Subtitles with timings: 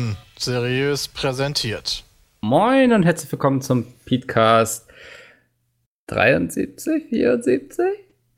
[0.00, 2.04] Fakten seriös präsentiert.
[2.40, 4.88] Moin und herzlich willkommen zum Podcast
[6.06, 7.84] 73, 74?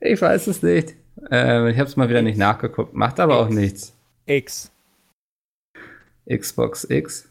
[0.01, 0.95] Ich weiß es nicht.
[1.31, 2.93] Ähm, ich habe es mal wieder nicht nachgeguckt.
[2.93, 3.93] Macht aber auch nichts.
[4.25, 4.71] X.
[6.29, 7.29] Xbox X.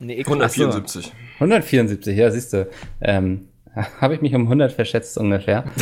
[0.00, 0.28] Nee, X.
[0.28, 1.12] 174.
[1.34, 2.68] 174, ja, siehst du.
[3.00, 3.48] Ähm,
[4.00, 5.64] habe ich mich um 100 verschätzt ungefähr.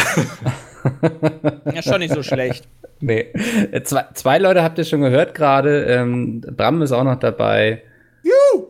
[1.75, 2.69] Ja, schon nicht so schlecht.
[3.05, 3.33] Nee.
[3.71, 5.85] Äh, Zwei, zwei Leute habt ihr schon gehört gerade.
[5.85, 7.83] Ähm, Bram ist auch noch dabei.
[8.23, 8.69] Juhu!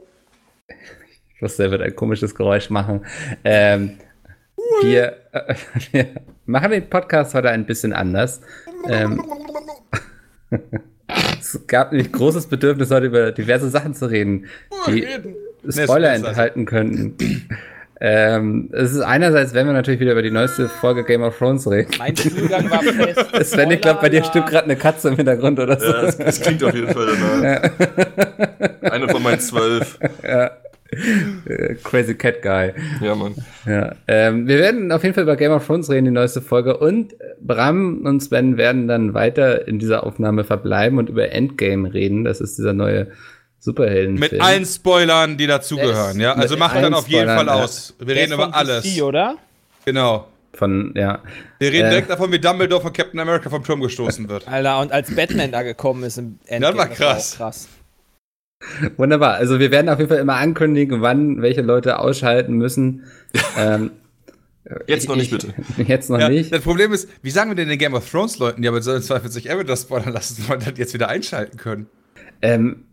[1.34, 3.05] Ich wusste, er wird ein komisches Geräusch machen.
[3.45, 3.98] Ähm,
[4.83, 5.55] wir, äh,
[5.92, 6.06] wir
[6.47, 8.41] machen den Podcast heute ein bisschen anders.
[8.89, 9.23] Ähm,
[11.39, 14.47] es gab nämlich großes Bedürfnis, heute über diverse Sachen zu reden,
[14.86, 15.06] die
[15.70, 17.17] Spoiler enthalten könnten.
[18.00, 21.70] Ähm, es ist einerseits, wenn wir natürlich wieder über die neueste Folge Game of Thrones
[21.70, 21.91] reden.
[21.98, 23.27] Mein Zugang war fest.
[23.53, 25.86] Sven, ich glaube, bei dir stimmt gerade eine Katze im Hintergrund oder so.
[25.86, 28.92] Ja, es, es klingt auf jeden Fall danach.
[28.92, 29.98] Eine von meinen zwölf.
[30.23, 30.51] Äh,
[31.83, 32.73] Crazy Cat Guy.
[33.01, 33.34] Ja, Mann.
[33.67, 36.77] Ja, ähm, wir werden auf jeden Fall über Game of Thrones reden, die neueste Folge.
[36.77, 42.25] Und Bram und Sven werden dann weiter in dieser Aufnahme verbleiben und über Endgame reden.
[42.25, 43.08] Das ist dieser neue
[43.65, 44.33] Superheldenfilm.
[44.33, 46.34] Mit allen Spoilern, die dazugehören, ja.
[46.34, 47.95] Also macht dann auf jeden Spoilern, Fall aus.
[47.98, 48.83] Wir reden über alles.
[48.84, 49.37] DC, oder?
[49.84, 50.29] Genau.
[50.53, 51.20] Von, ja.
[51.59, 51.91] Wir reden Äh.
[51.91, 54.47] direkt davon, wie Dumbledore von Captain America vom Turm gestoßen wird.
[54.48, 56.77] Alter, und als Batman da gekommen ist im Endgame.
[56.79, 57.35] war auch krass.
[57.37, 57.69] krass.
[58.97, 59.35] Wunderbar.
[59.35, 63.05] Also wir werden auf jeden Fall immer ankündigen, wann welche Leute ausschalten müssen.
[63.59, 63.91] ähm,
[64.87, 65.55] Jetzt noch nicht, ich- bitte.
[65.83, 66.53] Jetzt noch Ja, nicht.
[66.53, 69.03] das Problem ist, wie sagen wir denn den Game of Thrones Leuten, die aber sollen
[69.03, 71.86] Zweifel sich Avengers spoilern lassen, wollen das jetzt wieder einschalten können?
[72.41, 72.85] Ähm,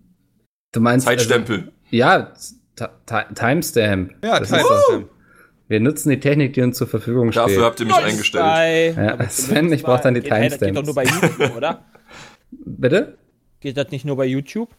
[0.72, 1.06] du meinst.
[1.08, 1.58] Zeitstempel.
[1.58, 2.32] Also, ja,
[2.76, 4.12] Ti- Ti- Timestamp.
[4.24, 5.04] Ja, doch-
[5.68, 7.44] Wir nutzen die Technik, die uns zur Verfügung steht.
[7.44, 8.96] Dafür habt ihr mich eingestellt.
[8.98, 10.88] Ja, Sven, ich brauch dann die Geht- hey, Das geht doch Timestamps.
[10.88, 11.86] nur bei YouTube, oder?
[12.52, 13.18] Bitte?
[13.62, 14.70] Geht das nicht nur bei YouTube?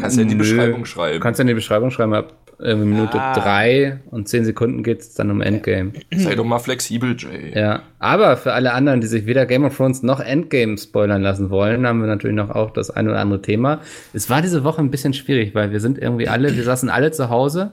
[0.00, 0.34] Kannst ja in die.
[0.34, 1.20] Beschreibung Du schreiben.
[1.20, 3.34] kannst ja in die Beschreibung schreiben, ab äh, Minute Ah.
[3.34, 5.92] 3 und 10 Sekunden geht es dann um Endgame.
[6.14, 7.52] Sei doch mal flexibel, Jay.
[7.58, 11.50] Ja, aber für alle anderen, die sich weder Game of Thrones noch Endgame spoilern lassen
[11.50, 13.80] wollen, haben wir natürlich noch auch das ein oder andere Thema.
[14.12, 17.10] Es war diese Woche ein bisschen schwierig, weil wir sind irgendwie alle, wir saßen alle
[17.10, 17.72] zu Hause,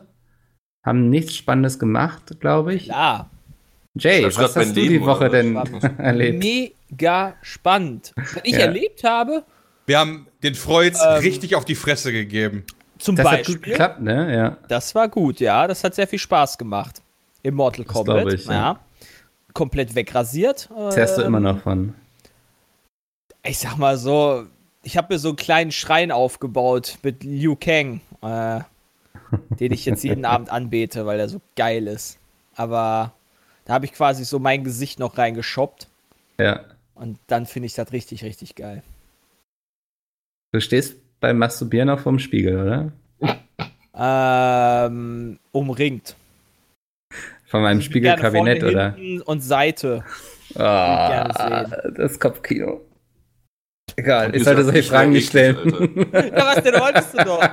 [0.83, 2.87] haben nichts Spannendes gemacht, glaube ich.
[2.87, 3.29] Ja.
[3.93, 5.55] Jay, was hast du die Leben, Woche oder denn
[5.99, 6.43] erlebt?
[6.43, 8.13] Mega spannend.
[8.15, 8.59] Was ich Ja.
[8.61, 9.43] erlebt habe,
[9.85, 11.19] Wir haben den Freuds Ähm.
[11.21, 12.63] richtig auf die Fresse gegeben.
[12.99, 13.55] zum Das hat Beispiel.
[13.55, 14.35] gut geklappt, ne?
[14.35, 14.57] Ja.
[14.67, 15.67] Das war gut, ja.
[15.67, 17.01] Das hat sehr viel Spaß gemacht.
[17.43, 18.31] Im Mortal Kombat.
[18.33, 18.53] ich, ja.
[18.53, 18.79] ja.
[19.53, 20.69] Komplett wegrasiert.
[20.75, 21.93] Das hörst du Ähm, immer noch von.
[23.43, 24.45] Ich sag mal so,
[24.83, 28.59] ich habe mir so einen kleinen Schrein aufgebaut mit Liu Kang, äh,
[29.59, 32.17] den ich jetzt jeden Abend anbete, weil er so geil ist.
[32.55, 33.13] Aber
[33.65, 35.87] da habe ich quasi so mein Gesicht noch reingeschoppt
[36.39, 36.59] Ja.
[36.93, 38.83] und dann finde ich das richtig, richtig geil.
[40.51, 42.91] Du stehst beim Masturbieren auch vorm Spiegel, oder?
[43.93, 46.15] Ähm, umringt.
[47.45, 48.95] Von meinem Spiegelkabinett, oder?
[49.25, 50.03] Und Seite.
[50.55, 52.81] Ah, gerne das Kopfkino.
[53.95, 55.57] Egal, Und ich sollte solche Fragen nicht stellen.
[56.13, 57.43] Ja, was denn wolltest du doch?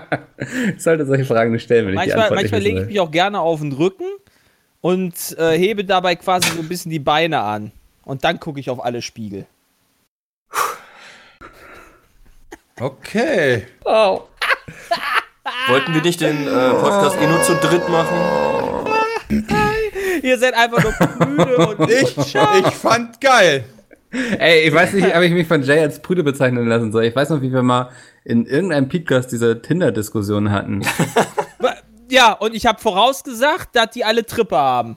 [0.77, 3.01] ich sollte solche Fragen nicht stellen, wenn ich die Manchmal, Antwort manchmal lege ich mich
[3.01, 4.07] auch gerne auf den Rücken
[4.81, 7.73] und äh, hebe dabei quasi so ein bisschen die Beine an.
[8.05, 9.47] Und dann gucke ich auf alle Spiegel.
[12.81, 13.66] Okay.
[13.84, 14.22] Oh.
[15.69, 18.16] Wollten wir nicht den äh, Podcast eh nur zu dritt machen?
[20.22, 23.65] Ihr seid einfach nur prüde und Ich, ich fand geil.
[24.11, 27.05] Ey, ich weiß nicht, ob ich mich von Jay als Prüde bezeichnen lassen soll.
[27.05, 27.91] Ich weiß noch, wie wir mal
[28.25, 30.82] in irgendeinem Podcast diese Tinder-Diskussion hatten.
[32.11, 34.97] Ja, und ich habe vorausgesagt, dass die alle Trippe haben.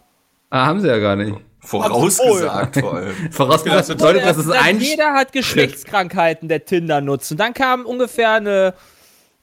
[0.50, 1.35] Ah, haben sie ja gar nicht.
[1.61, 3.13] Vorausgesagt vor allem.
[3.31, 4.79] Vorausgesagt Ja, bedeutet, dass es ein...
[4.79, 7.31] jeder hat Geschlechtskrankheiten, der Tinder nutzt.
[7.31, 8.73] Und dann kam ungefähr eine,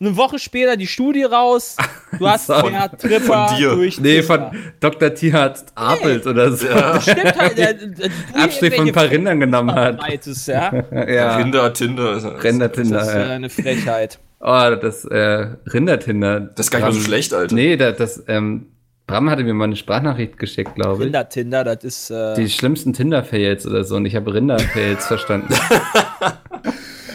[0.01, 1.77] eine Woche später die Studie raus.
[2.19, 2.73] Du hast Sorry.
[2.73, 3.71] mehr Tripper Von dir.
[3.75, 4.51] durch Nee, Tinder.
[4.51, 5.15] von Dr.
[5.15, 6.67] Tierarzt Apelt oder so.
[7.01, 7.59] Stimmt halt,
[7.99, 8.11] du
[8.41, 9.97] Abstrich von ein paar Rindern genommen hat.
[10.01, 10.73] Verbreitest, ja.
[11.09, 12.17] Ja, Rinder, Tinder.
[12.17, 13.01] ist- Das Rinder-Tinder.
[13.03, 13.31] ist äh, ja.
[13.35, 14.19] eine Frechheit.
[14.41, 16.41] Oh, das äh, Rinder-Tinder.
[16.41, 17.55] Das ist gar nicht mal so Bram- schlecht, Alter.
[17.55, 18.67] Nee, das, das ähm,
[19.09, 21.07] Bram hatte mir mal eine Sprachnachricht geschickt, glaube ich.
[21.07, 22.11] Rinder-Tinder, das ist.
[22.11, 25.53] Äh, Die schlimmsten Tinder-Fails oder so und ich habe Rinder-Fails verstanden.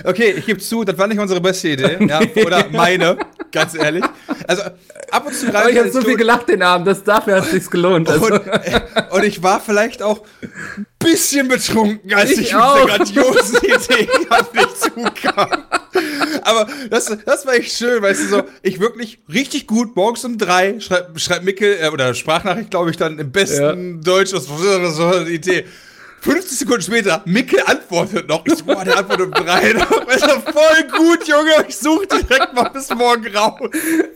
[0.05, 1.97] Okay, ich gebe zu, das war nicht unsere beste Idee.
[2.09, 3.17] Ja, oder meine,
[3.53, 4.03] ganz ehrlich.
[4.45, 4.63] Also
[5.11, 7.51] ab und zu Aber ich habe so viel gelacht den Abend, das dafür hat es
[7.51, 8.09] sich gelohnt.
[8.09, 8.81] Also, Und, äh,
[9.11, 14.09] und ich war vielleicht auch ein bisschen betrunken, als Ich ich, mit dieser grandiosen Idee
[14.29, 15.47] auf mich zukam.
[16.43, 20.37] Aber das, das war echt schön, weißt du, so, ich wirklich richtig gut, morgens um
[20.37, 24.91] drei, schreibt schreib Mickel, äh, oder Sprachnachricht, glaube ich, dann im besten Deutsch, das war
[24.91, 25.65] so eine Idee.
[26.23, 28.45] 50 Sekunden später, Mickel antwortet noch.
[28.45, 29.73] Ich boah, der antwortet um drei.
[29.73, 31.65] Das doch voll gut, Junge.
[31.67, 33.59] Ich suche direkt mal bis morgen raus.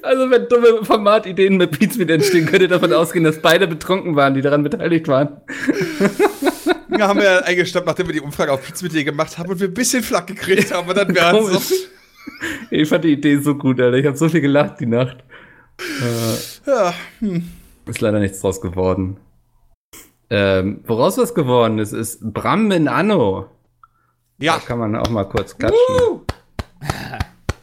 [0.03, 4.33] also wenn dumme Formatideen mit Pizmeet entstehen, könnt ihr davon ausgehen, dass beide betrunken waren,
[4.35, 5.41] die daran beteiligt waren.
[6.97, 9.67] Ja, haben wir ja eingestoppt, nachdem wir die Umfrage auf Pizza gemacht haben und wir
[9.67, 10.87] ein bisschen Flack gekriegt haben.
[10.87, 11.73] Und dann wäre es.
[12.69, 13.97] Ich fand die Idee so gut, Alter.
[13.97, 15.17] Ich habe so viel gelacht die Nacht.
[16.65, 16.93] Ja,
[17.85, 19.17] Ist leider nichts draus geworden.
[20.29, 23.47] Ähm, woraus was geworden ist, ist Bram in Anno.
[24.39, 24.55] ja.
[24.55, 25.77] Da kann man auch mal kurz klatschen.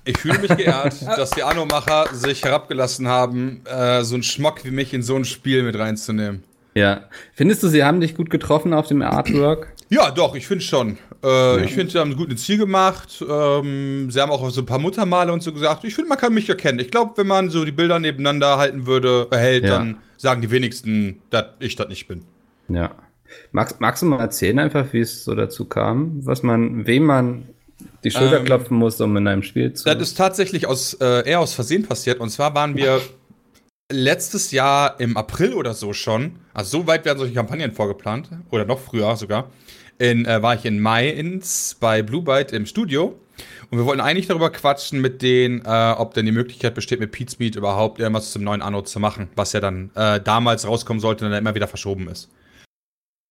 [0.07, 4.71] Ich fühle mich geehrt, dass die Anno-Macher sich herabgelassen haben, äh, so einen Schmock wie
[4.71, 6.45] mich in so ein Spiel mit reinzunehmen.
[6.75, 7.05] Ja.
[7.33, 9.73] Findest du, sie haben dich gut getroffen auf dem Artwork?
[9.89, 10.99] Ja, doch, ich finde schon.
[11.25, 13.25] Äh, Ich finde, sie haben ein gutes Ziel gemacht.
[13.27, 15.85] Ähm, sie haben auch so ein paar Muttermale und so gesagt.
[15.85, 16.81] Ich finde, man kann mich erkennen.
[16.81, 19.79] Ich glaube, wenn man so die Bilder nebeneinander halten würde, äh, hält, Ja.
[19.79, 22.27] dann sagen die wenigsten, dass ich das nicht bin.
[22.69, 22.95] Ja.
[23.53, 26.25] Magst, magst du mal erzählen einfach, wie es so dazu kam?
[26.25, 27.49] Was man, wem man
[28.05, 29.85] die Schulter Ähm, klopfen muss, um in einem Spiel zu.
[29.85, 32.21] Das ist tatsächlich aus, äh, eher aus Versehen passiert.
[32.21, 33.01] Und zwar waren wir
[33.91, 38.65] letztes Jahr im April oder so schon, also so weit werden solche Kampagnen vorgeplant, oder
[38.65, 39.51] noch früher sogar,
[39.99, 43.19] in, äh, war ich in Mai ins, bei Blue Byte im Studio.
[43.71, 47.11] Und wir wollten eigentlich darüber quatschen mit denen, äh, ob denn die Möglichkeit besteht, mit
[47.11, 51.01] Pete's Meat überhaupt irgendwas zum neuen Anno zu machen, was ja dann äh, damals rauskommen
[51.01, 52.31] sollte und dann immer wieder verschoben ist.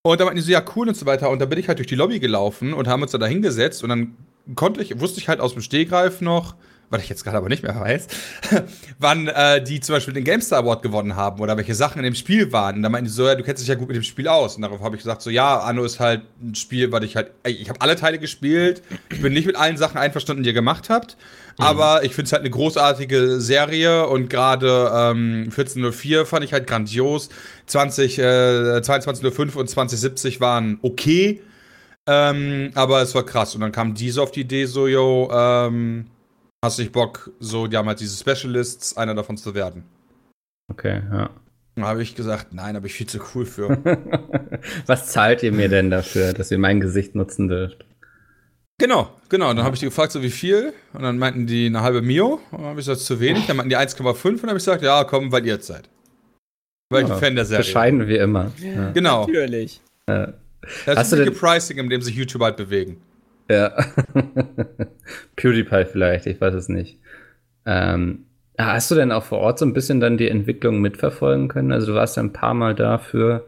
[0.05, 1.29] Und da meinten die so, ja, cool und so weiter.
[1.29, 3.89] Und da bin ich halt durch die Lobby gelaufen und haben uns da hingesetzt und
[3.89, 4.17] dann
[4.55, 6.55] konnte ich, wusste ich halt aus dem Stehgreif noch,
[6.93, 8.07] was ich jetzt gerade aber nicht mehr weiß,
[8.99, 12.15] wann äh, die zum Beispiel den GameStar Award gewonnen haben oder welche Sachen in dem
[12.15, 12.77] Spiel waren.
[12.77, 14.55] Und da meinten die so, ja, du kennst dich ja gut mit dem Spiel aus.
[14.55, 17.31] Und darauf habe ich gesagt, so, ja, Anno ist halt ein Spiel, was ich halt,
[17.45, 20.89] ich habe alle Teile gespielt, ich bin nicht mit allen Sachen einverstanden, die ihr gemacht
[20.89, 21.17] habt,
[21.57, 26.67] aber ich finde es halt eine großartige Serie und gerade ähm, 1404 fand ich halt
[26.67, 27.29] grandios.
[27.65, 31.41] 20, äh, 2205 und 2070 waren okay.
[32.05, 33.55] Ähm, aber es war krass.
[33.55, 36.05] Und dann kam diese auf die Idee, so, yo, ähm,
[36.63, 39.83] hast nicht Bock, so, die haben halt diese Specialists, einer davon zu werden.
[40.71, 41.30] Okay, ja.
[41.75, 43.77] Dann habe ich gesagt, nein, aber ich viel zu cool für.
[44.86, 47.86] Was zahlt ihr mir denn dafür, dass ihr mein Gesicht nutzen dürft?
[48.80, 49.54] genau, genau.
[49.54, 50.74] Dann habe ich die gefragt, so wie viel?
[50.94, 52.39] Und dann meinten die eine halbe Mio.
[52.51, 53.48] Und dann habe ich gesagt, zu wenig.
[53.48, 55.89] Dann meinten die 1,5 und dann habe ich gesagt, ja, komm, weil ihr jetzt seid.
[56.92, 57.63] Weil ich Ja, ein Fan der Serie.
[57.63, 58.51] Bescheiden wie immer.
[58.62, 58.92] Ja.
[58.92, 59.25] Genau.
[59.25, 59.81] Natürlich.
[60.06, 60.27] Das
[60.86, 63.01] Hast ist du denn- Pricing, in dem sich YouTube halt bewegen.
[63.49, 63.73] Ja.
[65.35, 66.99] PewDiePie vielleicht, ich weiß es nicht.
[67.65, 68.25] Ähm,
[68.57, 71.71] hast du denn auch vor Ort so ein bisschen dann die Entwicklung mitverfolgen können?
[71.71, 73.45] Also du warst ja ein paar Mal da für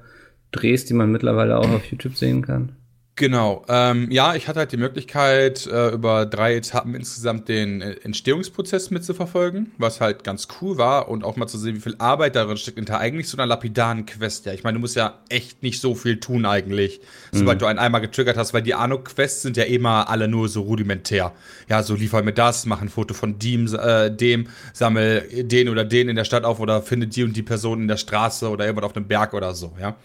[0.51, 2.75] Drehs, die man mittlerweile auch auf YouTube sehen kann.
[3.17, 3.63] Genau.
[3.69, 8.91] Ähm, ja, ich hatte halt die Möglichkeit, äh, über drei Etappen insgesamt den äh, Entstehungsprozess
[8.91, 12.57] mitzuverfolgen, was halt ganz cool war und auch mal zu sehen, wie viel Arbeit darin
[12.57, 14.45] steckt hinter eigentlich so einer lapidaren Quest.
[14.45, 16.99] Ja, ich meine, du musst ja echt nicht so viel tun eigentlich,
[17.31, 20.63] sobald du einen einmal getriggert hast, weil die Anno-Quests sind ja immer alle nur so
[20.63, 21.31] rudimentär.
[21.69, 25.85] Ja, so liefer mir das, mach ein Foto von dem, äh, dem, sammel den oder
[25.85, 28.65] den in der Stadt auf oder finde die und die Person in der Straße oder
[28.65, 29.95] irgendwas auf einem Berg oder so, ja.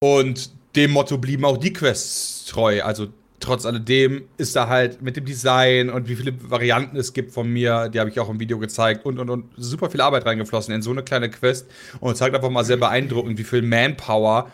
[0.00, 2.82] Und dem Motto blieben auch die Quests treu.
[2.82, 3.08] Also
[3.40, 7.48] trotz alledem ist da halt mit dem Design und wie viele Varianten es gibt von
[7.48, 10.74] mir, die habe ich auch im Video gezeigt und und und super viel Arbeit reingeflossen
[10.74, 11.66] in so eine kleine Quest
[12.00, 14.50] und zeigt einfach mal sehr beeindruckend, wie viel Manpower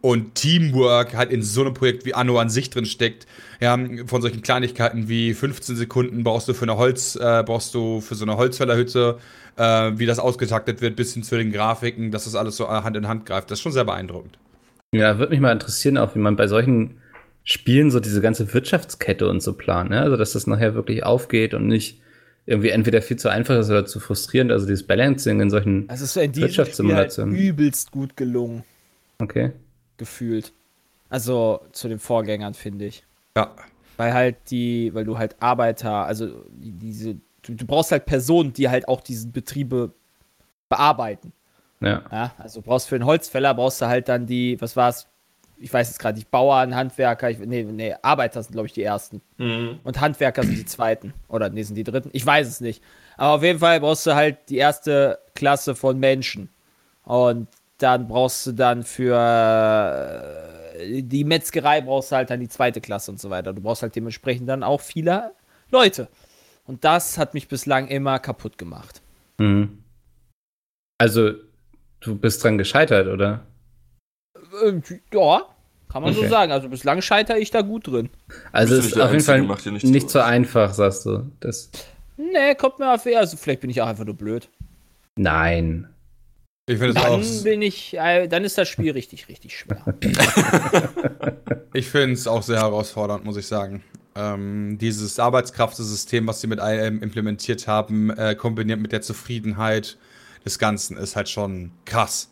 [0.00, 3.26] und Teamwork halt in so einem Projekt wie Anno an sich drin steckt.
[3.60, 8.00] Ja, von solchen Kleinigkeiten wie 15 Sekunden brauchst du für eine Holz, äh, brauchst du
[8.00, 9.18] für so eine Holzfällerhütte,
[9.56, 12.96] äh, wie das ausgetaktet wird, bis hin zu den Grafiken, dass das alles so Hand
[12.96, 13.50] in Hand greift.
[13.50, 14.38] Das ist schon sehr beeindruckend.
[14.92, 16.98] Ja, würde mich mal interessieren, auch wie man bei solchen
[17.44, 20.00] Spielen so diese ganze Wirtschaftskette und so plant, ne?
[20.00, 22.00] Also dass das nachher wirklich aufgeht und nicht
[22.46, 24.52] irgendwie entweder viel zu einfach ist oder zu frustrierend.
[24.52, 25.88] Also dieses Balancing in solchen.
[25.88, 28.64] Also es ist in Spiel halt übelst gut gelungen,
[29.18, 29.52] Okay.
[29.96, 30.52] gefühlt.
[31.08, 33.04] Also zu den Vorgängern, finde ich.
[33.36, 33.54] Ja.
[33.96, 38.52] Weil halt die, weil du halt Arbeiter, also die, diese, du, du brauchst halt Personen,
[38.52, 39.92] die halt auch diese Betriebe
[40.68, 41.32] bearbeiten.
[41.80, 42.02] Ja.
[42.10, 45.08] Ja, also du brauchst für den Holzfäller brauchst du halt dann die, was war's?
[45.58, 48.82] Ich weiß jetzt gerade nicht, Bauern, Handwerker, ich, nee, nee, Arbeiter sind, glaube ich, die
[48.82, 49.22] ersten.
[49.38, 49.80] Mhm.
[49.84, 51.14] Und Handwerker sind die zweiten.
[51.28, 52.10] Oder nee, sind die dritten.
[52.12, 52.82] Ich weiß es nicht.
[53.16, 56.50] Aber auf jeden Fall brauchst du halt die erste Klasse von Menschen.
[57.04, 59.16] Und dann brauchst du dann für
[60.78, 63.52] äh, die Metzgerei brauchst du halt dann die zweite Klasse und so weiter.
[63.52, 65.32] Du brauchst halt dementsprechend dann auch viele
[65.70, 66.08] Leute.
[66.66, 69.00] Und das hat mich bislang immer kaputt gemacht.
[69.38, 69.82] Mhm.
[70.98, 71.32] Also,
[72.00, 73.46] du bist dran gescheitert, oder?
[74.64, 74.80] Äh,
[75.12, 75.42] ja,
[75.88, 76.24] kann man Okay.
[76.24, 76.52] so sagen.
[76.52, 78.10] Also bislang scheitere ich da gut drin.
[78.52, 81.30] Also, es ist nicht auf jeden Fall macht dir nicht, nichts so einfach, sagst du.
[81.40, 81.70] Das,
[82.16, 84.48] Nee, kommt mir auf also vielleicht bin ich auch einfach nur blöd.
[85.16, 85.88] nein.
[86.68, 89.84] Ich finde es Dann auch, bin ich, äh, dann ist das Spiel richtig, richtig schwer.
[91.74, 93.84] ich find's auch sehr herausfordernd, muss ich sagen.
[94.16, 99.96] Ähm, dieses Arbeitskraftsystem, was sie mit IAM implementiert haben, äh, kombiniert mit der Zufriedenheit
[100.46, 102.30] des Ganzen, ist halt schon krass.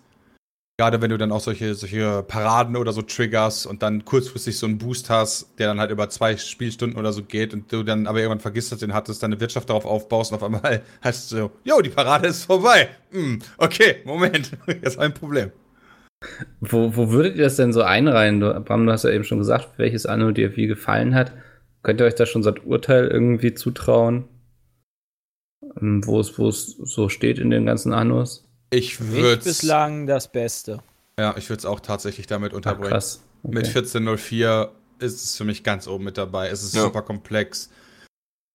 [0.76, 4.66] Gerade wenn du dann auch solche, solche Paraden oder so triggerst und dann kurzfristig so
[4.66, 8.08] einen Boost hast, der dann halt über zwei Spielstunden oder so geht und du dann
[8.08, 11.30] aber irgendwann vergisst, dass du den hattest, deine Wirtschaft darauf aufbaust und auf einmal hast
[11.30, 12.88] du so, jo, die Parade ist vorbei.
[13.12, 14.50] Hm, okay, Moment,
[14.82, 15.52] jetzt ein Problem.
[16.60, 18.40] Wo, wo würdet ihr das denn so einreihen?
[18.40, 21.32] Du, Bram, du hast ja eben schon gesagt, welches Anno dir wie gefallen hat.
[21.82, 24.24] Könnt ihr euch da schon so ein Urteil irgendwie zutrauen?
[25.80, 28.44] Ähm, Wo es, wo es so steht in den ganzen Annos?
[28.70, 30.80] Ich würde bislang das Beste.
[31.18, 32.90] Ja, ich würde es auch tatsächlich damit Ach, unterbringen.
[32.90, 33.22] krass.
[33.42, 33.54] Okay.
[33.54, 36.48] Mit 1404 ist es für mich ganz oben mit dabei.
[36.48, 36.82] Es ist Ja.
[36.82, 37.70] super komplex.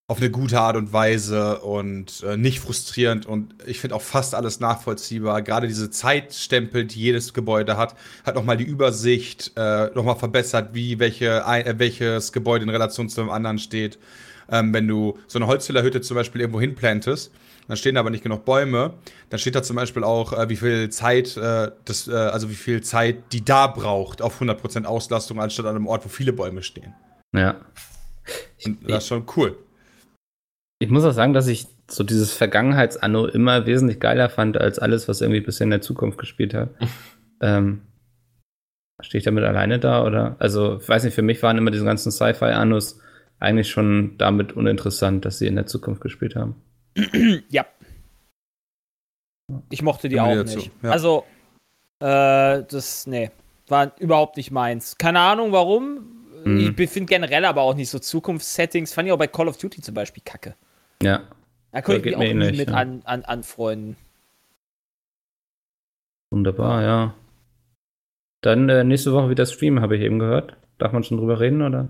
[0.09, 4.33] Auf eine gute Art und Weise und äh, nicht frustrierend und ich finde auch fast
[4.33, 5.43] alles nachvollziehbar.
[5.43, 7.95] Gerade diese Zeitstempel, die jedes Gebäude hat,
[8.25, 13.21] hat nochmal die Übersicht äh, nochmal verbessert, wie welche, äh, welches Gebäude in Relation zu
[13.21, 13.99] dem anderen steht.
[14.51, 17.31] Ähm, wenn du so eine Holzfällerhütte zum Beispiel irgendwo hinplantest,
[17.67, 18.95] dann stehen aber nicht genug Bäume,
[19.29, 22.55] dann steht da zum Beispiel auch, äh, wie viel Zeit, äh, das, äh, also wie
[22.55, 26.63] viel Zeit die da braucht auf 100% Auslastung, anstatt an einem Ort, wo viele Bäume
[26.63, 26.95] stehen.
[27.31, 27.55] Ja.
[28.65, 29.55] Und das ist schon cool.
[30.79, 35.07] Ich muss auch sagen, dass ich so dieses Vergangenheitsanno immer wesentlich geiler fand als alles,
[35.07, 36.69] was irgendwie bisher in der Zukunft gespielt hat.
[37.41, 37.81] ähm,
[39.01, 40.35] Stehe ich damit alleine da oder?
[40.39, 42.99] Also, ich weiß nicht, für mich waren immer diese ganzen Sci-Fi-Annos
[43.39, 46.55] eigentlich schon damit uninteressant, dass sie in der Zukunft gespielt haben.
[47.49, 47.65] Ja.
[49.71, 50.69] Ich mochte die auch nicht.
[50.83, 50.91] ja.
[50.91, 51.25] Also,
[51.99, 53.31] äh, das, nee,
[53.67, 54.97] war überhaupt nicht meins.
[54.97, 56.19] Keine Ahnung warum.
[56.45, 56.75] Mhm.
[56.77, 58.93] Ich finde generell aber auch nicht so Zukunftssettings.
[58.93, 60.55] Fand ich auch bei Call of Duty zum Beispiel kacke.
[61.01, 61.23] Ja.
[61.71, 62.75] Da konnte Ja, ich mich auch ähnlich, mit ja.
[62.75, 63.95] an, an, anfreunden.
[66.31, 67.15] Wunderbar, ja.
[68.41, 70.55] Dann äh, nächste Woche wieder Stream, habe ich eben gehört.
[70.77, 71.89] Darf man schon drüber reden, oder?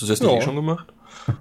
[0.00, 0.38] Hast du das nicht Ja.
[0.38, 0.92] eh schon gemacht?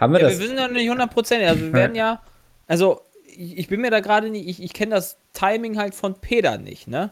[0.00, 0.38] haben wir Ja, das?
[0.38, 1.46] wir wissen ja nicht 100%.
[1.46, 2.20] Also, wir werden ja.
[2.66, 4.48] Also, ich, ich bin mir da gerade nicht.
[4.48, 7.10] Ich, ich kenne das Timing halt von Peter nicht, ne?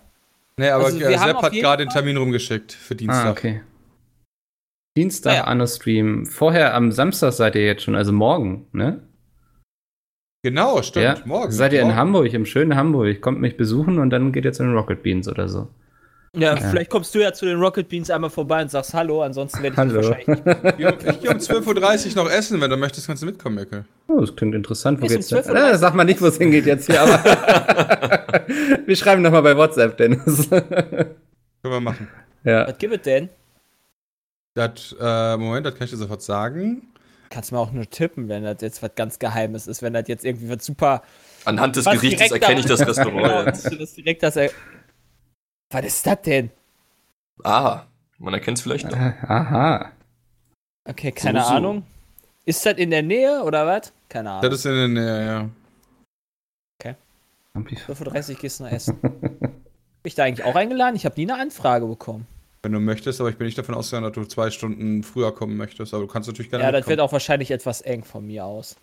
[0.58, 3.26] Nee, aber Also, wir äh, haben Sepp hat gerade den Termin rumgeschickt für Dienstag.
[3.26, 3.60] Ah, okay.
[4.96, 5.44] Dienstag Ah, ja.
[5.44, 6.26] Anno-Stream.
[6.26, 9.02] Vorher am Samstag seid ihr jetzt schon, also morgen, ne?
[10.42, 11.04] Genau, stimmt.
[11.04, 11.16] ja.
[11.26, 11.52] Morgen.
[11.52, 11.98] Seid ihr in morgen.
[11.98, 13.20] Hamburg, im schönen Hamburg.
[13.20, 15.68] Kommt mich besuchen und dann geht ihr zu den Rocket Beans oder so.
[16.38, 19.62] Ja, vielleicht kommst du ja zu den Rocket Beans einmal vorbei und sagst Hallo, ansonsten
[19.62, 19.94] werde ich Hallo.
[19.94, 20.42] wahrscheinlich nicht.
[20.66, 23.26] Ich gehe um, ich gehe um 12.30 Uhr noch essen, wenn du möchtest, kannst du
[23.26, 23.84] mitkommen, Mikkel.
[24.08, 25.00] Oh, das klingt interessant.
[25.00, 25.38] Wo Ist um geht's denn?
[25.38, 25.70] 12:30 Uhr.
[25.70, 27.24] Äh, sag mal nicht, wo es hingeht jetzt hier, aber
[28.86, 30.48] wir schreiben nochmal bei WhatsApp, Dennis.
[30.50, 31.14] Können
[31.62, 32.08] wir machen.
[32.44, 32.68] ja.
[32.68, 33.30] Was gibt es denn?
[34.54, 36.82] Das, äh, Moment, das kann ich dir sofort sagen.
[37.30, 40.24] Kannst mir auch nur tippen, wenn das jetzt was ganz Geheimes ist, wenn das jetzt
[40.24, 41.02] irgendwie was super.
[41.44, 44.50] Anhand des Gerichtes erkenne ich das Restaurant Genau, du das direkt das er
[45.70, 46.50] Was ist das denn?
[47.44, 47.82] Ah,
[48.18, 48.96] man erkennt es vielleicht noch.
[48.96, 49.92] Aha.
[50.88, 51.54] Okay, keine So, so.
[51.54, 51.82] Ahnung.
[52.44, 53.92] Ist das in der Nähe oder was?
[54.08, 54.42] Keine Ahnung.
[54.42, 55.48] Das ist in der Nähe, ja.
[57.58, 59.00] 12.30 Uhr gehst du noch essen.
[59.00, 59.50] Bin
[60.04, 60.94] ich da eigentlich auch eingeladen?
[60.94, 62.26] Ich habe nie eine Anfrage bekommen.
[62.62, 65.56] Wenn du möchtest, aber ich bin nicht davon ausgegangen, dass du zwei Stunden früher kommen
[65.56, 65.94] möchtest.
[65.94, 67.08] Aber du kannst natürlich gerne Ja, das wird mitkommen.
[67.08, 68.76] auch wahrscheinlich etwas eng von mir aus.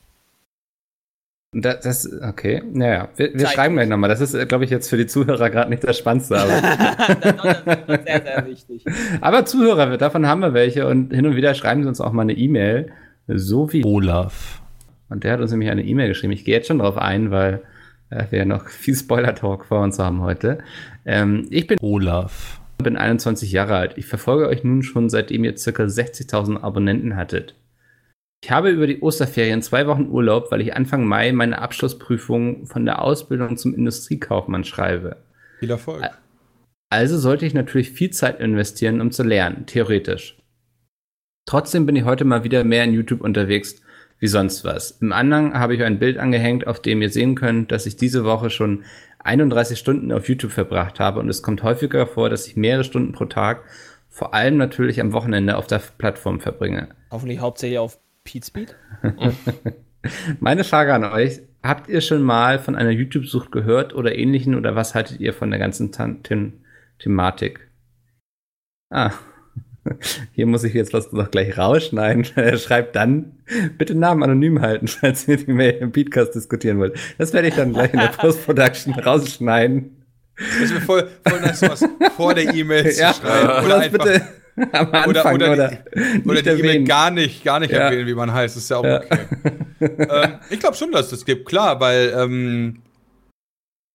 [1.54, 4.10] Das, das, okay, naja, wir, wir schreiben gleich nochmal.
[4.10, 6.38] Das ist, glaube ich, jetzt für die Zuhörer gerade nicht das Spannendste.
[6.40, 6.50] Aber,
[7.86, 8.86] das ist sehr, sehr wichtig.
[9.22, 12.24] aber Zuhörer, davon haben wir welche und hin und wieder schreiben sie uns auch mal
[12.24, 12.92] eine E-Mail.
[13.28, 13.86] So wie.
[13.86, 14.62] Olaf.
[15.10, 16.34] Und der hat uns nämlich eine E-Mail geschrieben.
[16.34, 17.62] Ich gehe jetzt schon drauf ein, weil
[18.10, 20.58] äh, wir ja noch viel Spoiler-Talk vor uns haben heute.
[21.06, 22.62] Ähm, ich bin, Olaf.
[22.80, 23.94] bin 21 Jahre alt.
[23.98, 27.56] Ich verfolge euch nun schon, seitdem ihr circa 60.000 Abonnenten hattet.
[28.44, 32.84] Ich habe über die Osterferien zwei Wochen Urlaub, weil ich Anfang Mai meine Abschlussprüfung von
[32.84, 35.16] der Ausbildung zum Industriekaufmann schreibe.
[35.60, 36.04] Viel Erfolg.
[36.90, 40.38] Also sollte ich natürlich viel Zeit investieren, um zu lernen, theoretisch.
[41.46, 43.82] Trotzdem bin ich heute mal wieder mehr in YouTube unterwegs
[44.20, 44.92] wie sonst was.
[45.00, 48.26] Im Anhang habe ich ein Bild angehängt, auf dem ihr sehen könnt, dass ich diese
[48.26, 48.84] Woche schon
[49.20, 53.14] 31 Stunden auf YouTube verbracht habe und es kommt häufiger vor, dass ich mehrere Stunden
[53.14, 53.64] pro Tag,
[54.10, 56.90] vor allem natürlich am Wochenende, auf der Plattform verbringe.
[57.10, 58.76] Hoffentlich hauptsächlich auf Pete Speed.
[60.40, 64.76] Meine Frage an euch, habt ihr schon mal von einer YouTube-Sucht gehört oder ähnlichen oder
[64.76, 66.54] was haltet ihr von der ganzen Them
[67.00, 67.70] Thematik?
[68.90, 69.12] Ah,
[70.34, 72.26] hier muss ich jetzt was noch gleich rausschneiden.
[72.58, 73.40] Schreibt dann,
[73.78, 76.98] Bitte Namen anonym halten, falls ihr die Mail im Beatcast diskutieren wollt.
[77.18, 80.04] Das werde ich dann gleich in der Post-Production rausschneiden.
[80.38, 83.66] Das ist mir voll, voll nice, sowas vor der E-Mail zu Ja, schreiben.
[83.66, 84.22] oder bitte
[84.72, 86.86] am Anfang oder, oder, oder, die, oder die E-Mail erwähnen.
[86.86, 87.80] gar nicht, gar nicht Ja.
[87.80, 88.56] erwähnen, wie man heißt.
[88.58, 89.02] ist ja auch Ja.
[89.02, 89.20] okay.
[89.80, 92.82] ähm, ich glaube schon, dass es das gibt, klar, weil ähm,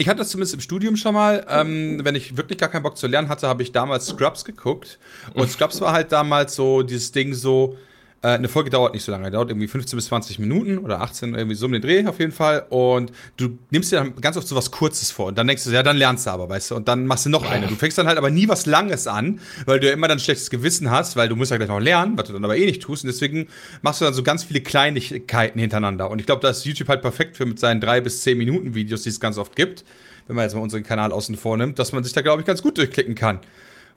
[0.00, 1.44] ich hatte das zumindest im Studium schon mal.
[1.48, 4.98] Ähm, wenn ich wirklich gar keinen Bock zu lernen hatte, habe ich damals Scrubs geguckt.
[5.34, 7.76] Und Scrubs war halt damals so dieses Ding so,
[8.22, 11.34] äh, eine Folge dauert nicht so lange, dauert irgendwie 15 bis 20 Minuten oder 18,
[11.34, 12.66] irgendwie so um den Dreh auf jeden Fall.
[12.68, 15.26] Und du nimmst dir dann ganz oft so was Kurzes vor.
[15.26, 16.74] Und dann denkst du, ja, dann lernst du aber, weißt du.
[16.74, 17.68] Und dann machst du noch eine.
[17.68, 20.20] Du fängst dann halt aber nie was Langes an, weil du ja immer dann ein
[20.20, 22.66] schlechtes Gewissen hast, weil du musst ja gleich noch lernen, was du dann aber eh
[22.66, 23.04] nicht tust.
[23.04, 23.46] Und deswegen
[23.82, 26.10] machst du dann so ganz viele Kleinigkeiten hintereinander.
[26.10, 28.74] Und ich glaube, da ist YouTube halt perfekt für mit seinen drei bis zehn Minuten
[28.74, 29.84] Videos, die es ganz oft gibt.
[30.26, 32.46] Wenn man jetzt mal unseren Kanal außen vor nimmt, dass man sich da, glaube ich,
[32.46, 33.40] ganz gut durchklicken kann.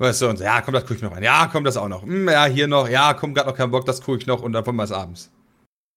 [0.02, 1.22] Weißt du, und so, ja, komm, das gucke ich noch an.
[1.22, 2.02] Ja, komm, das auch noch.
[2.02, 2.90] Hm, ja, hier noch.
[2.90, 4.42] Ja, komm, grad noch keinen Bock, das gucke ich noch.
[4.42, 5.32] Und dann wollen wir es abends.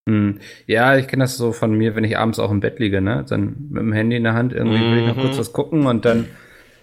[0.06, 0.40] Hm.
[0.66, 3.24] Ja, ich kenne das so von mir, wenn ich abends auch im Bett liege, ne?
[3.26, 5.20] Dann mit dem Handy in der Hand irgendwie will ich noch Mhm.
[5.22, 6.26] kurz was gucken und dann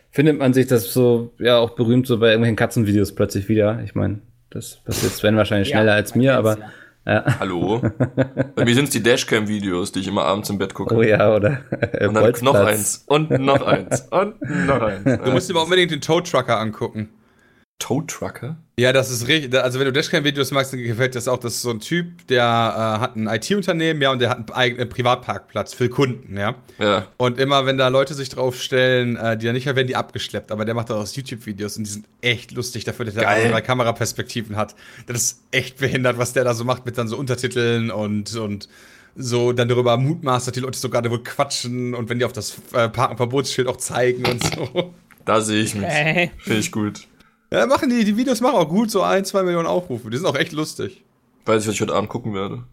[0.10, 3.82] findet man sich das so, ja, auch berühmt so bei irgendwelchen Katzenvideos plötzlich wieder.
[3.84, 6.72] Ich meine, das passiert Sven wahrscheinlich Ja, schneller als man mir, aber ja.
[7.06, 7.40] Ja.
[7.40, 7.82] Hallo?
[8.56, 10.96] Bei mir sind es die Dashcam-Videos, die ich immer abends im Bett gucke.
[10.96, 13.04] Oh ja, oder äh, Und dann noch eins.
[13.08, 14.08] Und noch eins.
[14.12, 15.04] Und noch eins.
[15.26, 17.10] Du musst dir aber unbedingt den Tow Trucker angucken.
[17.82, 18.58] Tow Trucker?
[18.78, 19.54] Ja, das ist richtig.
[19.56, 21.40] Also, wenn du Dashcam-Videos magst, dann gefällt dir das auch.
[21.40, 24.50] Das ist so ein Typ, der äh, hat ein IT-Unternehmen, ja, und der hat einen
[24.52, 26.56] eigenen Privatparkplatz für Kunden, ja.
[26.78, 27.08] Ja.
[27.18, 29.96] Und immer, wenn da Leute sich drauf stellen, äh, die ja nicht mehr werden die
[29.96, 33.62] abgeschleppt, aber der macht daraus YouTube-Videos und die sind echt lustig dafür, dass er drei
[33.62, 34.76] Kameraperspektiven hat.
[35.08, 38.70] Das ist echt behindert, was der da so macht mit dann so Untertiteln und, und
[39.16, 42.34] so dann darüber mutmaßt, dass die Leute so gerade wohl quatschen und wenn die auf
[42.34, 44.94] das äh, Parkenverbotsschild auch zeigen und so.
[45.26, 45.86] Da sehe ich mich.
[45.86, 46.32] Hey.
[46.40, 47.08] Finde ich gut.
[47.54, 50.10] Ja, machen die, die Videos machen auch gut, so ein, zwei Millionen Aufrufe.
[50.10, 51.04] Die sind auch echt lustig.
[51.46, 52.64] Weiß ich, was ich heute Abend gucken werde.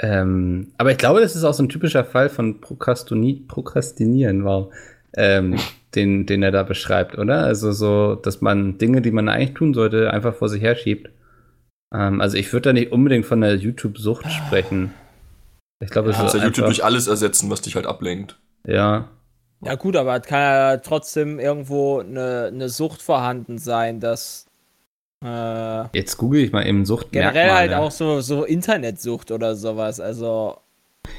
[0.00, 4.74] Ähm, aber ich glaube, das ist auch so ein typischer Fall von Prokrastini Prokrastinieren, wow,
[5.16, 5.58] ähm,
[5.94, 7.44] den, den er da beschreibt, oder?
[7.44, 11.10] Also so, dass man Dinge, die man eigentlich tun sollte, einfach vor sich herschiebt.
[11.94, 14.92] Ähm, also ich würde da nicht unbedingt von der YouTube-Sucht sprechen.
[15.82, 18.38] Ich glaube, es Du kannst ist ja YouTube durch alles ersetzen, was dich halt ablenkt.
[18.66, 19.08] ja,
[19.62, 24.46] Ja, gut, aber es kann ja trotzdem irgendwo eine, eine Sucht vorhanden sein, dass
[25.24, 27.32] äh, jetzt google ich mal eben Suchtmerkmale.
[27.32, 29.98] generell halt auch so, so Internetsucht oder sowas.
[29.98, 30.58] Also,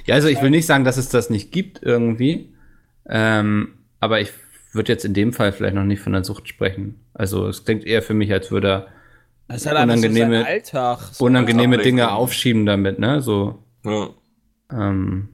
[0.06, 2.54] Ja, also ich will nicht sagen, dass es das nicht gibt irgendwie,
[3.10, 4.32] ähm, aber ich
[4.72, 7.00] würde jetzt in dem Fall vielleicht noch nicht von der Sucht sprechen.
[7.16, 8.88] Also es klingt eher für mich, als würde er
[9.48, 11.00] das ist halt einfach so Unangenehme- Alltag.
[11.14, 11.26] So.
[11.26, 11.78] unangenehme.
[11.80, 13.22] Dinge aufschieben damit, ne?
[13.22, 14.10] So, Ja.
[14.72, 15.30] ähm,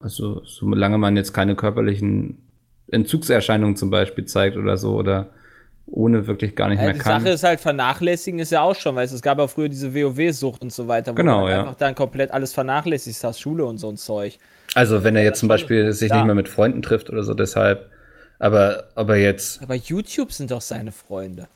[0.00, 2.38] also solange man jetzt keine körperlichen
[2.90, 5.30] Entzugserscheinungen zum Beispiel zeigt oder so oder
[5.86, 7.22] ohne wirklich gar nicht Ja, mehr die kann.
[7.22, 10.62] Sache ist halt, vernachlässigen ist ja auch schon, weil es gab ja früher diese WoW-Sucht
[10.62, 11.60] und so weiter, wo Genau, du ja.
[11.60, 14.38] einfach dann komplett alles vernachlässigst hast, Schule und so ein Zeug.
[14.74, 16.16] Also wenn er jetzt zum Beispiel sich Ja.
[16.16, 17.90] nicht mehr mit Freunden trifft oder so, deshalb.
[18.38, 21.48] Aber, aber jetzt, Aber YouTube sind doch seine Freunde.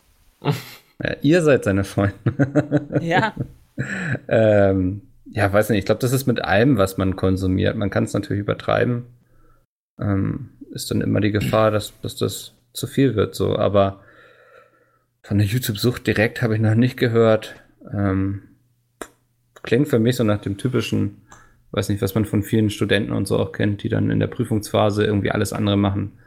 [1.03, 2.15] ja, ihr seid seine Freunde.
[2.99, 3.35] Ja,
[4.29, 5.81] Ähm, ja, weiß nicht.
[5.81, 7.77] Ich glaube, das ist mit allem, was man konsumiert.
[7.77, 9.07] Man kann es natürlich übertreiben.
[9.99, 13.35] Ähm, ist dann immer die Gefahr, dass, dass das zu viel wird.
[13.35, 14.03] So, aber
[15.23, 17.55] von der YouTube-Sucht direkt habe ich noch nicht gehört.
[17.91, 18.43] Ähm,
[19.63, 21.23] klingt für mich so nach dem typischen,
[21.71, 24.27] weiß nicht, was man von vielen Studenten und so auch kennt, die dann in der
[24.27, 26.19] Prüfungsphase irgendwie alles andere machen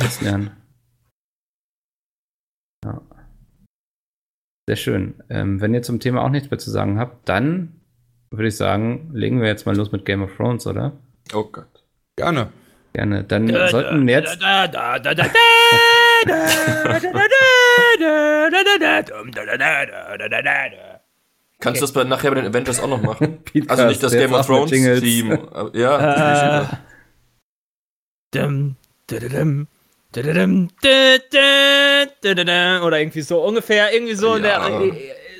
[0.00, 0.50] als lernen.
[2.84, 3.02] Ja.
[4.68, 5.22] Sehr schön.
[5.28, 7.80] Ähm, wenn ihr zum Thema auch nichts mehr zu sagen habt, dann
[8.30, 10.92] würde ich sagen, legen wir jetzt mal los mit Game of Thrones, oder?
[11.34, 11.66] Oh Gott.
[12.16, 12.48] Gerne.
[12.92, 13.24] Gerne.
[13.24, 14.38] Dann sollten jetzt.
[21.58, 23.38] Kannst du das bei, nachher bei den Avengers auch noch machen?
[23.68, 24.70] Also nicht das Game of Thrones
[25.52, 26.62] aber- Ja,
[28.34, 28.36] Äh,
[32.82, 34.68] Oder irgendwie so ungefähr, irgendwie so, in Ja.
[34.68, 34.92] der, äh,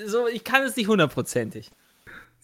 [0.06, 1.70] so ich kann es nicht hundertprozentig.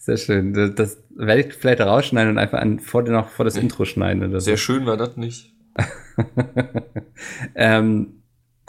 [0.03, 0.53] Sehr schön.
[0.53, 4.21] Das, das werde ich vielleicht rausschneiden und einfach an, vor, noch vor das Intro schneiden
[4.21, 4.45] oder so.
[4.47, 5.53] Sehr schön war das nicht.
[7.55, 8.23] ähm,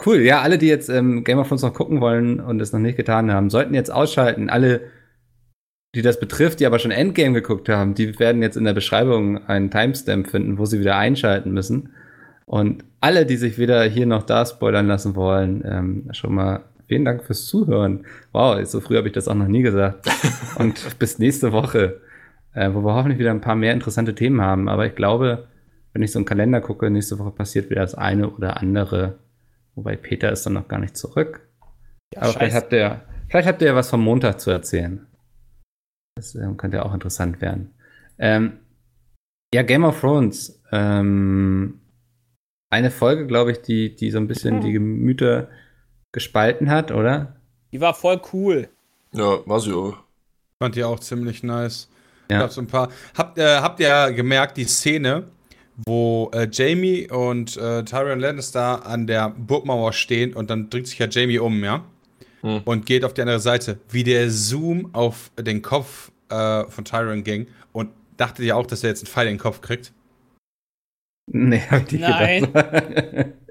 [0.05, 2.79] cool, ja, alle, die jetzt ähm, Game of Thrones noch gucken wollen und es noch
[2.79, 4.49] nicht getan haben, sollten jetzt ausschalten.
[4.49, 4.79] Alle,
[5.93, 9.45] die das betrifft, die aber schon Endgame geguckt haben, die werden jetzt in der Beschreibung
[9.45, 11.89] einen Timestamp finden, wo sie wieder einschalten müssen.
[12.45, 17.05] Und alle, die sich wieder hier noch da spoilern lassen wollen, ähm, schon mal vielen
[17.05, 18.05] Dank fürs Zuhören.
[18.31, 20.07] Wow, so früh habe ich das auch noch nie gesagt.
[20.59, 22.01] Und bis nächste Woche,
[22.53, 24.69] äh, wo wir hoffentlich wieder ein paar mehr interessante Themen haben.
[24.69, 25.47] Aber ich glaube,
[25.93, 29.19] wenn ich so einen Kalender gucke, nächste Woche passiert wieder das eine oder andere.
[29.75, 31.47] Wobei Peter ist dann noch gar nicht zurück.
[32.13, 35.05] Ja, Aber vielleicht habt ihr, vielleicht habt ihr ja was vom Montag zu erzählen.
[36.15, 37.73] Das ähm, könnte ja auch interessant werden.
[38.17, 38.53] Ähm,
[39.53, 40.61] ja, Game of Thrones.
[40.71, 41.81] Ähm,
[42.69, 45.49] eine Folge, glaube ich, die, die so ein bisschen die Gemüter
[46.15, 47.35] gespalten hat, oder?
[47.73, 48.69] Die war voll cool.
[49.11, 49.97] Ja, war sie auch.
[50.59, 51.89] Fand ihr auch ziemlich nice.
[52.31, 52.39] Ja.
[52.39, 52.89] Gab so ein paar.
[53.15, 55.27] Habt, äh, habt ihr gemerkt, die Szene,
[55.75, 60.97] wo äh, Jamie und äh, Tyrion Lannister an der Burgmauer stehen und dann dreht sich
[60.97, 61.83] ja Jamie um, ja?
[62.41, 62.61] Hm.
[62.63, 63.77] Und geht auf die andere Seite.
[63.89, 68.83] Wie der Zoom auf den Kopf äh, von Tyrion ging und dachtet ihr auch, dass
[68.83, 69.91] er jetzt einen Pfeil in den Kopf kriegt?
[71.27, 72.53] Nee, hab ich nicht Nein.
[72.53, 73.25] gedacht.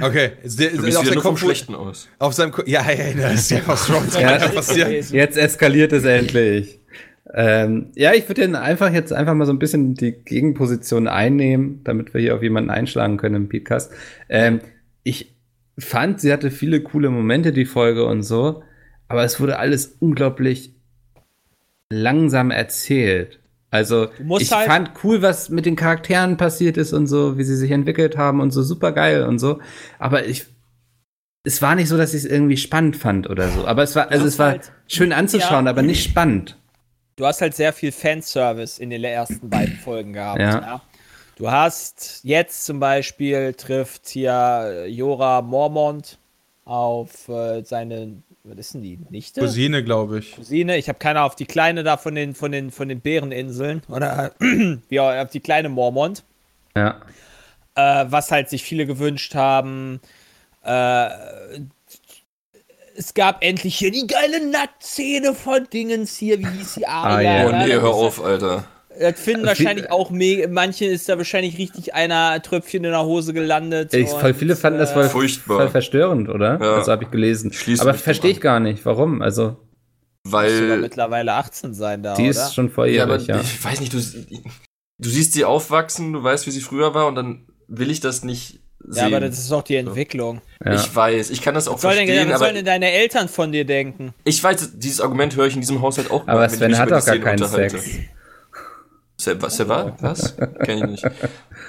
[0.00, 2.08] Okay, der- Du auf, bist wieder seinem Kopf, Schlechten aus.
[2.18, 2.66] auf seinem Kopf.
[2.68, 4.88] Ja, ja, ja, das ist ja was Thrones Ja.
[4.88, 6.78] Jetzt eskaliert es endlich.
[7.32, 12.12] Ähm, ja, ich würde einfach jetzt einfach mal so ein bisschen die Gegenposition einnehmen, damit
[12.14, 13.92] wir hier auf jemanden einschlagen können im Podcast.
[14.28, 14.60] Ähm,
[15.02, 15.34] ich
[15.78, 18.62] fand, sie hatte viele coole Momente, die Folge und so,
[19.08, 20.74] aber es wurde alles unglaublich
[21.88, 23.39] langsam erzählt.
[23.70, 27.56] Also ich halt- fand cool, was mit den Charakteren passiert ist und so, wie sie
[27.56, 29.60] sich entwickelt haben und so super geil und so.
[29.98, 30.46] Aber ich,
[31.44, 33.66] es war nicht so, dass ich es irgendwie spannend fand oder so.
[33.66, 35.70] Aber es war, also es war halt- schön anzuschauen, Ja.
[35.70, 36.56] aber nicht spannend.
[37.16, 40.40] Du hast halt sehr viel Fanservice in den ersten beiden Folgen gehabt.
[40.40, 40.60] Ja.
[40.60, 40.82] Ja.
[41.36, 46.18] Du hast jetzt zum Beispiel trifft hier Jora Mormont
[46.64, 49.40] auf äh, seine, was ist denn die, Nichte?
[49.40, 50.36] Cousine, glaube ich.
[50.36, 50.76] Cousine.
[50.78, 53.82] Ich habe keine auf die kleine da von den, von den, von den Bäreninseln.
[53.88, 54.32] Oder
[54.88, 56.24] wie auch, auf die kleine Mormont.
[56.76, 57.00] Ja.
[57.74, 60.00] äh, was halt sich viele gewünscht haben.
[60.64, 61.08] Äh,
[62.96, 67.16] es gab endlich hier die geile Nacktszene von Dingens hier, wie hieß die Aria?
[67.16, 67.48] Ah, ja.
[67.48, 68.64] Oh nee, hör auf, Alter.
[69.00, 73.04] Das finden Wie- wahrscheinlich auch me manche ist da wahrscheinlich richtig einer Tröpfchen in der
[73.04, 73.94] Hose gelandet.
[73.94, 75.56] Ich, voll und, viele fanden das äh, voll, Furchtbar.
[75.58, 76.58] voll verstörend, oder?
[76.60, 76.74] Ja.
[76.74, 77.52] Also habe ich gelesen.
[77.52, 78.84] Schließt aber verstehe ich gar nicht.
[78.84, 79.22] Warum?
[79.22, 79.56] Also,
[80.24, 80.78] Weil.
[80.78, 82.30] mittlerweile 18 sein da, die oder?
[82.30, 83.40] ist schon Ja, volljährig, ja.
[83.40, 87.14] ich weiß nicht, du, du siehst sie aufwachsen, du weißt, wie sie früher war und
[87.14, 89.04] dann will ich das nicht ja, sehen.
[89.06, 90.42] aber das ist doch die Entwicklung.
[90.64, 90.74] ja.
[90.74, 92.90] Ich weiß, ich kann das auch Was, soll denn, verstehen, was aber sollen denn deine
[92.90, 94.12] Eltern von dir denken?
[94.24, 96.90] ich weiß, dieses Argument höre ich in diesem Haushalt auch aber wenn ich Sven hat
[96.90, 97.38] doch gar keinen.
[97.46, 97.84] Sex.
[99.20, 99.96] Se- Was, der war?
[100.02, 100.34] Was?
[100.64, 101.06] Kenn ich nicht.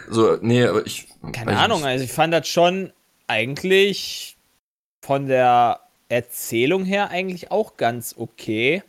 [0.09, 1.07] So, nee, aber ich.
[1.33, 1.87] Keine Ahnung, nicht.
[1.87, 2.91] also ich fand das schon
[3.27, 4.37] eigentlich
[5.01, 8.83] von der Erzählung her eigentlich auch ganz okay.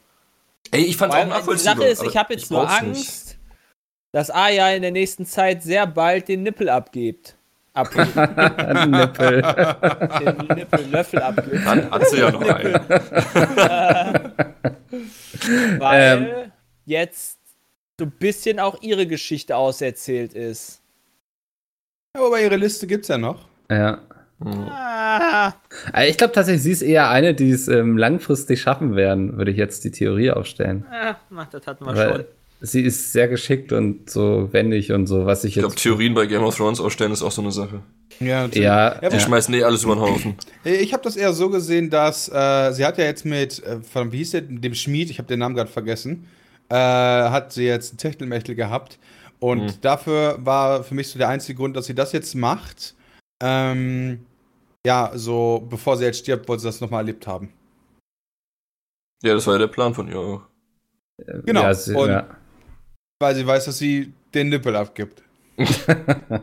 [0.70, 1.76] Ey, ich fand's Vor auch allem, die nachvollziehbar.
[1.76, 3.38] Sache ist, ich habe jetzt nur brauch's Angst, nicht.
[4.12, 7.36] dass Aya in der nächsten Zeit sehr bald den Nippel abgibt.
[7.74, 8.14] Abgibt.
[8.16, 9.42] Nippel.
[10.20, 11.66] den Nippellöffel abgibt.
[11.66, 12.74] Dann hat sie ja noch einen.
[15.78, 16.52] Weil
[16.84, 17.38] jetzt
[17.98, 20.80] so ein bisschen auch ihre Geschichte auserzählt ist.
[22.16, 23.48] Aber ihre Liste gibt's ja noch.
[23.70, 24.00] ja.
[24.44, 25.52] Ah,
[25.92, 29.52] Also ich glaube tatsächlich, sie ist eher eine, die es ähm, langfristig schaffen werden, würde
[29.52, 30.84] ich jetzt die Theorie aufstellen.
[30.90, 32.10] ah, ach, das hatten wir schon.
[32.10, 32.26] Weil
[32.60, 35.82] sie ist sehr geschickt und so wendig und so, was ich Ich glaube, jetzt.
[35.82, 37.82] Theorien bei Game of Thrones aufstellen ist auch so eine Sache.
[38.18, 38.64] Ja, natürlich.
[38.64, 39.20] Ja, Die ja.
[39.20, 40.34] schmeißen eh alles über den Haufen.
[40.64, 44.10] Ich habe das eher so gesehen, dass äh, sie hat ja jetzt mit, äh, von,
[44.10, 46.26] wie hieß der, dem Schmied, ich habe den Namen gerade vergessen,
[46.72, 48.98] äh, hat sie jetzt ein Techtelmechtel gehabt.
[49.40, 49.80] Und Mhm.
[49.80, 52.94] dafür war für mich so der einzige Grund, dass sie das jetzt macht.
[53.42, 54.24] Ähm,
[54.86, 57.52] ja, so bevor sie jetzt stirbt, wollte sie das nochmal erlebt haben.
[59.22, 60.42] Ja, das war ja der Plan von ihr auch.
[61.44, 61.62] Genau.
[61.62, 62.26] Ja, sie, Und- ja.
[63.20, 65.22] Weil sie weiß, dass sie den Nippel abgibt.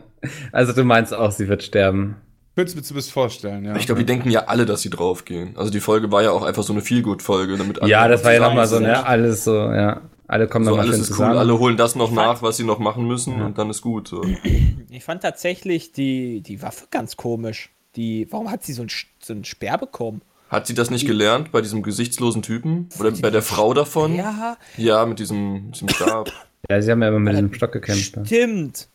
[0.52, 2.16] Also du meinst auch, sie wird sterben.
[2.54, 3.76] Könntest du mir zumindest vorstellen, ja.
[3.76, 5.56] Ich glaube, die denken ja alle, dass sie draufgehen.
[5.56, 8.34] Also die Folge war ja auch einfach so eine Feelgood-Folge, damit alle Ja, das war
[8.34, 9.04] ja nochmal so, ne?
[9.06, 10.02] Alles so, ja.
[10.30, 11.32] Alle kommen So, alles ist zusammen.
[11.32, 13.82] cool, alle holen das noch Ich nach, was sie noch machen müssen und dann ist
[13.82, 14.08] gut.
[14.08, 14.24] So.
[14.92, 17.70] Ich fand tatsächlich die, die Waffe ganz komisch.
[17.96, 18.90] Die, warum hat sie so einen,
[19.22, 20.20] so einen Speer bekommen?
[20.48, 22.88] Hat sie das nicht gelernt bei diesem gesichtslosen Typen?
[22.98, 24.14] Oder bei der Frau davon?
[24.14, 26.30] Ja, Ja, mit diesem, diesem Stab.
[26.68, 28.16] Ja, sie haben ja immer mit diesem Stock gekämpft.
[28.16, 28.26] Ne?
[28.26, 28.88] stimmt.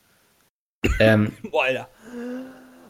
[0.99, 1.89] Ähm, Boah, Alter.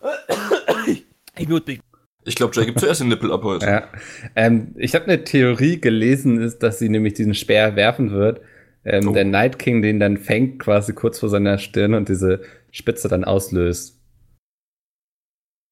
[1.37, 1.81] Ich mute mich.
[2.25, 3.65] Ich glaube, Jay gibt zuerst den Nippel ab heute.
[3.65, 3.87] ja.
[4.35, 8.41] ähm, ich habe eine Theorie gelesen, ist, dass sie nämlich diesen Speer werfen wird.
[8.83, 9.13] Ähm, Oh.
[9.13, 13.23] Der Night King den dann fängt quasi kurz vor seiner Stirn und diese Spitze dann
[13.23, 13.99] auslöst.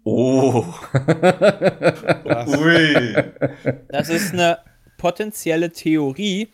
[0.04, 0.66] Oh.
[2.48, 3.16] Ui.
[3.90, 4.60] Das ist eine
[4.98, 6.50] potenzielle Theorie.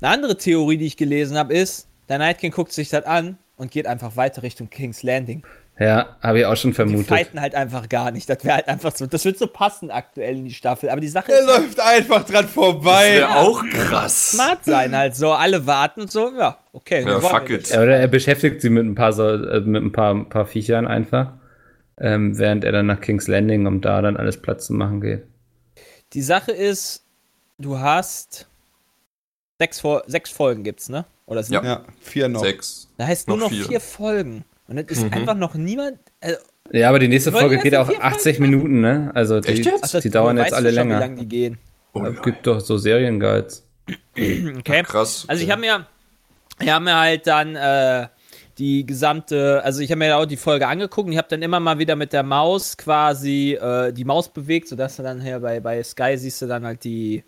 [0.00, 3.38] Eine andere Theorie, die ich gelesen habe, ist, der Night King guckt sich das an
[3.56, 5.44] und geht einfach weiter Richtung King's Landing.
[5.78, 7.08] Ja, habe ich auch schon Die vermutet.
[7.08, 8.28] fighten halt einfach gar nicht.
[8.30, 9.06] Das wäre halt einfach so.
[9.06, 10.88] Das wird so passen aktuell in die Staffel.
[10.88, 13.14] Aber die Sache Er ist, halt, läuft einfach dran vorbei.
[13.16, 14.30] Wäre auch krass.
[14.32, 15.32] smart sein halt so.
[15.32, 16.30] Alle warten und so.
[16.38, 17.04] Ja, okay.
[17.04, 17.70] Ja, fuck it.
[17.70, 20.46] Ja, Oder er beschäftigt sie mit ein paar, so, äh, mit ein paar, ein paar
[20.46, 21.32] Viechern einfach,
[21.98, 25.24] ähm, während er dann nach King's Landing, um da dann alles Platz zu machen geht.
[26.12, 27.04] Die Sache ist,
[27.58, 28.46] du hast
[29.58, 31.04] Sechs, Fol- sechs Folgen gibt's, ne?
[31.26, 31.64] Oder sieben?
[31.64, 32.40] Ja, vier noch.
[32.40, 32.88] Sechs.
[32.96, 33.64] Da heißt nur Noch noch vier.
[33.66, 34.44] vier, Folgen.
[34.68, 35.12] Und dann ist Mhm.
[35.12, 35.98] einfach noch niemand.
[36.20, 36.34] Äh,
[36.72, 39.10] Ja, aber die nächste Folge geht auch in vier 80 Folgen Minuten, ne?
[39.14, 39.84] Also die, Echt jetzt?
[39.84, 40.96] ach, das- die dauern jetzt alle schon, länger.
[40.96, 41.58] Wie lange die gehen.
[41.92, 43.66] Oh, Es gibt doch so Serienguides.
[44.16, 44.82] Okay.
[44.82, 45.24] krass.
[45.28, 45.86] Also ich habe mir,
[46.60, 48.06] ich habe mir halt dann äh,
[48.58, 51.60] die gesamte, also ich habe mir auch die Folge angeguckt und ich habe dann immer
[51.60, 55.60] mal wieder mit der Maus quasi äh, die Maus bewegt, sodass du dann hier bei,
[55.60, 57.24] bei Sky siehst du dann halt die,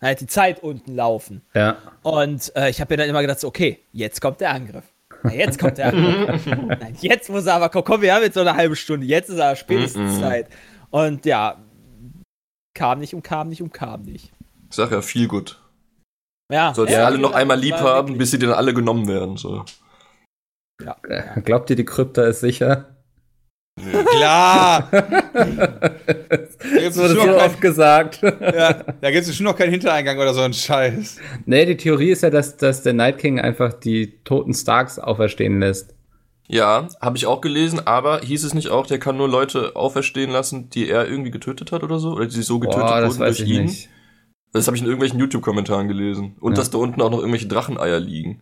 [0.00, 1.42] halt die Zeit unten laufen.
[1.54, 1.78] Ja.
[2.02, 4.84] Und äh, ich habe mir dann immer gedacht, so, okay, jetzt kommt der Angriff.
[5.26, 5.78] Na, jetzt kommt.
[5.78, 7.84] Nein, jetzt muss er aber kommen.
[7.84, 9.06] Komm, wir haben jetzt so eine halbe Stunde.
[9.06, 10.20] Jetzt ist aber spätestens Mhm.
[10.20, 10.48] Zeit.
[10.90, 11.56] Und ja,
[12.74, 14.32] kam nicht und kam nicht und kam nicht.
[14.70, 15.60] Ich sag ja, viel gut.
[16.52, 19.08] Ja, Sollst ja, du alle noch einmal lieb haben, wirklich- bis sie dann alle genommen
[19.08, 19.36] werden.
[19.36, 19.64] So.
[21.08, 22.95] Äh, Glaubt ihr, die Krypta ist sicher?
[23.78, 24.88] Klar!
[24.90, 25.00] da
[26.28, 28.20] Das gibt wurde es so noch, oft gesagt.
[28.22, 31.18] ja, da gibt's bestimmt noch keinen Hintereingang oder so ein Scheiß.
[31.44, 35.60] nee, die Theorie ist ja, dass, dass der Night King einfach die toten Starks auferstehen
[35.60, 35.94] lässt.
[36.48, 40.30] Ja, habe ich auch gelesen, aber hieß es nicht auch, der kann nur Leute auferstehen
[40.30, 42.12] lassen, die er irgendwie getötet hat oder so?
[42.12, 43.64] Oder die so getötet Boah, das wurden weiß durch ich ihn?
[43.64, 43.88] nicht.
[44.52, 46.36] Das habe ich in irgendwelchen YouTube-Kommentaren gelesen.
[46.40, 46.56] Und Ja.
[46.58, 48.40] dass da unten auch noch irgendwelche Dracheneier liegen.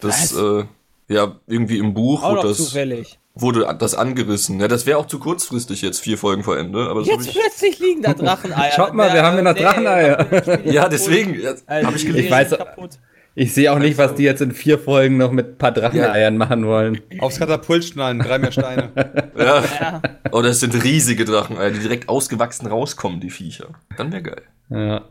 [0.00, 0.42] Das, Was?
[0.42, 0.64] äh,
[1.08, 3.18] ja, irgendwie im Buch Auch das, zufällig.
[3.34, 4.60] Wurde das angerissen.
[4.60, 6.88] Ja, das wäre auch zu kurzfristig jetzt, vier Folgen vor Ende.
[6.88, 8.72] Aber hab Jetzt ich, plötzlich liegen da Dracheneier.
[8.72, 10.62] Schaut mal, wir haben ja noch Dracheneier.
[10.64, 12.26] ja, deswegen ja, Also, habe ich gelesen.
[12.26, 12.98] Ich weiß- kaputt.
[13.36, 16.36] Ich sehe auch nicht, was die jetzt in vier Folgen noch mit ein paar Dracheneiern
[16.36, 17.00] machen wollen.
[17.18, 18.92] Aufs Katapult schneiden, drei mehr Steine.
[19.36, 19.64] Ja.
[19.80, 20.02] Ja.
[20.30, 23.70] Oh, das sind riesige Dracheneier, die direkt ausgewachsen rauskommen, die Viecher.
[23.96, 24.42] Dann wäre geil.
[24.70, 25.02] Ja.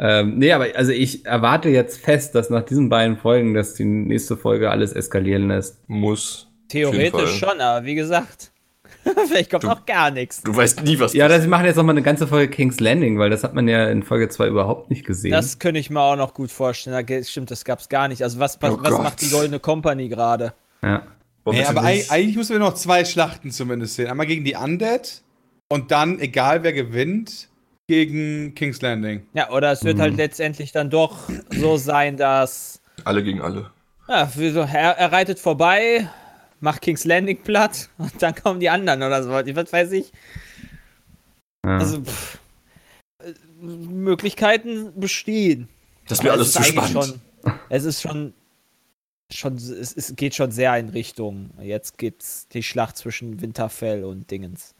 [0.00, 3.84] Ähm, nee, aber also ich erwarte jetzt fest, dass nach diesen beiden Folgen, dass die
[3.84, 5.88] nächste Folge alles eskalieren lässt.
[5.88, 6.48] Muss.
[6.72, 8.50] Theoretisch schon, aber wie gesagt,
[9.28, 10.42] vielleicht kommt Du- auch gar nichts.
[10.42, 13.18] Du weißt nie, was Ja, das machen jetzt noch mal eine ganze Folge King's Landing,
[13.18, 15.32] weil das hat man ja in Folge 2 überhaupt nicht gesehen.
[15.32, 17.04] Das könnte ich mir auch noch gut vorstellen.
[17.06, 18.22] Da stimmt, das gab's gar nicht.
[18.22, 20.52] Also was, was, Oh was macht die Goldene Company gerade?
[20.82, 21.02] ja.
[21.44, 22.08] Nee, aber nicht.
[22.08, 24.06] eig- eigentlich müssen wir noch zwei Schlachten zumindest sehen.
[24.08, 25.22] Einmal gegen die Undead
[25.68, 27.48] und dann, egal wer gewinnt,
[27.88, 29.26] gegen King's Landing.
[29.34, 31.18] Ja, oder es wird halt letztendlich dann doch
[31.50, 33.72] so sein, dass Alle gegen alle.
[34.08, 34.28] ja,
[34.72, 36.08] er, er reitet vorbei,
[36.62, 39.30] macht King's Landing platt und dann kommen die anderen oder so.
[39.30, 40.12] Was weiß ich.
[41.66, 41.76] ja.
[41.76, 42.38] Also pff,
[43.60, 45.68] Möglichkeiten bestehen.
[46.08, 46.92] Das ist mir Aber alles es zu spannend.
[46.92, 47.20] Schon,
[47.68, 48.34] es ist schon,
[49.32, 51.50] schon es, es geht schon sehr in Richtung.
[51.60, 54.74] Jetzt gibt's die Schlacht zwischen Winterfell und Dingens.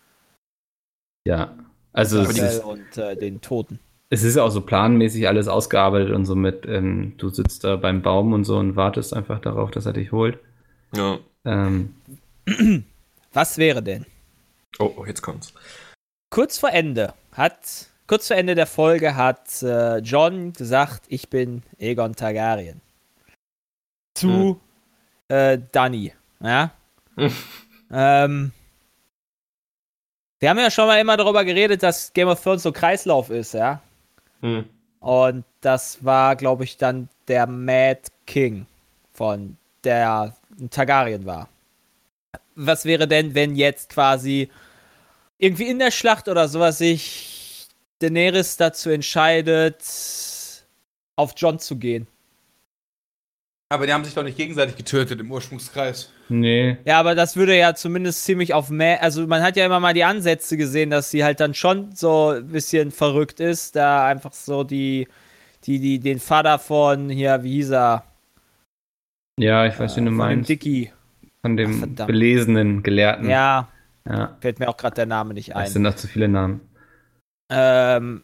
[1.26, 1.56] ja.
[1.94, 3.78] Also es Winterfell ist, und äh, den Toten.
[4.08, 7.76] es ist ja auch so planmäßig alles ausgearbeitet und so mit, ähm, du sitzt da
[7.76, 10.38] beim Baum und so und wartest einfach darauf, dass er dich holt.
[10.96, 11.18] Ja.
[11.44, 11.94] Ähm,
[13.32, 14.06] Was wäre denn?
[14.78, 15.52] Oh, oh, jetzt kommt's.
[16.30, 21.62] Kurz vor Ende hat, kurz vor Ende der Folge hat äh, John gesagt, ich bin
[21.78, 22.80] Aegon Targaryen.
[24.14, 24.60] Zu
[25.28, 26.12] äh, Dani.
[26.40, 26.70] Ja?
[27.16, 27.32] Hm.
[27.92, 28.52] ähm,
[30.40, 33.54] wir haben ja schon mal immer darüber geredet, dass Game of Thrones so Kreislauf ist,
[33.54, 33.80] ja.
[34.40, 34.64] Hm.
[35.00, 38.66] Und das war, glaube ich, dann der Mad King
[39.12, 41.48] von der ein Targaryen war.
[42.54, 44.50] Was wäre denn, wenn jetzt quasi
[45.38, 47.66] irgendwie in der Schlacht oder sowas sich
[47.98, 49.82] Daenerys dazu entscheidet,
[51.16, 52.06] auf John zu gehen?
[53.72, 56.10] Aber die haben sich doch nicht gegenseitig getötet im Ursprungskreis.
[56.28, 56.76] nee.
[56.84, 59.02] Ja, aber das würde ja zumindest ziemlich auf mehr.
[59.02, 62.28] Also, man hat ja immer mal die Ansätze gesehen, dass sie halt dann schon so
[62.28, 65.08] ein bisschen verrückt ist, da einfach so die,
[65.64, 68.04] die, die, den Vater von hier, wie hieß er?
[69.38, 70.48] Ja, ich weiß, wie du Von dem meinst.
[70.50, 70.92] Dicky.
[71.40, 72.06] Von Ach, dem verdammt.
[72.06, 73.28] belesenen Gelehrten.
[73.28, 73.68] Ja,
[74.08, 74.36] ja.
[74.40, 75.66] fällt mir auch gerade der Name nicht Das ein.
[75.68, 76.60] sind noch zu viele Namen.
[77.50, 78.22] Ähm,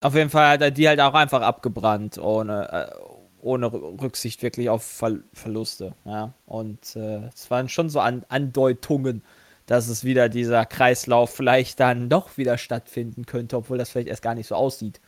[0.00, 2.94] auf jeden Fall hat er die halt auch einfach abgebrannt, ohne, äh,
[3.40, 5.94] ohne Rü- Rücksicht wirklich auf Ver Verluste.
[6.04, 6.32] Ja?
[6.46, 9.22] Und äh, es waren schon so An Andeutungen,
[9.66, 14.22] dass es wieder dieser Kreislauf vielleicht dann doch wieder stattfinden könnte, obwohl das vielleicht erst
[14.22, 15.00] gar nicht so aussieht.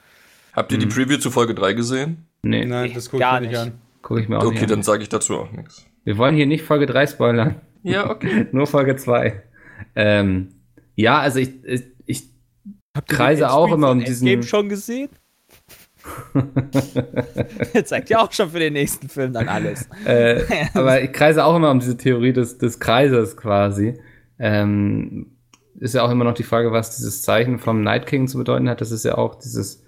[0.52, 0.92] Habt ihr die Hm.
[0.92, 2.26] Preview zu Folge 3 gesehen?
[2.42, 3.58] Nee, Nein, das gucke Gar nicht nicht.
[3.60, 3.72] an.
[4.02, 4.68] Gucke ich mir auch Okay, nicht an.
[4.68, 5.86] dann sage ich dazu auch nichts.
[6.04, 7.60] Wir wollen hier nicht Folge 3 spoilern.
[7.82, 8.46] Ja, okay.
[8.52, 9.42] Nur Folge 2.
[9.94, 10.48] Ähm,
[10.94, 12.24] ja, also ich, ich, ich
[13.06, 14.26] kreise den auch immer um diesen.
[14.26, 15.08] Endgame schon gesehen?
[17.84, 19.88] Zeigt ja auch schon für den nächsten Film dann alles.
[20.04, 20.42] äh,
[20.74, 23.98] aber ich kreise auch immer um diese Theorie des, des Kreises quasi.
[24.38, 25.36] Ähm,
[25.78, 28.68] ist ja auch immer noch die Frage, was dieses Zeichen vom Night King zu bedeuten
[28.68, 28.80] hat.
[28.80, 29.84] Das ist ja auch dieses,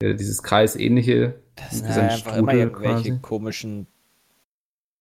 [0.00, 1.34] äh, dieses Kreisähnliche.
[1.56, 3.18] Das sind ein halt einfach immer irgendwelche quasi.
[3.20, 3.86] komischen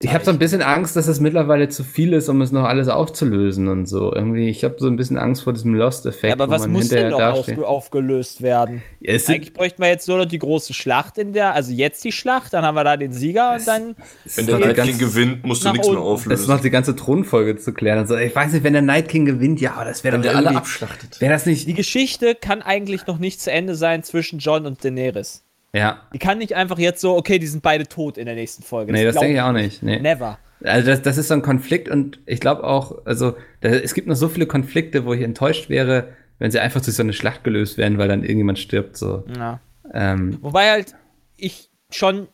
[0.04, 2.66] Ich habe so ein bisschen Angst, dass es mittlerweile zu viel ist, um es noch
[2.66, 4.14] alles aufzulösen und so.
[4.14, 6.26] Irgendwie, ich habe so ein bisschen Angst vor diesem Lost-Effekt.
[6.26, 8.84] Ja, aber wo was man muss denn noch auf, aufgelöst werden?
[9.00, 11.72] Ja, es sind, Eigentlich bräuchten wir jetzt nur noch die große Schlacht in der, also
[11.72, 13.96] jetzt die Schlacht, dann haben wir da den Sieger und dann.
[14.26, 16.32] es Wenn ist der Night King gewinnt, musst du nichts mehr unten.
[16.32, 16.64] Es ist noch auflösen.
[16.64, 18.00] die ganze Thronfolge zu klären.
[18.00, 18.18] Und so.
[18.18, 20.38] Ich weiß nicht, wenn der Night King gewinnt, ja, aber das wäre Wenn doch der
[20.38, 21.22] alle abschlachtet.
[21.22, 21.66] Wäre das nicht.
[21.66, 25.44] Die Geschichte kann eigentlich noch nicht zu Ende sein zwischen John und Daenerys.
[25.76, 26.02] Ja.
[26.14, 28.92] Die kann nicht einfach jetzt so, okay, die sind beide tot in der nächsten Folge.
[28.92, 29.82] Nee, das denke ich auch nicht.
[29.82, 30.00] Nee.
[30.00, 30.38] Never.
[30.64, 34.08] Also das, das ist so ein Konflikt und ich glaube auch, also da, es gibt
[34.08, 37.44] noch so viele Konflikte, wo ich enttäuscht wäre, wenn sie einfach durch so eine Schlacht
[37.44, 38.96] gelöst werden, weil dann irgendjemand stirbt.
[38.98, 39.26] So.
[39.36, 39.60] Ja.
[39.94, 40.96] Ähm, Wobei halt
[41.36, 42.28] ich schon,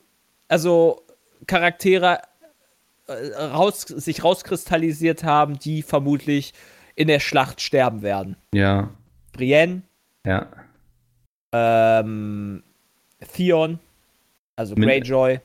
[0.48, 1.02] also
[1.48, 2.20] Charaktere
[3.08, 6.54] äh, raus, sich rauskristallisiert haben, die vermutlich
[6.96, 8.36] in der Schlacht sterben werden.
[8.54, 8.90] ja,
[9.32, 9.84] Brienne,
[10.26, 10.48] ja.
[11.54, 12.64] ähm,
[13.34, 13.80] Theon,
[14.56, 15.40] also Min- Greyjoy,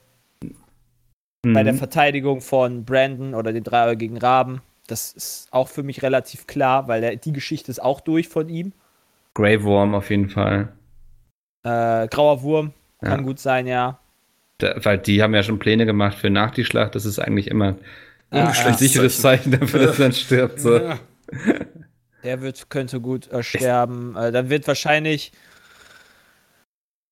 [1.43, 1.79] bei der Mhm.
[1.79, 4.63] Verteidigung von Brandon oder den dreieugigen Raben.
[4.87, 8.49] Das ist auch für mich relativ klar, weil der, die Geschichte ist auch durch von
[8.49, 8.73] ihm.
[9.35, 10.73] Grey Worm auf jeden Fall.
[11.65, 13.25] Äh, Grauer Wurm kann Ja.
[13.25, 13.99] gut sein, ja.
[14.59, 16.95] Da, weil die haben ja schon Pläne gemacht für nach die Schlacht.
[16.95, 17.77] Das ist eigentlich immer
[18.31, 18.73] ein ja.
[18.75, 20.61] sicheres Zeichen dafür, dass dann stirbt.
[20.61, 20.77] So.
[20.79, 20.99] Ja.
[22.23, 24.17] Der wird, könnte gut äh, sterben.
[24.17, 25.33] Äh, dann wird wahrscheinlich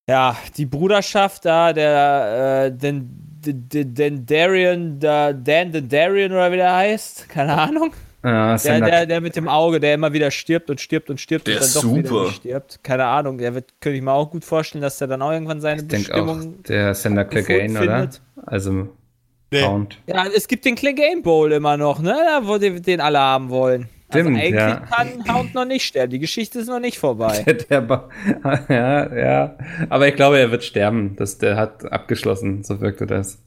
[0.09, 3.09] ja die Bruderschaft da, der äh, den,
[3.45, 7.93] den, den, den Darian, der Dan den Darian oder wie der heißt, keine Ahnung.
[8.25, 11.45] Ja, Der, der, der mit dem Auge, der immer wieder stirbt und stirbt und stirbt
[11.45, 12.23] Der und dann ist doch wieder super.
[12.23, 12.79] nicht stirbt.
[12.81, 15.59] Keine Ahnung, der wird, könnte ich mir auch gut vorstellen, dass der dann auch irgendwann
[15.59, 16.63] seine ich denke auch, Bestimmung.
[16.63, 18.09] der Sender Clegane, oder?
[18.45, 18.87] Also,
[19.51, 19.61] Nee.
[19.61, 19.99] Count.
[20.07, 22.15] Ja, es gibt den Clegane Bowl immer noch, ne?
[22.25, 23.87] Da, wo die, den alle haben wollen.
[24.21, 24.79] Stimmt, also eigentlich ja.
[24.79, 26.11] kann Hound noch nicht sterben.
[26.11, 27.43] Die Geschichte ist noch nicht vorbei.
[27.69, 28.09] Der ba
[28.69, 29.57] ja, ja.
[29.89, 31.15] Aber ich glaube, er wird sterben.
[31.15, 33.43] Das, der hat abgeschlossen, so wirkte das.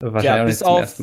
[0.00, 1.00] Wahrscheinlich Ja, bis auf-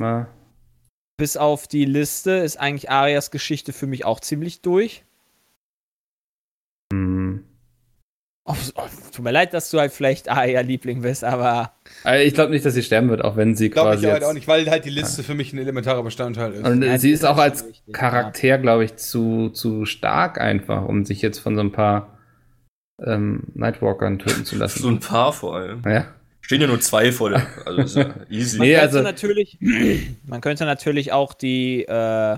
[1.17, 5.03] bis auf die Liste ist eigentlich Arias Geschichte für mich auch ziemlich durch.
[6.93, 7.45] Hm.
[8.47, 11.71] Oh, oh, tut mir leid, dass du halt vielleicht Aria-Liebling bist, aber
[12.03, 14.05] Also ich glaube nicht, dass sie sterben wird, auch wenn sie Glaube quasi.
[14.05, 16.63] ich halt auch nicht, weil halt die Liste für mich ein elementarer Bestandteil ist.
[16.63, 20.39] Und Ja, sie die ist ist auch als wichtig, Charakter, glaube ich, zu, zu stark
[20.39, 22.19] einfach, um sich jetzt von so ein paar
[23.03, 24.79] ähm, Nightwalkern töten zu lassen.
[24.79, 25.81] So ein paar vor allem.
[25.85, 26.05] ja.
[26.41, 27.47] Stehen ja nur zwei vor der.
[27.65, 28.59] Also ist ja easy.
[28.59, 29.57] man Nee, könnte also- natürlich,
[30.27, 32.37] man könnte natürlich auch die, äh,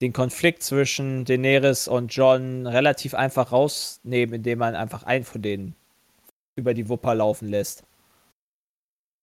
[0.00, 5.74] den Konflikt zwischen Daenerys und John relativ einfach rausnehmen, indem man einfach einen von denen
[6.56, 7.84] über die Wupper laufen lässt.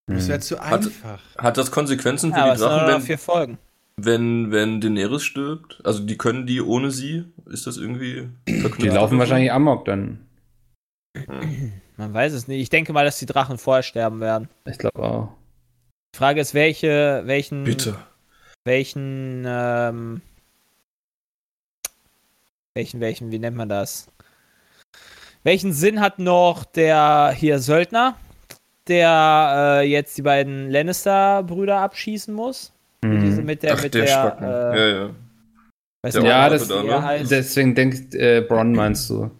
[0.08, 1.20] Das wäre zu Hat- einfach.
[1.36, 3.58] Hat das Konsequenzen für Ja, die Drachen, wenn, vier Folgen.
[3.96, 5.80] wenn, wenn Daenerys stirbt?
[5.84, 7.24] Also die können die ohne sie?
[7.46, 8.82] Ist das irgendwie verknüpft?
[8.82, 10.26] Die laufen wahrscheinlich amok dann.
[11.16, 11.72] Hm.
[11.96, 12.60] Man weiß es nicht.
[12.60, 14.48] Ich denke mal, dass die Drachen vorher sterben werden.
[14.66, 15.28] Ich glaube auch.
[16.14, 17.96] Die Frage ist, welche, welchen, Bitte.
[18.64, 20.20] welchen, ähm,
[22.76, 24.06] welchen, welchen, wie nennt man das?
[25.42, 28.16] Welchen Sinn hat noch der hier Söldner,
[28.86, 32.72] der äh, jetzt die beiden Lannister-Brüder abschießen muss?
[33.02, 33.20] Mhm.
[33.24, 35.10] Diese mit der, Ach, mit der, der, äh, ja, ja.
[36.04, 37.02] Der nicht, Ja, das- da, ne?
[37.02, 37.30] heißt.
[37.30, 39.30] Deswegen denkt äh, Bronn meinst du.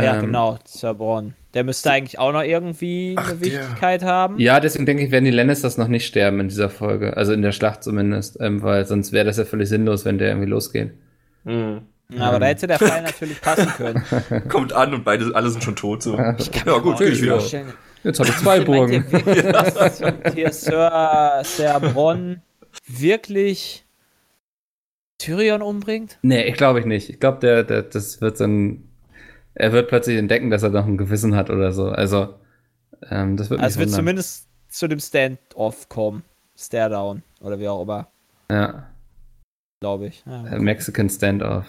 [0.00, 1.34] ja, Ähm, genau, Sir Bronn.
[1.54, 3.46] Der müsste eigentlich auch noch irgendwie Ach, eine der.
[3.46, 4.38] Wichtigkeit haben.
[4.38, 7.14] Ja, deswegen denke ich, werden die Lannisters noch nicht sterben in dieser Folge.
[7.16, 8.38] Also in der Schlacht zumindest.
[8.40, 10.92] Ähm, weil sonst wäre das ja völlig sinnlos, wenn der irgendwie losgeht.
[11.44, 11.82] Hm.
[12.18, 14.02] Aber da hätte der Fall natürlich passen können.
[14.48, 16.02] Kommt an und beide, alle sind schon tot.
[16.02, 16.16] So.
[16.16, 16.32] Ja,
[16.78, 17.38] gut, geh ich wieder.
[17.38, 17.72] vorstellen.
[18.04, 19.04] Jetzt habe ich zwei Burgen.
[19.52, 20.02] dass
[20.34, 22.42] hier Sir, Sir Bronn
[22.88, 23.84] wirklich
[25.18, 26.18] Tyrion umbringt?
[26.22, 27.08] Nee, ich glaube ich nicht.
[27.10, 28.88] Ich glaube, der, der, das wird so ein.
[29.54, 31.88] Er wird plötzlich entdecken, dass er noch ein Gewissen hat oder so.
[31.90, 32.34] Also,
[33.10, 36.24] ähm, das wird Also es wird zumindest zu dem Stand-off kommen.
[36.56, 38.08] Stare-down oder wie auch immer,
[38.50, 38.86] Ja,
[39.80, 40.22] glaube ich.
[40.26, 40.46] Ja.
[40.48, 41.66] äh, Mexican Standoff.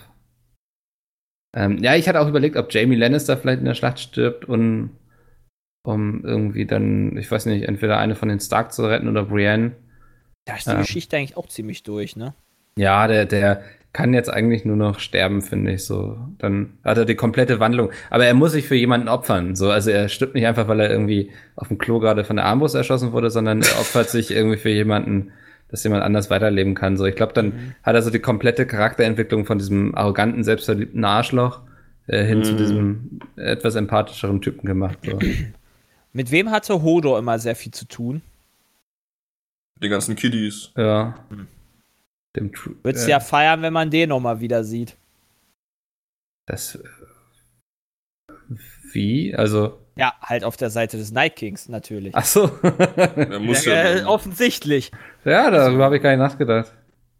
[1.54, 4.92] Ähm, ja, ich hatte auch überlegt, ob Jamie Lannister vielleicht in der Schlacht stirbt und
[5.86, 9.74] um irgendwie dann, ich weiß nicht, entweder eine von den Stark zu retten oder Brienne.
[10.46, 10.80] Da ist die Ähm.
[10.80, 12.34] Geschichte eigentlich auch ziemlich durch, ne?
[12.78, 13.62] Ja, der, der
[13.92, 16.18] kann jetzt eigentlich nur noch sterben, finde ich so.
[16.40, 17.92] Dann hat er die komplette Wandlung.
[18.10, 19.56] Aber er muss sich für jemanden opfern.
[19.56, 22.46] So, also er stirbt nicht einfach, weil er irgendwie auf dem Klo gerade von der
[22.46, 25.32] Armbrust erschossen wurde, sondern er opfert sich irgendwie für jemanden,
[25.74, 26.98] dass jemand anders weiterleben kann.
[26.98, 27.76] So, ich glaube, dann Mhm.
[27.82, 31.62] hat er so die komplette Charakterentwicklung von diesem arroganten, selbstverliebten Arschloch
[32.06, 32.58] äh, hin zu Mhm.
[32.58, 35.00] diesem etwas empathischeren Typen gemacht.
[35.04, 35.18] So.
[36.14, 38.22] Mit wem hatte Hodor immer sehr viel zu tun?
[39.82, 40.70] Die ganzen Kiddies.
[40.78, 41.16] Ja.
[41.30, 41.48] Hm.
[42.36, 42.52] Dem
[42.84, 44.96] Würdest äh, ja feiern, wenn man den nochmal wieder sieht.
[46.46, 46.78] Das.
[48.92, 49.34] Wie?
[49.34, 49.80] Also.
[49.96, 52.16] Ja, halt auf der Seite des Night Kings natürlich.
[52.16, 52.50] Ach so.
[53.40, 53.74] Muss ja.
[53.74, 54.92] Äh, offensichtlich.
[55.24, 56.74] ja, darüber habe ich gar nicht nachgedacht.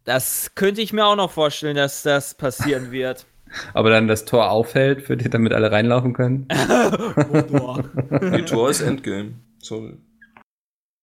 [0.04, 3.26] Das könnte ich mir auch noch vorstellen, dass das passieren wird.
[3.74, 6.48] Aber dann das Tor aufhält, für die, damit alle reinlaufen können.
[8.36, 9.34] Die Tor ist Endgame.
[9.60, 9.96] Sorry.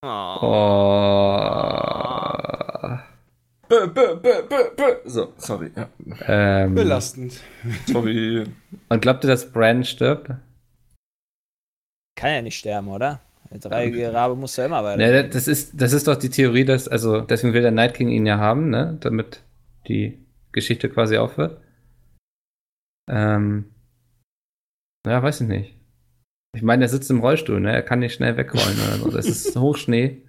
[0.04, 0.38] Oh.
[0.42, 1.22] Oh.
[3.70, 4.96] Bö, bö, bö, bö, bö.
[5.06, 5.72] So, sorry.
[5.76, 5.88] Ja.
[6.28, 7.40] Ähm, Belastend.
[7.88, 8.44] Sorry.
[8.90, 10.32] und glaubt ihr, dass Bran stirbt?
[12.22, 13.20] Kann ja nicht sterben, oder?
[13.50, 14.98] Der dreieugige Rabe muss ja immer weiter.
[14.98, 18.10] Ne, das ist, das ist doch die Theorie, dass, also, deswegen will der Night King
[18.10, 19.42] ihn ja haben, ne, damit
[19.88, 20.20] die
[20.52, 21.60] Geschichte quasi aufhört.
[23.10, 23.72] Ähm,
[25.08, 25.76] ja, weiß ich nicht.
[26.56, 29.10] Ich meine, er sitzt im Rollstuhl, ne, er kann nicht schnell wegrollen oder so.
[29.10, 30.22] Das ist Hochschnee.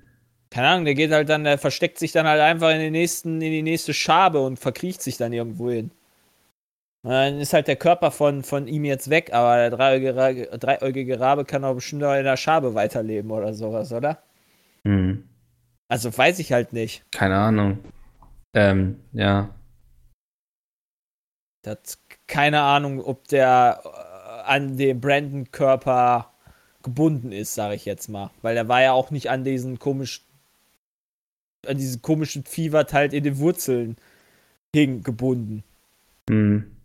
[0.49, 3.43] Keine Ahnung, der geht halt dann, der versteckt sich dann halt einfach in den nächsten,
[3.43, 5.91] in die nächste Schabe und verkriecht sich dann irgendwo hin.
[7.05, 11.45] Dann ist halt der Körper von, von ihm jetzt weg, aber der dreieugige, dreieugige Rabe
[11.45, 14.23] kann auch bestimmt auch in der Schabe weiterleben oder sowas, oder?
[14.87, 15.29] Hm,
[15.89, 17.05] Also weiß ich halt nicht.
[17.13, 17.79] keine Ahnung.
[18.55, 19.53] Ähm, ja.
[21.63, 26.33] Das, keine Ahnung, ob der äh, an dem Brandon-Körper
[26.83, 28.31] gebunden ist, sage ich jetzt mal.
[28.43, 30.25] Weil er war ja auch nicht an diesen komisch,
[31.67, 33.97] an diesen komischen Vieh, was halt in den Wurzeln
[34.75, 35.63] hing, gebunden.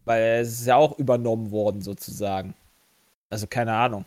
[0.07, 2.53] Weil er ist ja auch übernommen worden, sozusagen.
[3.29, 4.05] Also keine Ahnung.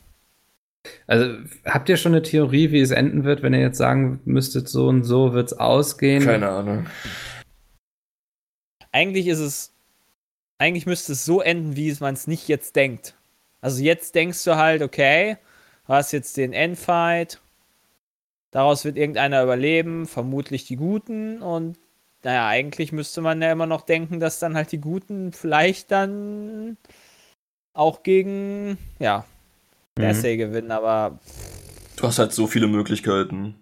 [1.07, 1.36] Also,
[1.66, 4.88] habt ihr schon eine Theorie, wie es enden wird, wenn ihr jetzt sagen müsstet, so
[4.88, 6.24] und so wird's ausgehen?
[6.24, 6.86] Keine Ahnung.
[8.90, 9.72] Eigentlich ist es,
[10.57, 13.14] eigentlich müsste es so enden, wie man es nicht jetzt denkt.
[13.61, 15.36] Also jetzt denkst du halt, okay,
[15.86, 17.40] du hast jetzt den Endfight,
[18.51, 21.76] daraus wird irgendeiner überleben, vermutlich die Guten und
[22.22, 26.76] naja, eigentlich müsste man ja immer noch denken, dass dann halt die Guten vielleicht dann
[27.72, 29.24] auch gegen, ja,
[29.98, 31.18] Cersei gewinnen, aber
[31.96, 33.56] Du hast halt so viele Möglichkeiten.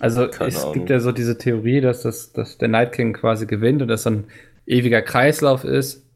[0.00, 0.74] Also Keine es Ahnung.
[0.74, 4.02] gibt ja so diese Theorie, dass, das, dass der Night King quasi gewinnt und dass
[4.02, 4.24] so ein
[4.66, 6.06] ewiger Kreislauf ist,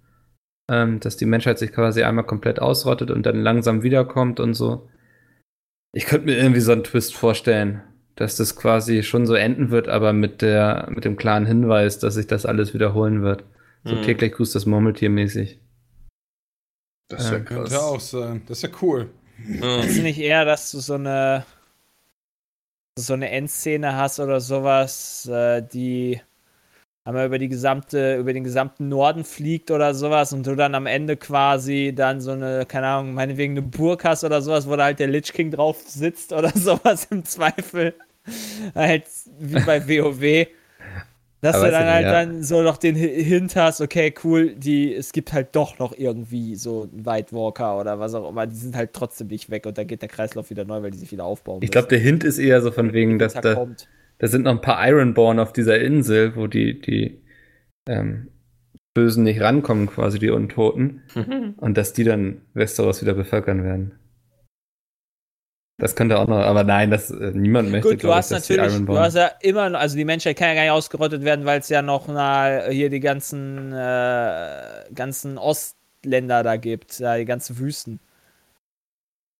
[0.70, 4.88] ähm, dass die Menschheit sich quasi einmal komplett ausrottet und dann langsam wiederkommt und so.
[5.94, 7.82] Ich könnte mir irgendwie so einen Twist vorstellen,
[8.16, 12.14] dass das quasi schon so enden wird, aber mit der mit dem klaren Hinweis, dass
[12.14, 13.44] sich das alles wiederholen wird.
[13.84, 14.02] So Hm.
[14.02, 15.58] täglich grüßt das Murmeltier mäßig.
[17.08, 17.70] Das ist ja Ähm, krass.
[17.70, 18.42] Könnte auch sein.
[18.46, 19.10] Das ist ja cool.
[19.48, 19.80] Ja.
[19.80, 21.44] ist es nicht eher, dass du so eine
[22.98, 26.20] so eine Endszene hast oder sowas, äh, die
[27.05, 30.86] einmal über die gesamte, über den gesamten Norden fliegt oder sowas und du dann am
[30.86, 34.84] Ende quasi dann so eine, keine Ahnung, meinetwegen eine Burg hast oder sowas, wo da
[34.84, 37.94] halt der Lich King drauf sitzt oder sowas im Zweifel.
[38.74, 39.05] halt
[39.38, 40.46] wie bei WoW.
[41.40, 42.12] Dass Aber du dann halt ja.
[42.12, 45.92] dann so noch den Hi- Hint hast, okay, cool, die, es gibt halt doch noch
[45.96, 49.66] irgendwie so einen White Walker oder was auch immer, die sind halt trotzdem nicht weg
[49.66, 51.98] und dann geht der Kreislauf wieder neu, weil die sich wieder aufbauen Ich glaube, der
[51.98, 53.88] Hint ist eher so von wegen, dass da, kommt.
[54.22, 57.20] Da sind noch ein paar Ironborn auf dieser Insel, wo die, die
[57.88, 58.28] ähm,
[58.94, 61.02] Bösen nicht rankommen, quasi die Untoten.
[61.56, 63.98] Und dass die dann Westeros wieder bevölkern werden.
[65.80, 68.86] Das könnte auch noch, aber nein, das äh, niemand möchte, Gut, du hast ich, natürlich,
[68.86, 71.58] du hast ja immer, noch- also die Menschheit kann ja gar nicht ausgerottet werden, weil
[71.58, 77.58] es ja noch na, hier die ganzen, äh, ganzen Ostländer da gibt, ja, die ganzen
[77.58, 77.98] Wüsten.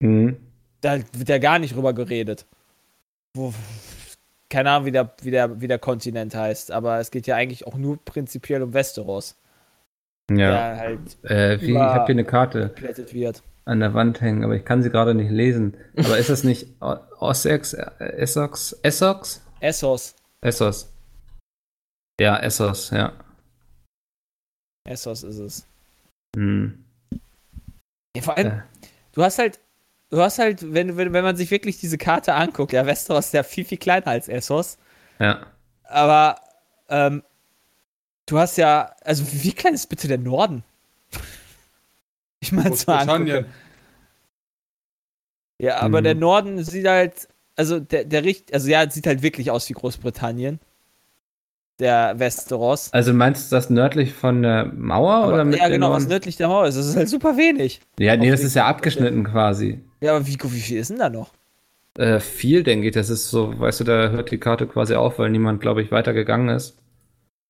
[0.01, 0.35] Mhm.
[0.81, 2.45] Da wird ja gar nicht drüber geredet.
[3.33, 3.53] Wo,
[4.53, 7.65] keine Ahnung, wie der, wie, der, wie der Kontinent heißt, aber es geht ja eigentlich
[7.67, 9.35] auch nur prinzipiell um Westeros,
[10.31, 10.77] Ja.
[10.77, 12.73] halt Äh, wie, ich habe hier eine Karte
[13.65, 15.75] an der Wand hängen, aber ich kann sie gerade nicht lesen.
[15.97, 19.41] Aber ist das nicht Ossex, äh, Essex, Essex?
[19.59, 20.15] Essos.
[20.41, 20.89] Essos.
[22.21, 23.13] Ja, Essos, ja.
[24.87, 25.65] Essos ist es.
[26.35, 26.83] Hm.
[28.15, 28.63] Ja, vor allem, Ja.
[29.13, 29.59] du hast halt,
[30.13, 33.33] du hast halt, wenn, wenn, wenn man sich wirklich diese Karte anguckt, ja, Westeros ist
[33.33, 34.77] ja viel, viel kleiner als Essos.
[35.17, 35.47] Ja.
[35.83, 36.39] Aber
[36.87, 37.23] ähm,
[38.27, 40.63] du hast ja, also wie klein ist bitte der Norden?
[42.39, 43.45] Ich meine zwar Großbritannien.
[45.59, 46.03] Ja, aber Mhm.
[46.03, 49.73] der Norden sieht halt, also der, der Richt, also ja, sieht halt wirklich aus wie
[49.73, 50.59] Großbritannien.
[51.79, 52.93] Der Westeros.
[52.93, 56.37] Also meinst du das nördlich von der Mauer oder Aber, mit ja, genau, was nördlich
[56.37, 56.77] der Mauer ist.
[56.77, 57.81] Das ist halt super wenig.
[57.99, 59.81] Ja, nee, das ist ja abgeschnitten quasi.
[59.99, 61.33] Ja, aber wie, wie viel ist denn da noch?
[61.97, 62.93] Äh, viel, denke ich.
[62.93, 65.91] Das ist so, weißt du, da hört die Karte quasi auf, weil niemand, glaube ich,
[65.91, 66.77] weitergegangen ist.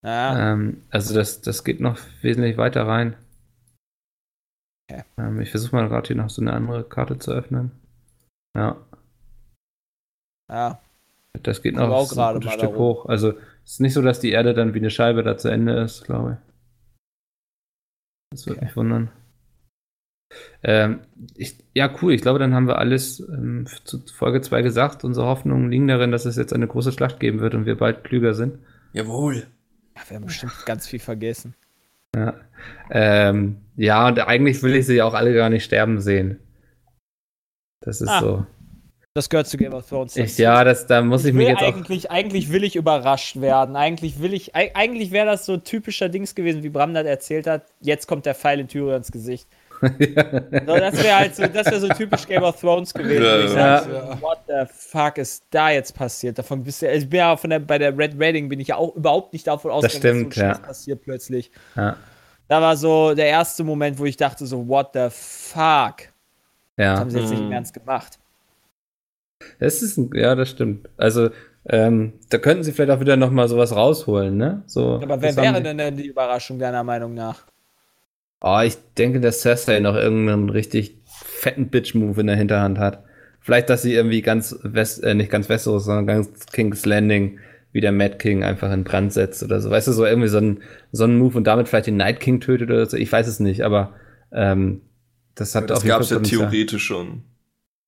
[0.04, 3.16] Ja, Ähm, also das, das geht noch wesentlich weiter rein.
[4.90, 5.04] Okay.
[5.18, 7.72] Ähm, ich versuche mal gerade hier noch so eine andere Karte zu öffnen.
[8.56, 8.78] Ja,
[10.50, 10.80] ja.
[11.42, 13.06] das geht noch auch so ein Stück hoch.
[13.08, 13.34] Also
[13.64, 16.04] es ist nicht so, dass die Erde dann wie eine Scheibe da zu Ende ist,
[16.04, 16.54] glaube ich.
[18.32, 18.66] Das würde Okay.
[18.66, 19.10] mich wundern.
[20.64, 21.02] Ähm,
[21.36, 22.14] ich, ja, cool.
[22.14, 25.04] Ich glaube, dann haben wir alles ähm, zu Folge 2 gesagt.
[25.04, 28.04] Unsere Hoffnungen liegen darin, dass es jetzt eine große Schlacht geben wird und wir bald
[28.04, 28.58] klüger sind.
[28.94, 29.46] Jawohl.
[29.96, 31.54] Ja, wir haben bestimmt ganz viel vergessen.
[32.16, 32.34] Ja.
[32.90, 36.40] Ähm, ja, und eigentlich will ich sie auch alle gar nicht sterben sehen.
[37.82, 38.46] Das ist Ah, so.
[39.16, 40.16] Das gehört zu Game of Thrones.
[40.16, 41.68] Ich, ja, das, da muss ich, Ich mich jetzt auch.
[41.68, 43.76] eigentlich, eigentlich will ich überrascht werden.
[43.76, 47.46] Eigentlich will ich, eig- eigentlich wäre das so typischer Dings gewesen, wie Bram das erzählt
[47.46, 47.62] hat.
[47.80, 49.48] Jetzt kommt der Pfeil in Tyrions Gesicht.
[49.84, 53.22] So, das wäre halt so, das wäre so typisch Game of Thrones gewesen.
[53.24, 53.82] Ja, wo ich ja.
[54.16, 56.38] so, what the fuck ist da jetzt passiert?
[56.40, 58.78] Davon bist du, ich bin ja von der, bei der Red Wedding bin ich ja
[58.78, 60.58] auch überhaupt nicht davon ausgegangen, stimmt, dass so ein ja.
[60.58, 61.52] Passiert plötzlich.
[61.76, 61.98] Ja,
[62.48, 65.98] Da war so der erste Moment, wo ich dachte so, what the fuck?
[66.78, 67.00] Das ja.
[67.00, 67.52] haben sie jetzt nicht im Mhm.
[67.52, 68.20] Ernst gemacht.
[69.60, 70.90] Das ist ein, ja, das stimmt.
[70.98, 71.30] Also,
[71.66, 74.64] ähm, da könnten sie vielleicht auch wieder nochmal sowas rausholen, ne?
[74.66, 77.46] So, Aber wer das wäre denn denn die Überraschung deiner Meinung nach?
[78.42, 83.04] Oh, ich denke, dass Cersei noch irgendeinen richtig fetten Bitch-Move in der Hinterhand hat.
[83.40, 87.40] Vielleicht, dass sie irgendwie ganz West, äh, nicht ganz Westeros, sondern ganz King's Landing
[87.72, 89.70] wie der Mad King einfach in Brand setzt oder so.
[89.70, 92.40] Weißt du, so irgendwie so ein, so ein Move und damit vielleicht den Night King
[92.40, 92.98] tötet oder so.
[92.98, 93.94] Ich weiß es nicht, aber
[94.32, 94.82] ähm,
[95.36, 97.24] das hat Das auf jeden gab es ja theoretisch schon.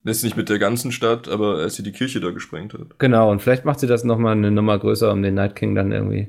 [0.06, 3.00] Jetzt nicht mit der ganzen Stadt, aber als sie die Kirche da gesprengt hat.
[3.00, 5.92] Genau, und vielleicht macht sie das nochmal eine Nummer größer, um den Night King dann
[5.92, 6.28] irgendwie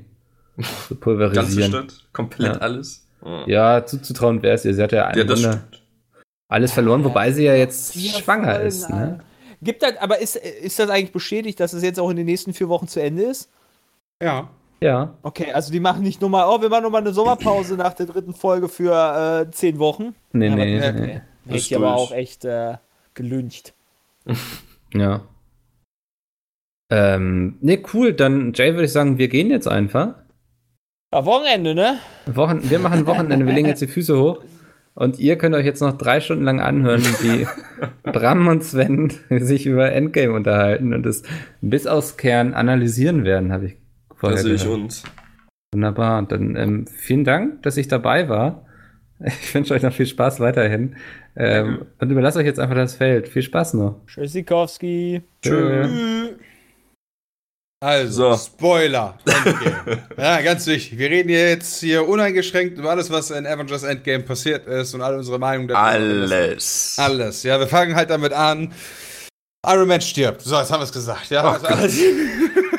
[0.57, 1.71] zu Ganze pulverisieren.
[1.71, 2.59] Stadt, komplett Ja.
[2.61, 3.07] alles.
[3.23, 3.47] Ja,
[3.77, 4.73] Ja, zuzutrauen wäre es ihr.
[4.73, 5.83] Sie hat ja, ja stimmt.
[6.49, 8.89] alles verloren, wobei sie ja jetzt Vier schwanger ist.
[8.89, 9.19] Ne?
[9.61, 12.53] Gibt das, aber ist, ist das eigentlich bestätigt, dass es jetzt auch in den nächsten
[12.53, 13.49] vier Wochen zu Ende ist?
[14.21, 14.49] Ja.
[14.81, 15.15] Ja.
[15.23, 17.93] Okay, also die machen nicht nur mal, oh, wir machen nur mal eine Sommerpause nach
[17.93, 20.13] der dritten Folge für äh, zehn Wochen.
[20.33, 21.21] Nee, Ja, nee, aber- nee.
[21.45, 22.75] Hätte Ist ich aber auch echt äh,
[23.17, 23.73] gelüncht.
[24.93, 25.27] Ja.
[26.89, 28.13] Ähm, nee, cool.
[28.13, 30.15] Dann, Jay, würde ich sagen, wir gehen jetzt einfach.
[31.13, 31.99] Ja, Wochenende, ne?
[32.25, 34.41] Wochen, wir machen Wochenende, wir legen jetzt die Füße hoch.
[34.93, 37.45] Und ihr könnt euch jetzt noch drei Stunden lang anhören, wie
[38.03, 41.23] Bram und Sven sich über Endgame unterhalten und es
[41.61, 43.77] bis aufs Kern analysieren werden, habe ich
[44.09, 45.03] Da vorher sehe ich uns.
[45.73, 46.17] Wunderbar.
[46.19, 48.66] Und dann ähm, vielen Dank, dass ich dabei war.
[49.41, 50.95] Ich wünsche euch noch viel Spaß weiterhin.
[51.35, 53.27] Ähm, und überlasst euch jetzt einfach das Feld.
[53.27, 54.01] Viel Spaß noch.
[54.07, 55.21] Tschüssikowski.
[55.41, 56.35] Tschö.
[57.79, 58.37] Also, So.
[58.37, 59.17] Spoiler.
[59.25, 60.03] Endgame.
[60.17, 60.97] ja, ganz wichtig.
[60.97, 65.01] Wir reden hier jetzt hier uneingeschränkt über alles, was in Avengers Endgame passiert ist und
[65.01, 65.79] alle unsere Meinung dazu.
[65.79, 66.95] Alles.
[66.97, 67.43] Alles.
[67.43, 68.73] Ja, wir fangen halt damit an.
[69.65, 70.41] Iron Man stirbt.
[70.41, 71.29] So, jetzt haben wir es gesagt.
[71.29, 72.01] Ja, Oh also.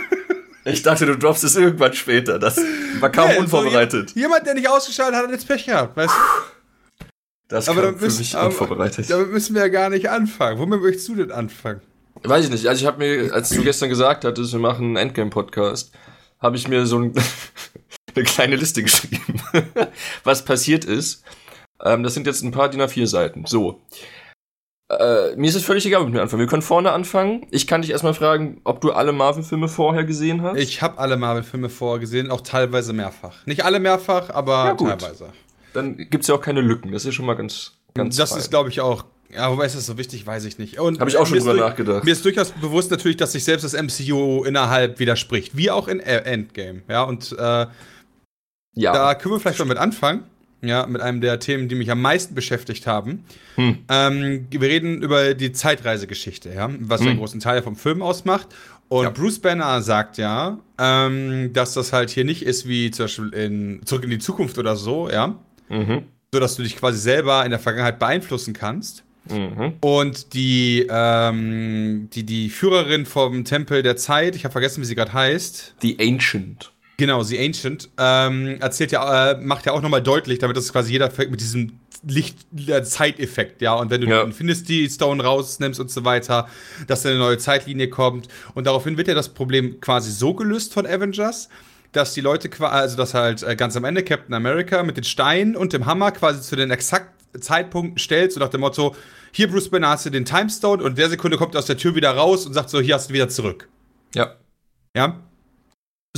[0.68, 2.38] Ich dachte, du droppst es irgendwann später.
[2.38, 2.58] Das
[3.00, 4.12] war kaum Nee, so unvorbereitet.
[4.14, 5.96] je- jemand, der nicht ausgeschaltet hat, hat jetzt Pech gehabt.
[5.96, 7.04] Weißt du?
[7.48, 9.08] Das Aber kam dann für müssen- mich aber- unvorbereitet.
[9.10, 10.58] Damit müssen wir ja gar nicht anfangen.
[10.58, 11.80] Womit möchtest du denn anfangen?
[12.22, 12.66] Weiß ich nicht.
[12.66, 15.92] Also ich habe mir, als du gestern gesagt hattest, wir machen einen Endgame-Podcast,
[16.40, 17.12] habe ich mir so ein,
[18.14, 19.40] eine kleine Liste geschrieben,
[20.24, 21.22] was passiert ist.
[21.82, 23.44] Ähm, das sind jetzt ein paar DIN A4 Seiten.
[23.46, 23.80] So.
[24.90, 26.40] Äh, mir ist es völlig egal, mit mir anfangen.
[26.40, 27.46] Wir können vorne anfangen.
[27.50, 30.56] Ich kann dich erstmal fragen, ob du alle Marvel-Filme vorher gesehen hast.
[30.56, 33.44] Ich habe alle Marvel-Filme vorgesehen, auch teilweise mehrfach.
[33.44, 35.32] Nicht alle mehrfach, aber Ja, teilweise.
[35.74, 36.92] Dann gibt's ja auch keine Lücken.
[36.92, 38.38] Das ist schon mal ganz, ganz das fein.
[38.38, 39.04] ist, glaube ich, auch.
[39.30, 40.78] Ja, wobei ist das so wichtig, weiß ich nicht.
[40.80, 42.04] Und Hab ich auch schon drüber nachgedacht.
[42.04, 46.00] Mir ist durchaus bewusst natürlich, dass sich selbst das MCU innerhalb widerspricht, wie auch in
[46.00, 46.80] äh, Endgame.
[46.88, 47.66] Ja, und äh,
[48.72, 48.92] ja.
[48.92, 50.24] da können wir vielleicht mal mit anfangen.
[50.60, 53.24] Ja, mit einem der Themen, die mich am meisten beschäftigt haben.
[53.54, 53.78] Hm.
[53.88, 57.18] Ähm, wir reden über die Zeitreisegeschichte, ja, was ja einen Hm.
[57.20, 58.48] großen Teil vom Film ausmacht.
[58.88, 59.10] Und Ja.
[59.10, 63.80] Bruce Banner sagt ja, ähm, dass das halt hier nicht ist wie zum Beispiel in
[63.84, 65.38] Zurück in die Zukunft oder so, ja,
[65.68, 66.04] Mhm.
[66.32, 69.04] so dass du dich quasi selber in der Vergangenheit beeinflussen kannst.
[69.30, 69.74] Mhm.
[69.80, 74.94] Und die, ähm, die, die Führerin vom Tempel der Zeit, ich habe vergessen, wie sie
[74.94, 75.74] gerade heißt.
[75.82, 76.72] The Ancient.
[77.00, 80.92] Genau, sie Ancient, ähm, erzählt ja, äh, macht ja auch nochmal deutlich, damit das quasi
[80.92, 83.74] jeder mit diesem Licht-Zeiteffekt, ja.
[83.74, 84.20] Und wenn du Ja.
[84.22, 86.48] den Infinity Stone rausnimmst und so weiter,
[86.86, 88.28] dass dann eine neue Zeitlinie kommt.
[88.54, 91.48] Und daraufhin wird ja das Problem quasi so gelöst von Avengers,
[91.92, 95.04] dass die Leute quasi, also dass halt äh, ganz am Ende Captain America mit den
[95.04, 98.96] Steinen und dem Hammer quasi zu den exakt Zeitpunkten stellt, so nach dem Motto,
[99.32, 101.94] hier Bruce Banner hast du den Time Stone und der Sekunde kommt aus der Tür
[101.94, 103.68] wieder raus und sagt so, hier hast du wieder zurück.
[104.14, 104.34] Ja.
[104.96, 105.20] Ja.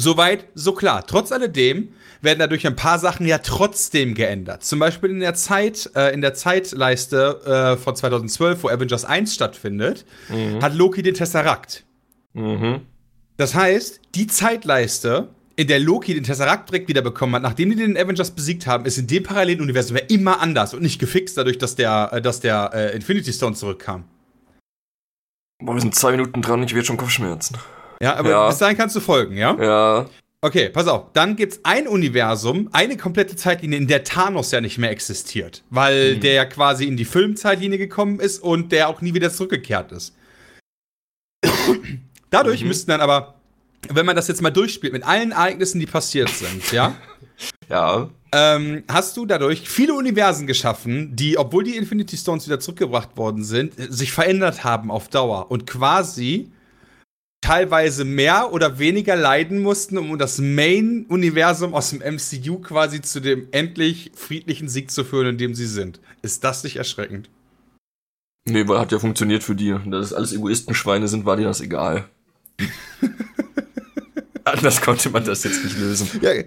[0.01, 1.07] Soweit, so klar.
[1.07, 1.91] Trotz alledem
[2.23, 4.65] werden dadurch ein paar Sachen ja trotzdem geändert.
[4.65, 9.35] Zum Beispiel in der Zeit, äh, in der Zeitleiste äh, von 2012, wo Avengers 1
[9.35, 10.05] stattfindet,
[10.61, 11.85] hat Loki den Tesseract.
[12.33, 12.83] Mhm.
[13.37, 17.97] Das heißt, die Zeitleiste, in der Loki den Tesseract direkt wiederbekommen hat, nachdem die den
[17.97, 21.75] Avengers besiegt haben, ist in dem Paralleluniversum ja immer anders und nicht gefixt dadurch, dass
[21.77, 24.05] der, äh, dass der äh, Infinity Stone zurückkam.
[25.63, 27.59] Boah, wir sind zwei Minuten dran, ich werde schon Kopfschmerzen.
[28.03, 28.49] Ja, aber Ja.
[28.49, 29.57] bis dahin kannst du folgen, ja?
[29.61, 30.07] Ja.
[30.43, 31.13] Okay, pass auf.
[31.13, 35.63] Dann gibt's ein Universum, eine komplette Zeitlinie, in der Thanos ja nicht mehr existiert.
[35.69, 39.93] Weil der ja quasi in die Filmzeitlinie gekommen ist und der auch nie wieder zurückgekehrt
[39.93, 40.15] ist.
[42.31, 43.35] Dadurch müssten dann aber,
[43.89, 46.95] wenn man das jetzt mal durchspielt, mit allen Ereignissen, die passiert sind, ja,
[47.69, 48.09] Ja.
[48.33, 53.45] ähm, hast du dadurch viele Universen geschaffen, die, obwohl die Infinity Stones wieder zurückgebracht worden
[53.45, 56.51] sind, sich verändert haben auf Dauer und quasi
[57.41, 63.49] teilweise mehr oder weniger leiden mussten, um das Main-Universum aus dem MCU quasi zu dem
[63.51, 66.01] endlich friedlichen Sieg zu führen, in dem sie sind.
[66.23, 67.31] Ist das nicht erschreckend?
[68.45, 69.71] Nee, weil hat ja funktioniert für die.
[69.71, 72.09] Da das alles Egoistenschweine sind, war dir das egal.
[74.45, 76.09] Anders konnte man das jetzt nicht lösen.
[76.23, 76.47] Ja, äh,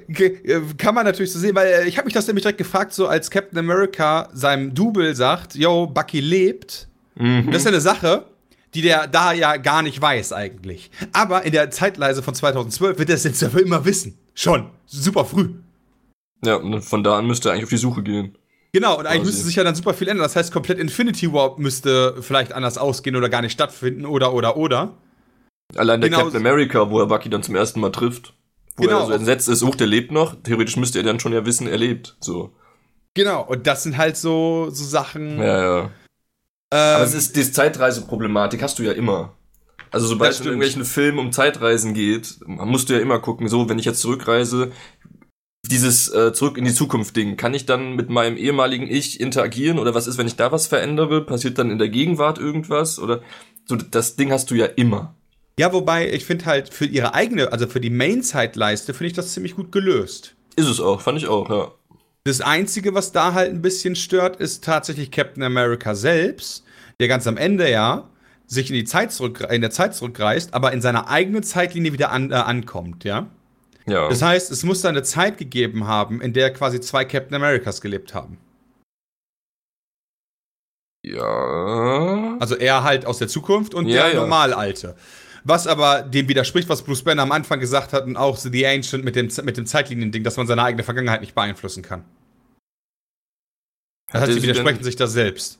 [0.78, 3.08] kann man natürlich so sehen, weil äh, ich habe mich das nämlich direkt gefragt, so
[3.08, 6.88] als Captain America seinem Double sagt, yo, Bucky lebt.
[7.16, 8.26] Das ist ja eine Sache,
[8.74, 10.92] die der da ja gar nicht weiß eigentlich.
[11.12, 14.18] Aber in der Zeitleise von 2012 wird er es jetzt aber immer wissen.
[14.34, 14.70] Schon.
[14.86, 15.50] Super früh.
[16.44, 18.38] Ja, und von da an müsste er eigentlich auf die Suche gehen.
[18.74, 19.26] Genau, und eigentlich Quasi.
[19.32, 20.24] müsste sich ja dann super viel ändern.
[20.24, 24.58] Das heißt, komplett Infinity War müsste vielleicht anders ausgehen oder gar nicht stattfinden oder, oder,
[24.58, 24.98] oder.
[25.76, 26.24] Allein der Genau.
[26.24, 28.34] Captain America, wo er Bucky dann zum ersten Mal trifft.
[28.76, 29.02] Wo Genau.
[29.02, 30.36] er so entsetzt ist, oh, der lebt noch.
[30.42, 32.18] Theoretisch müsste er dann schon ja wissen, er lebt.
[32.20, 32.52] So.
[33.14, 35.38] Genau, und das sind halt so, so Sachen.
[35.38, 35.92] Ja, ja.
[36.74, 39.34] Ähm, Aber es ist, diese Zeitreiseproblematik hast du ja immer.
[39.92, 43.70] Also sobald es in irgendwelchen Filmen um Zeitreisen geht, musst du ja immer gucken, so,
[43.70, 44.72] wenn ich jetzt zurückreise,
[45.70, 49.78] dieses äh, Zurück in die Zukunft Ding, kann ich dann mit meinem ehemaligen Ich interagieren
[49.78, 51.24] oder was ist, wenn ich da was verändere?
[51.24, 52.98] Passiert dann in der Gegenwart irgendwas?
[53.00, 53.22] Oder
[53.66, 55.16] so, das Ding hast du ja immer.
[55.60, 59.32] Ja, wobei ich finde halt für ihre eigene, also für die Main-Zeitleiste, finde ich das
[59.32, 60.36] ziemlich gut gelöst.
[60.56, 61.72] Ist es auch, fand ich auch, ja.
[62.26, 66.64] Das Einzige, was da halt ein bisschen stört, ist tatsächlich Captain America selbst,
[67.00, 68.10] der ganz am Ende ja
[68.48, 72.12] sich in die Zeit zurück, in der Zeit zurückreist, aber in seiner eigenen Zeitlinie wieder
[72.12, 73.28] an, äh, ankommt, ja.
[73.86, 74.08] Ja.
[74.08, 77.82] Das heißt, es muss da eine Zeit gegeben haben, in der quasi zwei Captain Americas
[77.82, 78.38] gelebt haben.
[81.06, 82.38] ja.
[82.40, 84.20] Also er halt aus der Zukunft und Ja, der ja.
[84.22, 84.96] Normalalte.
[85.44, 89.04] Was aber dem widerspricht, was Bruce Banner am Anfang gesagt hat und auch The Ancient
[89.04, 92.06] mit dem, mit dem Zeitlinien-Ding, dass man seine eigene Vergangenheit nicht beeinflussen kann.
[94.08, 95.60] Das Hat heißt, sie widersprechen sich da selbst.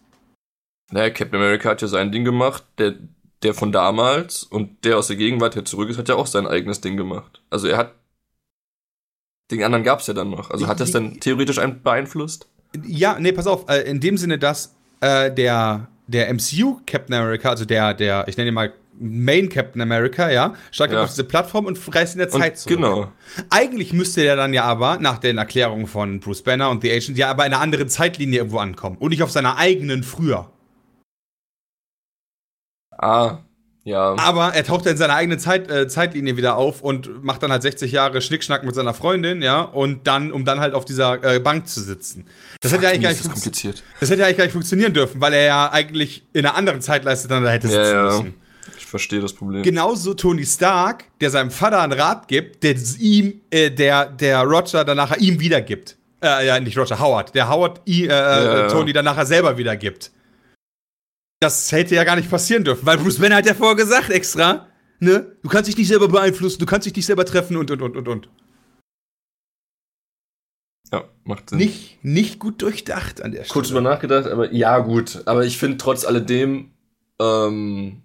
[0.92, 2.96] Naja, Captain America hat ja sein Ding gemacht, der,
[3.42, 6.48] der von damals und der aus der Gegenwart, der zurück ist, hat ja auch sein
[6.48, 7.42] eigenes Ding gemacht.
[7.50, 7.96] Also er hat.
[9.52, 10.52] Den anderen gab's ja dann noch.
[10.52, 12.48] Also hat das dann theoretisch einen beeinflusst?
[12.86, 17.50] Ja, nee, pass auf, äh, in dem Sinne, dass äh, der, der MCU Captain America,
[17.50, 21.04] also der, der, ich nenne ihn mal Main Captain America, ja, steigt Ja.
[21.04, 22.78] auf diese Plattform und reist in der Und Zeit zurück.
[22.78, 23.12] genau.
[23.50, 27.18] Eigentlich müsste der dann ja aber, nach den Erklärungen von Bruce Banner und The Agent,
[27.18, 30.50] ja aber in einer anderen Zeitlinie irgendwo ankommen und nicht auf seiner eigenen früher.
[32.98, 33.40] Ah,
[33.86, 34.16] ja.
[34.18, 37.52] Aber er taucht ja in seiner eigenen Zeit, äh, Zeitlinie wieder auf und macht dann
[37.52, 41.22] halt 60 Jahre Schnickschnack mit seiner Freundin, ja, und dann, um dann halt auf dieser
[41.24, 42.26] äh, Bank zu sitzen.
[42.62, 43.84] Das hätte ja eigentlich gar nicht kompliziert.
[44.00, 46.82] Das hätte ja eigentlich gar nicht funktionieren dürfen, weil er ja eigentlich in einer anderen
[46.82, 48.04] Zeitleiste dann da hätte sitzen Ja, ja.
[48.06, 48.34] müssen.
[48.94, 49.64] Ich verstehe das Problem.
[49.64, 54.86] Genauso Tony Stark, der seinem Vater einen Rat gibt, der ihm, äh, der, der Roger
[54.86, 55.98] dann nachher ihm wiedergibt.
[56.22, 57.34] Äh, ja, nicht Roger, Howard.
[57.34, 58.68] Der Howard i, äh, ja.
[58.68, 60.12] Tony dann nachher selber wiedergibt.
[61.40, 64.68] Das hätte ja gar nicht passieren dürfen, weil Bruce Banner hat ja vorher gesagt extra,
[65.00, 67.82] ne, du kannst dich nicht selber beeinflussen, du kannst dich nicht selber treffen und, und,
[67.82, 68.30] und, und, und.
[70.92, 71.58] Ja, macht Sinn.
[71.58, 73.80] Nicht, nicht gut durchdacht an der kurz Stelle.
[73.80, 75.24] drüber nachgedacht, aber ja, gut.
[75.26, 76.70] Aber ich finde trotz alledem,
[77.20, 78.03] ähm,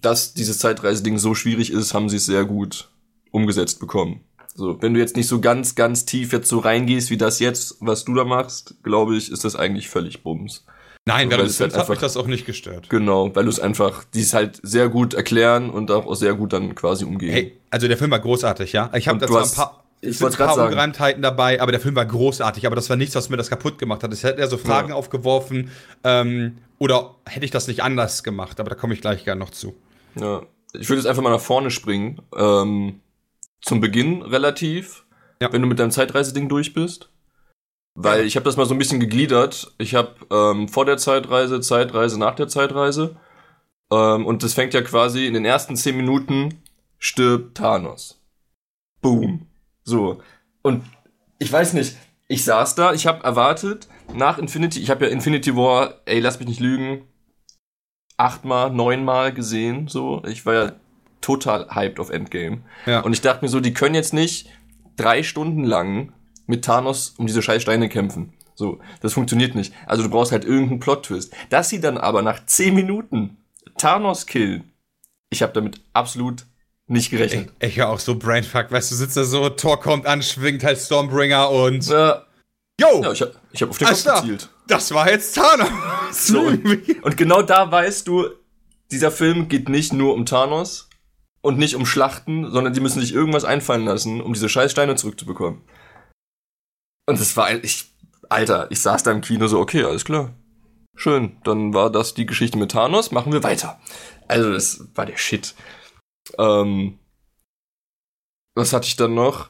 [0.00, 2.88] dass dieses Zeitreiseding so schwierig ist, haben sie es sehr gut
[3.30, 4.20] umgesetzt bekommen.
[4.54, 7.76] So, wenn du jetzt nicht so ganz, ganz tief jetzt so reingehst, wie das jetzt,
[7.80, 10.64] was du da machst, glaube ich, ist das eigentlich völlig Bums.
[11.06, 12.90] Nein, Weil während es des halt Films hat mich einfach- das auch nicht gestört.
[12.90, 16.52] Genau, weil du es einfach, die es halt sehr gut erklären und auch sehr gut
[16.52, 17.30] dann quasi umgehen.
[17.32, 18.90] Hey, also der Film war großartig, ja.
[18.94, 20.68] Ich habe da zwar ein paar, ich ein paar sagen.
[20.72, 22.66] Ungereimtheiten dabei, aber der Film war großartig.
[22.66, 24.12] Aber das war nichts, was mir das kaputt gemacht hat.
[24.12, 24.96] Es hätte eher so Fragen Ja.
[24.96, 25.70] aufgeworfen.
[26.04, 28.60] Ähm, oder hätte ich das nicht anders gemacht?
[28.60, 29.74] Aber da komme ich gleich gerne noch zu.
[30.20, 30.42] Ja.
[30.74, 32.20] Ich würde jetzt einfach mal nach vorne springen.
[32.36, 33.00] Ähm,
[33.60, 35.04] zum Beginn relativ,
[35.40, 35.52] Ja.
[35.52, 37.10] wenn du mit deinem Zeitreiseding durch bist.
[37.94, 39.74] Weil ich habe das mal so ein bisschen gegliedert.
[39.78, 43.16] Ich habe ähm, vor der Zeitreise, Zeitreise, nach der Zeitreise.
[43.90, 46.62] Ähm, und das fängt ja quasi in den ersten zehn Minuten
[46.98, 48.22] stirbt Thanos.
[49.00, 49.46] Boom.
[49.82, 50.20] So.
[50.62, 50.84] Und
[51.38, 51.96] ich weiß nicht,
[52.28, 56.38] ich saß da, ich habe erwartet, nach Infinity, ich habe ja Infinity War, ey, lass
[56.38, 57.02] mich nicht lügen,
[58.18, 60.22] achtmal, neunmal gesehen, so.
[60.26, 60.72] Ich war ja
[61.22, 62.58] total hyped auf Endgame.
[62.84, 63.00] Ja.
[63.00, 64.48] Und ich dachte mir so, die können jetzt nicht
[64.96, 66.12] drei Stunden lang
[66.46, 68.34] mit Thanos um diese scheiß Steine kämpfen.
[68.54, 69.72] So, das funktioniert nicht.
[69.86, 71.32] Also du brauchst halt irgendeinen Plot-Twist.
[71.48, 73.36] Dass sie dann aber nach zehn Minuten
[73.76, 74.72] Thanos killen,
[75.30, 76.44] ich habe damit absolut
[76.88, 77.52] nicht gerechnet.
[77.60, 80.64] Ich, ich höre auch so Brainfuck, weißt du, sitzt da so, Thor kommt an, schwingt
[80.64, 81.86] halt Stormbringer und.
[81.86, 82.24] Ja,
[82.80, 83.02] Yo!
[83.02, 84.48] ja ich habe ich hab auf den Kopf gezielt.
[84.68, 85.68] Das war jetzt Thanos.
[86.12, 88.28] So, und, und genau da weißt du,
[88.90, 90.88] dieser Film geht nicht nur um Thanos
[91.40, 94.96] und nicht um Schlachten, sondern die müssen sich irgendwas einfallen lassen, um diese scheiß Steine
[94.96, 95.62] zurückzubekommen.
[97.06, 97.90] Und das war ich,
[98.28, 100.34] Alter, ich saß da im Kino so, okay, alles klar.
[100.94, 103.80] Schön, dann war das die Geschichte mit Thanos, machen wir weiter.
[104.26, 105.54] Also, das war der Shit.
[106.36, 106.98] Ähm,
[108.54, 109.48] was hatte ich dann noch?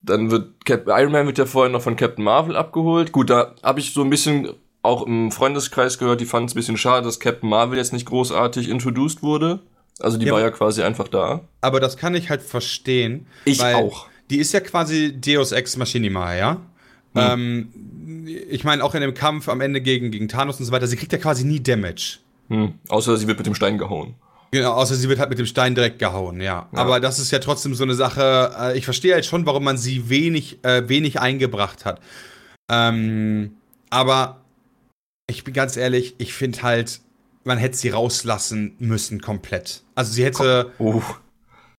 [0.00, 3.12] Dann wird Cap Iron Man wird ja vorher noch von Captain Marvel abgeholt.
[3.12, 4.48] Gut, da habe ich so ein bisschen
[4.82, 8.06] auch im Freundeskreis gehört, die fanden es ein bisschen schade, dass Captain Marvel jetzt nicht
[8.06, 9.60] großartig introduced wurde.
[10.00, 10.32] Also die Ja.
[10.34, 11.40] war ja quasi einfach da.
[11.60, 13.26] Aber das kann ich halt verstehen.
[13.44, 14.06] Ich auch.
[14.30, 16.60] Die ist ja quasi Deus Ex Machinima, ja?
[17.14, 17.68] Ähm,
[18.48, 20.96] ich meine, auch in dem Kampf am Ende gegen, gegen Thanos und so weiter, sie
[20.96, 22.18] kriegt ja quasi nie Damage.
[22.48, 22.74] Hm.
[22.88, 24.14] Außer sie wird mit dem Stein gehauen.
[24.50, 26.68] Genau, außer sie wird halt mit dem Stein direkt gehauen, ja.
[26.72, 29.76] Aber das ist ja trotzdem so eine Sache, äh, ich verstehe halt schon, warum man
[29.76, 32.00] sie wenig, äh, wenig eingebracht hat.
[32.70, 33.52] Ähm,
[33.90, 34.40] aber
[35.30, 37.00] ich bin ganz ehrlich, ich finde halt,
[37.44, 39.82] man hätte sie rauslassen müssen komplett.
[39.94, 41.02] Also sie hätte, Oh.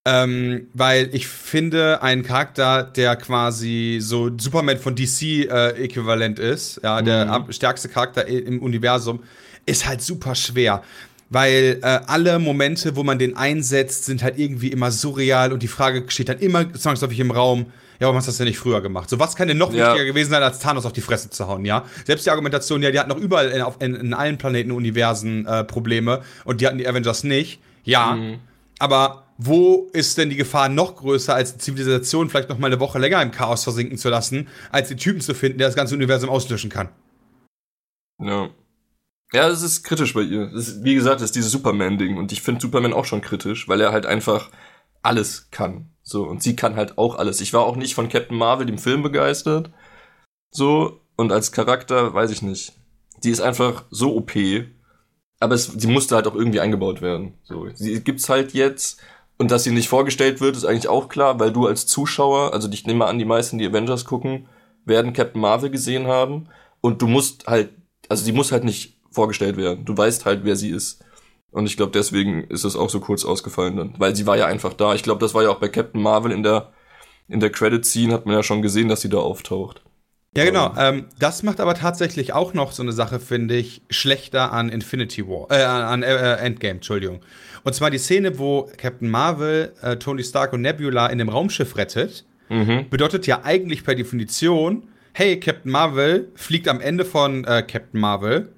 [0.08, 6.80] ähm, weil ich finde, ein Charakter, der quasi so Superman von DC äh, äquivalent ist,
[6.84, 7.32] ja, der Mhm.
[7.32, 9.24] ab- stärkste Charakter im Universum,
[9.66, 10.84] ist halt super schwer.
[11.30, 15.68] Weil äh, alle Momente, wo man den einsetzt, sind halt irgendwie immer surreal und die
[15.68, 17.68] Frage steht dann immer zwangsläufig im Raum,
[18.00, 19.10] ja, warum hast du das denn nicht früher gemacht?
[19.10, 19.88] So, was kann denn noch Ja.
[19.92, 21.84] wichtiger gewesen sein, als Thanos auf die Fresse zu hauen, ja?
[22.06, 25.64] Selbst die Argumentation, ja, die hatten noch überall in, auf, in, in allen Planeten-Universen äh,
[25.66, 27.60] Probleme und die hatten die Avengers nicht.
[27.84, 28.40] Ja, Mhm.
[28.80, 32.80] aber wo ist denn die Gefahr noch größer, als die Zivilisation vielleicht noch mal eine
[32.80, 35.94] Woche länger im Chaos versinken zu lassen, als den Typen zu finden, der das ganze
[35.96, 36.90] Universum auslöschen kann?
[38.22, 38.50] Ja.
[39.32, 40.52] Ja, es ist kritisch bei ihr.
[40.54, 42.18] Ist, wie gesagt, das ist dieses Superman-Ding.
[42.18, 44.50] Und ich finde Superman auch schon kritisch, weil er halt einfach
[45.04, 45.92] alles kann.
[46.02, 47.40] So, und sie kann halt auch alles.
[47.42, 49.72] Ich war auch nicht von Captain Marvel, dem Film, begeistert.
[50.52, 52.74] So, und als Charakter, weiß ich nicht.
[53.24, 54.32] Die ist einfach so OP.
[55.40, 57.36] Aber es, sie musste halt auch irgendwie eingebaut werden.
[57.44, 59.00] So, sie gibt's halt jetzt.
[59.38, 62.70] Und dass sie nicht vorgestellt wird, ist eigentlich auch klar, weil du als Zuschauer, also
[62.72, 64.50] ich nehme mal an, die meisten, die Avengers gucken,
[64.86, 66.50] werden Captain Marvel gesehen haben.
[66.82, 67.70] Und du musst halt,
[68.10, 69.86] also sie muss halt nicht vorgestellt werden.
[69.86, 71.04] Du weißt halt, wer sie ist.
[71.52, 73.94] Und ich glaube, deswegen ist es auch so kurz ausgefallen dann.
[73.98, 74.94] Weil sie war ja einfach da.
[74.94, 76.72] Ich glaube, das war ja auch bei Captain Marvel in der,
[77.28, 79.82] in der Credit-Scene hat man ja schon gesehen, dass sie da auftaucht.
[80.38, 80.74] Ja, genau.
[80.78, 85.28] Ähm, das macht aber tatsächlich auch noch so eine Sache, finde ich, schlechter an Infinity
[85.28, 87.22] War, äh, an äh, Endgame, Entschuldigung.
[87.64, 91.76] Und zwar die Szene, wo Captain Marvel äh, Tony Stark und Nebula in dem Raumschiff
[91.78, 92.90] rettet, Mhm.
[92.90, 98.50] bedeutet ja eigentlich per Definition, hey, Captain Marvel fliegt am Ende von äh, Captain Marvel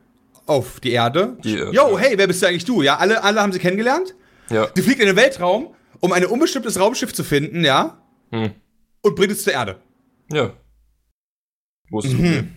[0.46, 1.38] auf die Erde.
[1.44, 2.82] Erde, Yo, hey, wer bist du eigentlich du?
[2.82, 4.16] Ja, alle, alle haben sie kennengelernt.
[4.50, 4.68] Ja.
[4.68, 8.52] Die fliegt in den Weltraum, um ein unbestimmtes Raumschiff zu finden, ja, Hm.
[9.02, 9.80] und bringt es zur Erde.
[10.32, 10.54] Ja.
[11.90, 12.54] Wo ist Mhm.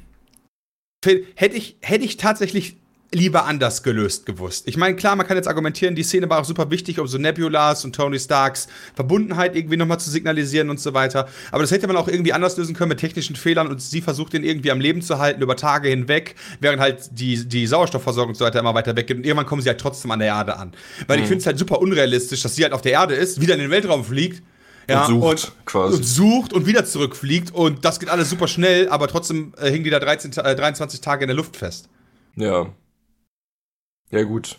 [1.05, 2.77] Hätte ich, hätte ich tatsächlich
[3.13, 4.67] lieber anders gelöst gewusst.
[4.67, 7.17] Ich meine, klar, man kann jetzt argumentieren, die Szene war auch super wichtig, um so
[7.19, 11.29] Nebulas und Tony Starks Verbundenheit irgendwie nochmal zu signalisieren und so weiter.
[11.53, 14.33] Aber das hätte man auch irgendwie anders lösen können mit technischen Fehlern und sie versucht,
[14.33, 18.35] den irgendwie am Leben zu halten über Tage hinweg, während halt die, die Sauerstoffversorgung und
[18.37, 20.73] so weiter immer weiter weggeht und irgendwann kommen sie halt trotzdem an der Erde an.
[21.07, 23.55] Weil ich finde es halt super unrealistisch, dass sie halt auf der Erde ist, wieder
[23.55, 24.43] in den Weltraum fliegt.
[24.89, 25.97] Ja, Und sucht, quasi.
[25.97, 29.85] und sucht und wieder zurückfliegt und das geht alles super schnell, aber trotzdem äh, hingen
[29.85, 31.89] die da 13, Ta- äh, 23 Tage in der Luft fest.
[32.37, 32.67] Ja.
[34.15, 34.59] Ja, gut.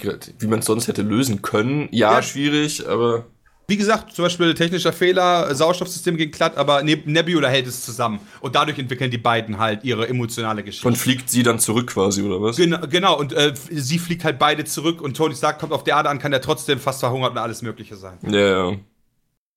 [0.00, 1.88] Grad, wie man es sonst hätte lösen können.
[1.90, 2.22] Ja, Ja.
[2.22, 3.26] schwierig, aber.
[3.66, 8.20] Wie gesagt, zum Beispiel technischer Fehler, Sauerstoffsystem ging glatt, aber Ne- Nebula hält es zusammen.
[8.40, 10.86] Und dadurch entwickeln die beiden halt ihre emotionale Geschichte.
[10.88, 12.56] Und fliegt sie dann zurück quasi, oder was?
[12.56, 15.96] Genau, genau, und äh, sie fliegt halt beide zurück und Tony Stark kommt auf der
[15.96, 18.18] Erde an, kann der trotzdem fast verhungert und alles Mögliche sein.
[18.22, 18.76] Ja, ja.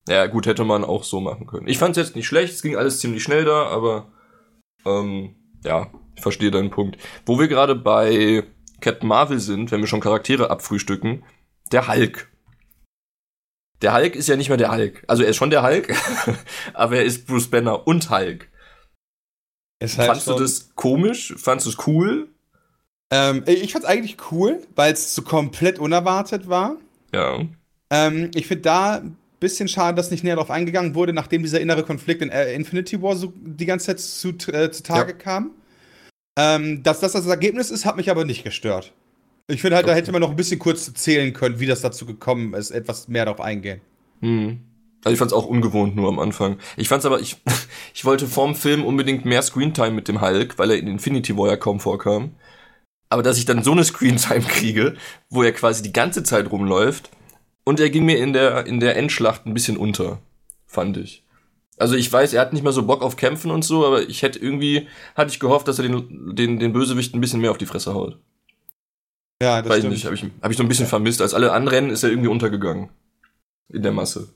[0.08, 1.68] Ja, gut, hätte man auch so machen können.
[1.68, 4.10] Ich fand es jetzt nicht schlecht, es ging alles ziemlich schnell da, aber
[4.84, 6.98] ähm, ja, ich verstehe deinen Punkt.
[7.26, 8.44] Wo wir gerade bei
[8.80, 11.24] Captain Marvel sind, wenn wir schon Charaktere abfrühstücken,
[11.70, 12.28] der Hulk.
[13.80, 15.02] Der Hulk ist ja nicht mehr der Hulk.
[15.08, 15.94] Also er ist schon der Hulk,
[16.74, 18.48] aber er ist Bruce Banner und Hulk.
[19.80, 21.34] Ist Fandst du das komisch?
[21.36, 22.28] Fandst du es cool?
[23.12, 26.76] Ähm, ich fand's eigentlich cool, weil es so komplett unerwartet war.
[27.12, 27.40] Ja.
[27.90, 31.60] Ähm, ich finde da ein bisschen schade, dass nicht näher darauf eingegangen wurde, nachdem dieser
[31.60, 35.18] innere Konflikt in äh, Infinity War so die ganze Zeit zu, äh, zutage Ja.
[35.18, 35.50] kam.
[36.36, 38.92] Ähm, dass das das Ergebnis ist, hat mich aber nicht gestört.
[39.48, 40.00] Ich finde halt, da Okay.
[40.00, 43.24] hätte man noch ein bisschen kurz zählen können, wie das dazu gekommen ist, etwas mehr
[43.26, 43.80] darauf eingehen.
[44.20, 44.60] Hm.
[45.04, 46.58] Also ich fand's auch ungewohnt nur am Anfang.
[46.76, 47.36] Ich fand's aber, ich,
[47.94, 51.48] ich wollte vorm Film unbedingt mehr Screentime mit dem Hulk, weil er in Infinity War
[51.48, 52.36] ja kaum vorkam.
[53.08, 54.96] Aber dass ich dann so eine Screentime kriege,
[55.28, 57.10] wo er quasi die ganze Zeit rumläuft
[57.64, 60.20] und er ging mir in der, in der Endschlacht ein bisschen unter,
[60.66, 61.24] fand ich.
[61.82, 64.22] Also ich weiß, er hat nicht mehr so Bock auf Kämpfen und so, aber ich
[64.22, 67.58] hätte irgendwie, hatte ich gehofft, dass er den, den, den Bösewicht ein bisschen mehr auf
[67.58, 68.20] die Fresse haut.
[69.42, 69.94] Ja, das Weiß stimmt.
[69.94, 71.20] nicht, habe ich, hab ich so ein bisschen vermisst.
[71.20, 72.90] Als alle anrennen, ist er irgendwie untergegangen.
[73.68, 74.32] In der Masse.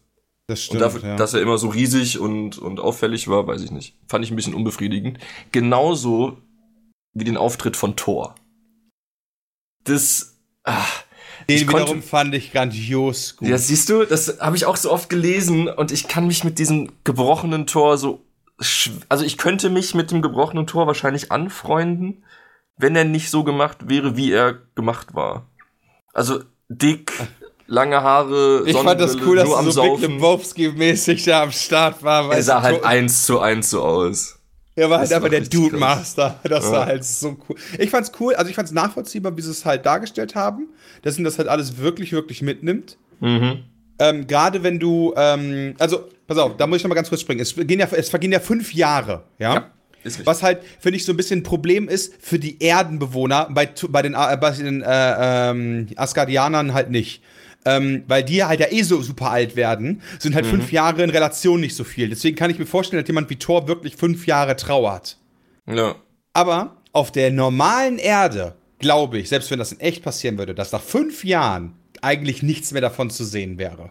[0.49, 1.16] Das Und stimmt, dafür, ja.
[1.16, 3.97] dass er immer so riesig und, und auffällig war, weiß ich nicht.
[4.09, 5.20] Fand ich ein bisschen unbefriedigend.
[5.53, 6.38] Genauso
[7.14, 8.34] wie den Auftritt von Thor.
[9.84, 10.36] Das.
[10.64, 10.84] Ah,
[11.49, 13.49] Den ich konnte- wiederum fand ich grandios gut.
[13.49, 16.59] ja, siehst du, das habe ich auch so oft gelesen und ich kann mich mit
[16.59, 18.22] diesem gebrochenen Tor so.
[19.09, 22.24] Also ich könnte mich mit dem gebrochenen Tor wahrscheinlich anfreunden,
[22.78, 25.47] wenn er nicht so gemacht wäre, wie er gemacht war.
[26.12, 27.12] Also dick,
[27.66, 30.09] lange Haare, ich fand das cool, dass er so Big.
[30.11, 32.32] Lebowski-mäßig da am Start war.
[32.32, 34.36] Er sah du, halt eins zu eins so aus.
[34.77, 35.79] Er war halt einfach der Dude.
[35.79, 36.39] Master.
[36.45, 36.72] Das Ja.
[36.72, 37.57] war halt so cool.
[37.79, 40.68] Ich fand's cool, also ich fand's nachvollziehbar, wie sie es halt dargestellt haben,
[41.03, 42.99] dass ihn das halt alles wirklich, wirklich mitnimmt.
[43.20, 43.64] Mhm.
[43.99, 47.22] Ähm, Gerade wenn du, ähm, also, pass auf, da muss ich noch mal ganz kurz
[47.22, 47.41] springen.
[47.41, 49.55] Es, vergehen ja, es vergehen ja fünf Jahre, ja?
[49.55, 49.70] Ja.
[50.24, 54.03] Was halt, finde ich, so ein bisschen ein Problem ist für die Erdenbewohner, bei, bei
[54.03, 57.22] den, äh, bei den äh, ähm, Asgardianern halt nicht.
[57.69, 61.11] Ähm, weil die halt ja eh so super alt werden, sind halt fünf Jahre in
[61.11, 62.09] Relation nicht so viel.
[62.09, 65.19] Deswegen kann ich mir vorstellen, dass jemand wie Thor wirklich fünf Jahre trauert.
[65.69, 65.97] Ja.
[66.33, 70.71] Aber auf der normalen Erde glaube ich, selbst wenn das in echt passieren würde, dass
[70.71, 73.91] nach fünf Jahren eigentlich nichts mehr davon zu sehen wäre.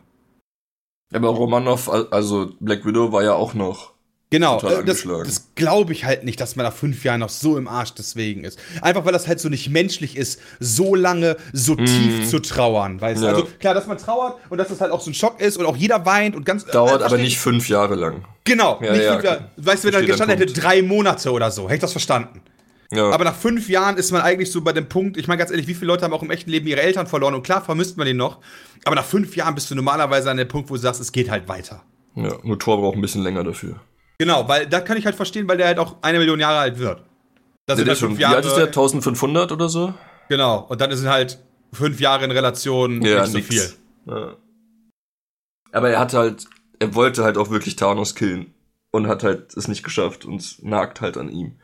[1.13, 3.94] Aber Romanov, al- also Black Widow war ja auch noch.
[4.31, 7.57] Genau, äh, das, das glaube ich halt nicht, dass man nach fünf Jahren noch so
[7.57, 8.59] im Arsch deswegen ist.
[8.81, 13.21] Einfach weil das halt so nicht menschlich ist, so lange, so tief zu trauern, weißt
[13.21, 13.25] du?
[13.27, 13.33] Ja.
[13.33, 15.65] Also klar, dass man trauert und dass das halt auch so ein Schock ist und
[15.65, 16.65] auch jeder weint und ganz.
[16.65, 18.25] Dauert äh, aber nicht fünf Jahre lang.
[18.45, 19.49] Genau, Ja, nicht ja, fünf Jahre.
[19.57, 22.41] Weißt du, wenn er Verstehe gestanden hätte, drei Monate oder so, hätte ich das verstanden.
[22.91, 23.09] Ja.
[23.11, 25.67] Aber nach fünf Jahren ist man eigentlich so bei dem Punkt, ich meine ganz ehrlich,
[25.67, 28.05] wie viele Leute haben auch im echten Leben ihre Eltern verloren und klar vermisst man
[28.05, 28.39] den noch,
[28.85, 31.29] aber nach fünf Jahren bist du normalerweise an dem Punkt, wo du sagst, es geht
[31.29, 31.83] halt weiter.
[32.15, 33.79] ja, nur Thor braucht ein bisschen länger dafür.
[34.17, 36.79] Genau, weil da kann ich halt verstehen, weil der halt auch eine Million Jahre alt
[36.79, 37.03] wird.
[37.65, 38.59] Das sind halt ist schon, fünf wie alt ist der?
[38.59, 38.67] Jahre.
[38.69, 39.93] 1500 oder so?
[40.29, 41.39] Genau, und dann sind halt
[41.73, 43.47] fünf Jahre in Relation Ja, nicht so nix.
[43.47, 43.73] viel.
[44.07, 44.35] Ja.
[45.71, 46.45] Aber er hat halt,
[46.79, 48.53] er wollte halt auch wirklich Thanos killen
[48.91, 51.59] und hat halt es nicht geschafft und es nagt halt an ihm.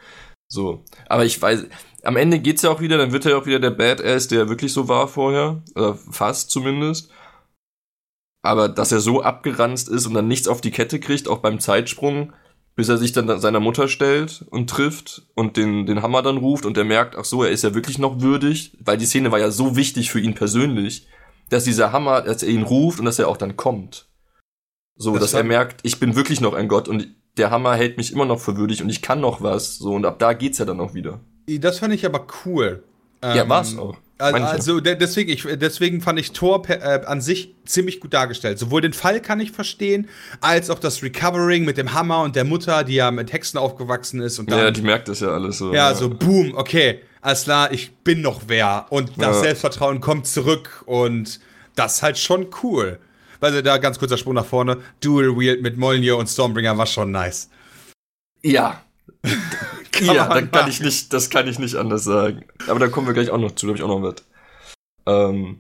[0.49, 0.83] So.
[1.07, 1.67] Aber ich weiß,
[2.03, 4.49] am Ende geht's ja auch wieder, dann wird er ja auch wieder der Badass, der
[4.49, 5.63] wirklich so war vorher.
[5.75, 7.09] Oder fast zumindest.
[8.43, 11.59] Aber dass er so abgeranzt ist und dann nichts auf die Kette kriegt, auch beim
[11.59, 12.33] Zeitsprung,
[12.76, 16.65] bis er sich dann seiner Mutter stellt und trifft und den, den Hammer dann ruft
[16.65, 19.39] und er merkt, ach so, er ist ja wirklich noch würdig, weil die Szene war
[19.39, 21.07] ja so wichtig für ihn persönlich,
[21.49, 24.07] dass dieser Hammer, dass er ihn ruft und dass er auch dann kommt.
[24.95, 27.07] So, Das dass er merkt, ich bin wirklich noch ein Gott und
[27.38, 29.78] der Hammer hält mich immer noch für würdig und ich kann noch was.
[29.78, 31.19] So, und ab da geht's ja dann auch wieder.
[31.47, 32.84] Das fand ich aber cool.
[33.24, 33.97] Ja, Ähm, war's auch.
[34.22, 34.53] Also, Manche.
[34.53, 38.59] also de- deswegen, ich, deswegen fand ich Thor per, äh, an sich ziemlich gut dargestellt.
[38.59, 40.07] Sowohl den Fall kann ich verstehen,
[40.41, 44.22] als auch das Recovering mit dem Hammer und der Mutter, die ja mit Hexen aufgewachsen
[44.22, 45.74] ist und dann, Ja, ja, die merkt das ja alles so.
[45.95, 49.41] so boom, okay, alles klar, ich bin noch wer und das Ja.
[49.41, 51.39] Selbstvertrauen kommt zurück und
[51.76, 52.99] das ist halt schon cool.
[53.39, 57.11] Also da ganz kurzer Sprung nach vorne, Dual Wield mit Mjolnir und Stormbringer war schon
[57.11, 57.49] nice.
[58.43, 58.82] Ja.
[59.99, 62.43] Ja, dann kann ich nicht, das kann ich nicht anders sagen.
[62.67, 64.15] Aber da kommen wir gleich auch noch zu, da hab ich auch noch was.
[65.05, 65.59] Ähm,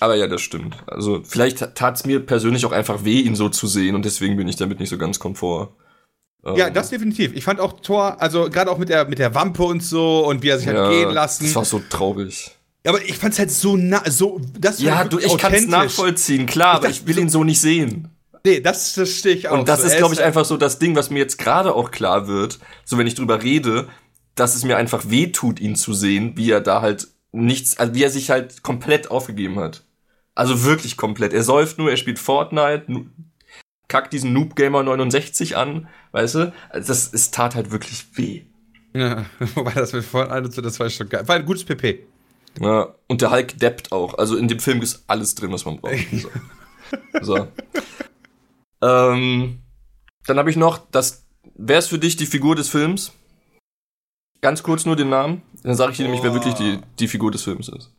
[0.00, 0.76] aber ja, das stimmt.
[0.86, 4.48] Also, vielleicht tat's mir persönlich auch einfach weh, ihn so zu sehen und deswegen bin
[4.48, 5.74] ich damit nicht so ganz komfort.
[6.44, 7.32] Ähm, Ja, das definitiv.
[7.34, 10.42] Ich fand auch Thor, also gerade auch mit der, mit der Wampe und so und
[10.42, 11.44] wie er sich hat ja, gehen lassen.
[11.44, 12.50] Das war so traurig.
[12.84, 15.70] Aber ich fand's halt so nah, so, das Ja, du, ich kann's authentisch.
[15.70, 18.08] nachvollziehen, klar, aber dachte ich will ihn so nicht sehen.
[18.44, 19.58] Nee, das, das stehe ich auch.
[19.58, 19.86] Und das so.
[19.86, 22.58] ist, glaube ich, halt- einfach so das Ding, was mir jetzt gerade auch klar wird,
[22.84, 23.88] so wenn ich drüber rede,
[24.34, 27.94] dass es mir einfach weh tut, ihn zu sehen, wie er da halt nichts, also
[27.94, 29.84] wie er sich halt komplett aufgegeben hat.
[30.34, 31.32] Also wirklich komplett.
[31.32, 32.86] Er säuft nur, er spielt Fortnite,
[33.88, 36.52] kackt diesen Noob Gamer 69 an, weißt du?
[36.70, 38.42] Also das, es tat halt wirklich weh.
[38.94, 41.28] Ja, wobei das mit vorhin alles so, das war schon geil.
[41.28, 42.06] War ein gutes PP.
[42.60, 44.18] Ja, und der Hulk deppt auch.
[44.18, 45.94] Also in dem Film ist alles drin, was man braucht.
[47.22, 47.36] So.
[47.36, 47.48] so.
[48.82, 49.62] Ähm,
[50.26, 51.24] dann habe ich noch, das,
[51.54, 53.12] wer ist für dich die Figur des Films?
[54.40, 55.42] Ganz kurz nur den Namen.
[55.62, 57.92] Dann sage ich dir nämlich, wer wirklich die, die Figur des Films ist.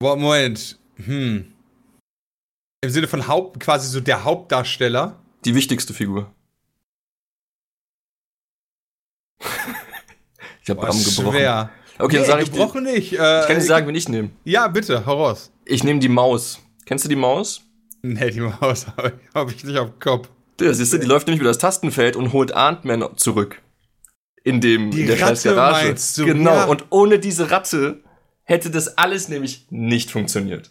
[0.00, 0.78] Boah, Moment.
[0.96, 1.52] Hm.
[2.82, 5.20] Im Sinne von Haupt, quasi so der Hauptdarsteller.
[5.44, 6.32] Die wichtigste Figur.
[10.62, 11.32] ich habe Bram gebrochen.
[11.32, 11.70] schwer.
[11.98, 12.58] Okay, dann Nee, sage ich dir.
[12.58, 13.12] gebrochen nicht.
[13.12, 14.30] Äh, Ich kann dir sagen, wen ich nehme.
[14.44, 15.52] Ja, bitte, hau raus.
[15.64, 16.60] Ich nehme die Maus.
[16.86, 17.62] Kennst du die Maus?
[18.02, 20.28] Nee, die Maus habe ich, hab ich nicht auf dem Kopf.
[20.60, 23.60] Ja, siehst du, die läuft nämlich über das Tastenfeld und holt Ant-Man zurück.
[24.42, 25.94] in dem Die in der scheiß Garage.
[26.16, 26.24] du?
[26.24, 26.50] Genau.
[26.54, 26.64] Ja.
[26.64, 28.00] Und ohne diese Ratte
[28.44, 30.70] hätte das alles nämlich nicht funktioniert.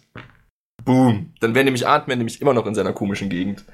[0.84, 1.32] Boom.
[1.40, 3.64] Dann wäre nämlich Ant-Man nämlich immer noch in seiner komischen Gegend.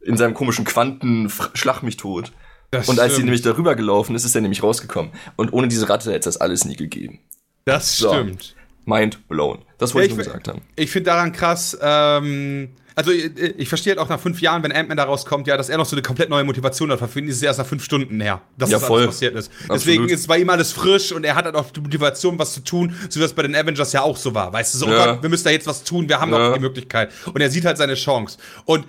[0.00, 2.32] In seinem komischen Quanten-Schlag mich tot.
[2.70, 3.26] Das Und als sie stimmt.
[3.26, 5.12] nämlich darüber gelaufen ist, ist er nämlich rausgekommen.
[5.36, 7.20] Und ohne diese Ratte hätte es das alles nie gegeben.
[7.64, 8.12] Das So.
[8.12, 8.54] stimmt.
[8.84, 9.62] Mind blown.
[9.78, 10.62] Das wollte Ja, ich nur ich- gesagt haben.
[10.76, 14.72] Ich finde daran krass, ähm, also ich, ich verstehe halt auch nach fünf Jahren, wenn
[14.72, 16.98] Ant-Man da rauskommt, ja, dass er noch so eine komplett neue Motivation hat.
[17.08, 19.02] Für ihn ist es erst nach fünf Stunden her, dass Ja, das voll.
[19.02, 19.52] alles passiert ist.
[19.52, 19.76] Absolut.
[19.76, 22.60] Deswegen ist bei ihm alles frisch und er hat halt auch die Motivation, was zu
[22.64, 24.52] tun, so wie das bei den Avengers ja auch so war.
[24.52, 25.12] Weißt du, so, oh Ja.
[25.12, 26.48] Gott, wir müssen da jetzt was tun, wir haben Ja.
[26.48, 27.10] noch die Möglichkeit.
[27.32, 28.38] Und er sieht halt seine Chance.
[28.64, 28.86] Und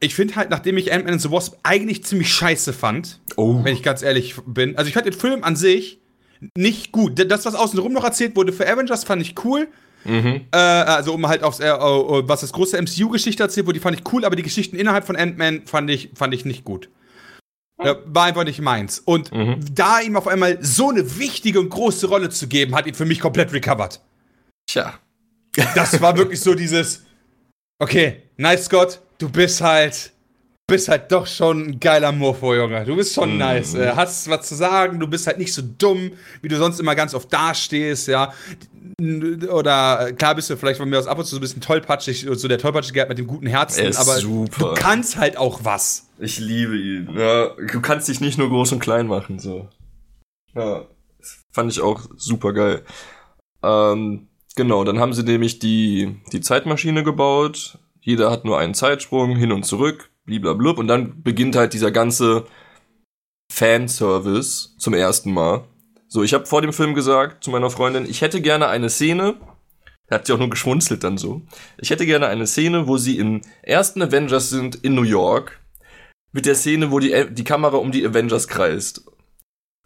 [0.00, 3.64] ich finde halt, nachdem ich Ant-Man and the Wasp eigentlich ziemlich scheiße fand, Oh.
[3.64, 5.98] wenn ich ganz ehrlich bin, also ich fand den Film an sich
[6.54, 7.18] nicht gut.
[7.30, 9.68] Das, was außenrum noch erzählt wurde für Avengers, fand ich cool.
[10.52, 13.98] Äh, also um halt aufs, äh, äh, was das große MCU-Geschichte erzählt wurde, die fand
[13.98, 16.88] ich cool, aber die Geschichten innerhalb von Ant-Man fand ich, fand ich nicht gut.
[17.78, 19.00] Äh, war einfach nicht meins.
[19.00, 19.30] Und
[19.72, 23.04] da ihm auf einmal so eine wichtige und große Rolle zu geben, hat ihn für
[23.04, 24.00] mich komplett recovered.
[24.66, 24.94] Tja.
[25.74, 27.04] Das war wirklich so dieses,
[27.78, 30.12] okay, nice Scott, du bist halt,
[30.66, 32.84] bist halt doch schon ein geiler Mofo, Junge.
[32.84, 33.74] Du bist schon nice.
[33.74, 36.12] Äh, hast was zu sagen, du bist halt nicht so dumm,
[36.42, 38.32] wie du sonst immer ganz oft dastehst, ja.
[39.00, 42.26] Oder klar bist du vielleicht von mir aus ab und zu so ein bisschen tollpatschig,
[42.32, 44.74] so der tollpatschige hat mit dem guten Herzen, Er ist aber super.
[44.74, 46.08] du kannst halt auch was.
[46.18, 47.10] Ich liebe ihn.
[47.16, 49.68] Ja, du kannst dich nicht nur groß und klein machen, so.
[50.54, 50.86] Ja,
[51.52, 52.82] fand ich auch super geil.
[53.62, 57.78] Ähm, genau, dann haben sie nämlich die, die Zeitmaschine gebaut.
[58.00, 60.78] Jeder hat nur einen Zeitsprung, hin und zurück, bliblablub.
[60.78, 62.46] Und dann beginnt halt dieser ganze
[63.50, 65.64] Fanservice zum ersten Mal.
[66.08, 69.34] So, ich habe vor dem Film gesagt zu meiner Freundin, ich hätte gerne eine Szene,
[70.10, 71.42] hat sie auch nur geschmunzelt dann so.
[71.78, 75.60] Ich hätte gerne eine Szene, wo sie im ersten Avengers sind in New York
[76.32, 79.04] mit der Szene, wo die, die Kamera um die Avengers kreist.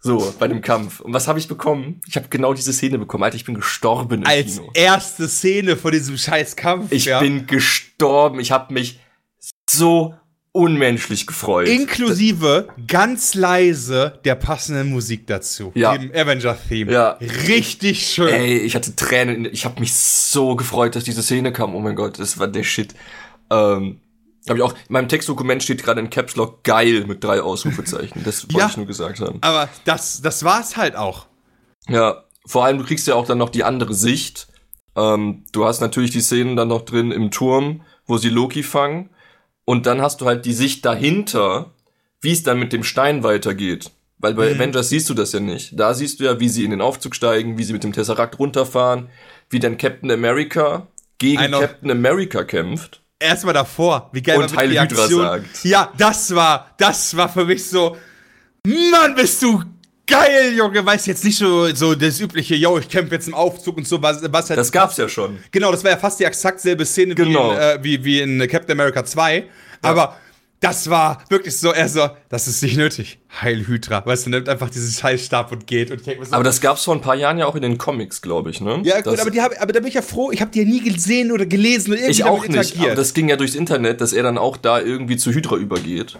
[0.02, 1.00] So, bei dem Kampf.
[1.00, 2.00] Und was habe ich bekommen?
[2.06, 3.22] Ich habe genau diese Szene bekommen.
[3.22, 4.70] Alter, ich bin gestorben im Als Kino.
[4.72, 6.90] erste Szene von diesem scheiß Kampf.
[6.90, 7.20] Ich ja.
[7.20, 8.40] bin gestorben.
[8.40, 8.98] Ich habe mich
[9.68, 10.14] so
[10.52, 11.68] unmenschlich gefreut.
[11.68, 15.70] Inklusive ganz leise der passenden Musik dazu.
[15.74, 15.96] Ja.
[15.96, 16.92] Dem Avenger-Theme.
[16.92, 17.10] Ja.
[17.46, 18.28] Richtig schön.
[18.28, 19.44] Ey, ich hatte Tränen.
[19.52, 21.74] Ich habe mich so gefreut, dass diese Szene kam.
[21.74, 22.94] Oh mein Gott, das war der Shit.
[23.50, 24.00] Ähm,
[24.48, 24.72] hab ich auch.
[24.72, 28.22] In meinem Textdokument steht gerade in Caps Lock geil mit drei Ausrufezeichen.
[28.24, 28.66] Das wollte Ja.
[28.70, 29.38] ich nur gesagt haben.
[29.42, 31.26] Aber das, das war's halt auch.
[31.88, 34.48] Ja, vor allem du kriegst ja auch dann noch die andere Sicht.
[34.96, 39.10] Ähm, du hast natürlich die Szenen dann noch drin im Turm, wo sie Loki fangen.
[39.70, 41.70] Und dann hast du halt die Sicht dahinter,
[42.20, 43.92] wie es dann mit dem Stein weitergeht.
[44.18, 45.78] Weil bei Avengers siehst du das ja nicht.
[45.78, 48.40] Da siehst du ja, wie sie in den Aufzug steigen, wie sie mit dem Tesseract
[48.40, 49.10] runterfahren,
[49.48, 53.00] wie dann Captain America gegen Einer- Captain America kämpft.
[53.20, 55.62] Erstmal davor, wie geil Und die Heil Hydra sagt.
[55.64, 57.96] Ja, das war, das war für mich so,
[58.66, 59.62] Mann, bist du
[60.10, 60.84] geil, Junge.
[60.84, 64.02] Weißt jetzt nicht so, so das übliche, yo, ich kämpfe jetzt im Aufzug und so,
[64.02, 64.58] was, was halt.
[64.58, 65.38] Das gab's ja schon.
[65.50, 67.50] genau, das war ja fast die exakt selbe Szene Genau.
[67.50, 69.44] wie, in, äh, wie, wie in Captain America 2.
[69.82, 70.16] Aber
[70.60, 73.18] das war wirklich so, er so, das ist nicht nötig.
[73.40, 74.04] Heil Hydra.
[74.04, 75.90] Weißt du, nimmt einfach diesen Scheißstab und geht.
[75.90, 77.78] Und ich denk so, Aber das gab's vor ein paar Jahren ja auch in den
[77.78, 78.82] Comics, glaube ich, ne?
[78.84, 80.58] ja, gut, das, aber, die hab, aber da bin ich ja froh, ich habe die
[80.60, 83.54] ja nie gesehen oder gelesen oder irgendwie Ich auch nicht, aber das ging ja durchs
[83.54, 86.18] Internet, dass er dann auch da irgendwie zu Hydra übergeht.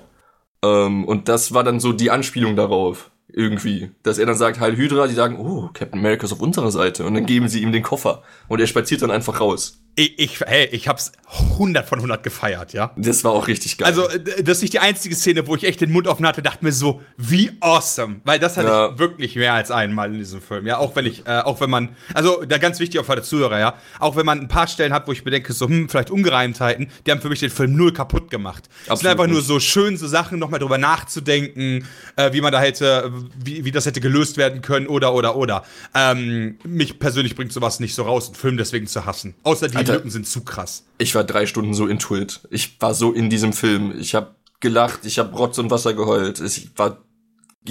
[0.65, 3.91] Ähm, und das war dann so die Anspielung darauf, irgendwie.
[4.03, 7.05] Dass er dann sagt, Heil Hydra, die sagen, oh, Captain America ist auf unserer Seite.
[7.05, 8.23] Und dann geben sie ihm den Koffer.
[8.49, 9.77] Und er spaziert dann einfach raus.
[9.97, 11.11] Ich, ich, hey, ich hab's
[11.59, 12.93] 100 von 100 gefeiert, ja.
[12.97, 13.89] Das war auch richtig geil.
[13.89, 14.07] Also,
[14.41, 16.71] das ist nicht die einzige Szene, wo ich echt den Mund offen hatte, dachte mir
[16.73, 18.21] so, wie awesome.
[18.25, 18.91] Weil das hatte Ja.
[18.93, 20.79] ich wirklich mehr als einmal in diesem Film, ja.
[20.79, 23.59] Auch wenn ich, äh, auch wenn man, also, da ganz wichtig auch für die Zuhörer,
[23.59, 23.75] ja.
[23.99, 27.11] Auch wenn man ein paar Stellen hat, wo ich bedenke, so, hm, vielleicht Ungereimtheiten, die
[27.11, 28.69] haben für mich den Film null kaputt gemacht.
[28.89, 31.85] Es sind einfach nur so schön, so Sachen nochmal drüber nachzudenken,
[32.17, 33.11] äh, wie man da hätte,
[33.43, 35.65] wie, wie das hätte gelöst werden können, oder, oder, oder.
[35.95, 39.35] Ähm, mich persönlich bringt sowas nicht so raus, einen Film deswegen zu hassen.
[39.43, 39.95] Außer die Alter.
[39.95, 40.85] Lücken sind zu krass.
[40.99, 42.41] ich war drei Stunden so into it.
[42.51, 43.95] Ich war so in diesem Film.
[43.99, 46.41] Ich habe gelacht, ich habe Rotz und Wasser geheult.
[46.41, 46.99] Ich war,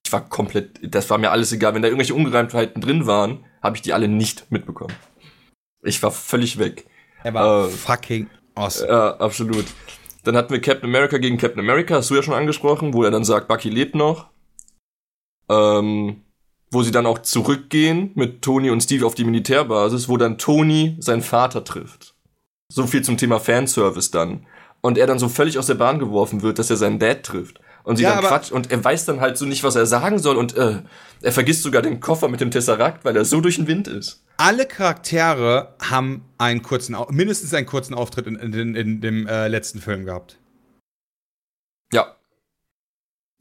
[0.03, 1.73] ich war komplett, das war mir alles egal.
[1.73, 4.93] Wenn da irgendwelche Ungereimtheiten drin waren, habe ich die alle nicht mitbekommen.
[5.83, 6.85] Ich war völlig weg.
[7.23, 8.89] Er war Äh, fucking awesome.
[8.89, 9.65] Ja, absolut.
[10.23, 13.11] Dann hatten wir Captain America gegen Captain America, hast du ja schon angesprochen, wo er
[13.11, 14.27] dann sagt, Bucky lebt noch.
[15.49, 16.21] Ähm,
[16.71, 20.95] wo sie dann auch zurückgehen mit Tony und Steve auf die Militärbasis, wo dann Tony
[20.99, 22.13] seinen Vater trifft.
[22.71, 24.45] So viel zum Thema Fanservice dann.
[24.81, 27.59] Und er dann so völlig aus der Bahn geworfen wird, dass er seinen Dad trifft.
[27.83, 30.19] Und sie Ja, dann quatscht und er weiß dann halt so nicht, was er sagen
[30.19, 30.83] soll und äh,
[31.21, 34.23] er vergisst sogar den Koffer mit dem Tesseract, weil er so durch den Wind ist.
[34.37, 39.47] Alle Charaktere haben einen kurzen, mindestens einen kurzen Auftritt in, in, in, in dem äh,
[39.47, 40.38] letzten Film gehabt.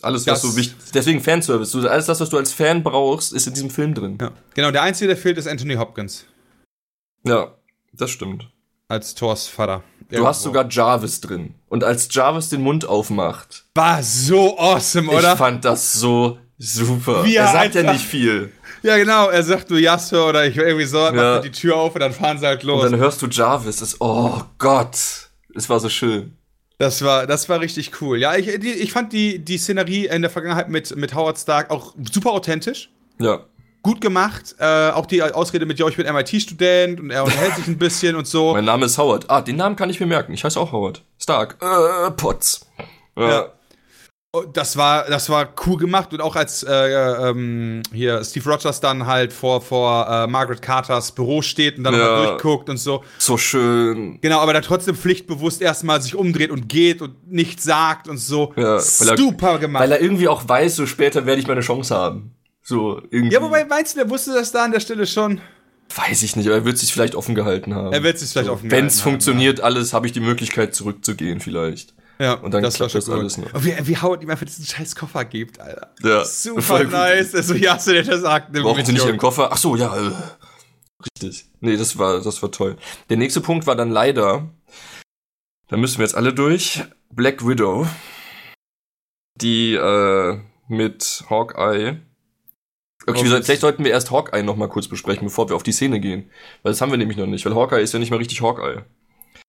[0.01, 1.73] Alles, was Das- so wichtig Deswegen Fanservice.
[1.73, 4.17] Du, alles das, was du als Fan brauchst, ist in diesem Film drin.
[4.21, 4.31] Ja.
[4.55, 6.25] Genau, der Einzige, der fehlt, ist Anthony Hopkins
[7.27, 7.55] Ja,
[7.93, 8.49] das stimmt.
[8.89, 9.83] als Thors Vater.
[10.11, 11.55] Du hast sogar Jarvis drin.
[11.69, 15.33] Und als Jarvis den Mund aufmacht, War so awesome, oder?
[15.33, 17.25] ich fand das so super.
[17.25, 18.53] Wie er er sagt ja nicht viel.
[18.83, 19.29] Ja, genau.
[19.29, 21.35] Er sagt nur ja, Sir, oder ich irgendwie so, macht Ja.
[21.37, 22.85] er die Tür auf und dann fahren sie halt los.
[22.85, 23.79] Und dann hörst du Jarvis.
[23.79, 24.97] Das, oh Gott.
[25.55, 26.38] Es war so schön.
[26.79, 28.19] Das war, das war richtig cool.
[28.19, 31.95] Ja, ich, ich fand die, die Szenerie in der Vergangenheit mit, mit Howard Stark auch
[32.11, 32.91] super authentisch.
[33.21, 33.41] Ja.
[33.83, 34.55] Gut gemacht.
[34.61, 38.15] Äh, auch die Ausrede mit, ja, ich bin MIT-Student und er unterhält sich ein bisschen
[38.15, 38.53] und so.
[38.53, 39.29] Mein Name ist Howard.
[39.29, 40.33] Ah, den Namen kann ich mir merken.
[40.33, 41.03] Ich heiße auch Howard.
[41.19, 41.57] Stark.
[41.61, 42.67] Äh, Potts.
[43.17, 43.29] Ja.
[43.29, 43.53] Ja.
[44.33, 46.71] Oh, Das war, das war cool gemacht und auch als äh,
[47.31, 51.95] ähm, hier Steve Rogers dann halt vor, vor äh, Margaret Carters Büro steht und dann
[51.95, 52.01] Ja.
[52.01, 53.03] nochmal durchguckt und so.
[53.17, 54.21] So schön.
[54.21, 58.53] Genau, aber dann trotzdem pflichtbewusst erstmal sich umdreht und geht und nichts sagt und so.
[58.57, 59.83] Ja, weil er- Super gemacht.
[59.83, 62.35] Weil er irgendwie auch weiß, so später werde ich meine Chance haben.
[62.63, 63.35] So, irgendwie.
[63.35, 65.41] ja, wobei meinst du, der wusste das da an der Stelle schon?
[65.97, 67.95] Weiß ich nicht, aber er wird sich vielleicht offen gehalten haben.
[67.95, 70.75] Er wird sich vielleicht offen Wenn es gehalten haben, funktioniert, alles, habe ich die Möglichkeit
[70.75, 71.95] zurückzugehen vielleicht.
[72.19, 73.21] Ja, Und dann klappt das cool.
[73.21, 73.53] alles noch.
[73.55, 75.95] Und wie, wie Howard ihm einfach diesen scheiß Koffer gibt, Alter.
[76.03, 77.35] Ja, Super nice.
[77.35, 78.53] Also, ja, hast du dir das sagt.
[78.53, 79.05] nimm Brauchen Sie nicht.
[79.07, 79.51] Ihren Koffer?
[79.53, 79.95] Ach so, ja.
[79.97, 80.11] Äh.
[81.05, 81.47] Richtig.
[81.61, 82.77] Nee, das war, das war toll.
[83.09, 84.49] Der nächste Punkt war dann leider,
[85.69, 87.87] da müssen wir jetzt alle durch, Black Widow,
[89.37, 92.01] die äh, mit Hawkeye.
[93.07, 95.63] Okay, wir, ist- vielleicht sollten wir erst Hawkeye noch mal kurz besprechen, bevor wir auf
[95.63, 96.31] die Szene gehen.
[96.63, 98.85] Weil das haben wir nämlich noch nicht, weil Hawkeye ist ja nicht mal richtig Hawkeye.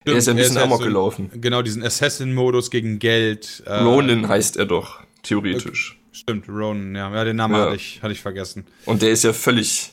[0.06, 1.30] Er ist ja ein bisschen halt amok so- gelaufen.
[1.36, 3.64] Genau, diesen Assassin-Modus gegen Geld.
[3.66, 6.00] äh, Ronin heißt er doch, theoretisch.
[6.12, 7.14] Stimmt, Ronan, ja.
[7.14, 7.62] Ja, den Namen Ja.
[7.66, 8.66] hatte, ich, hatte ich vergessen.
[8.86, 9.92] Und der ist ja völlig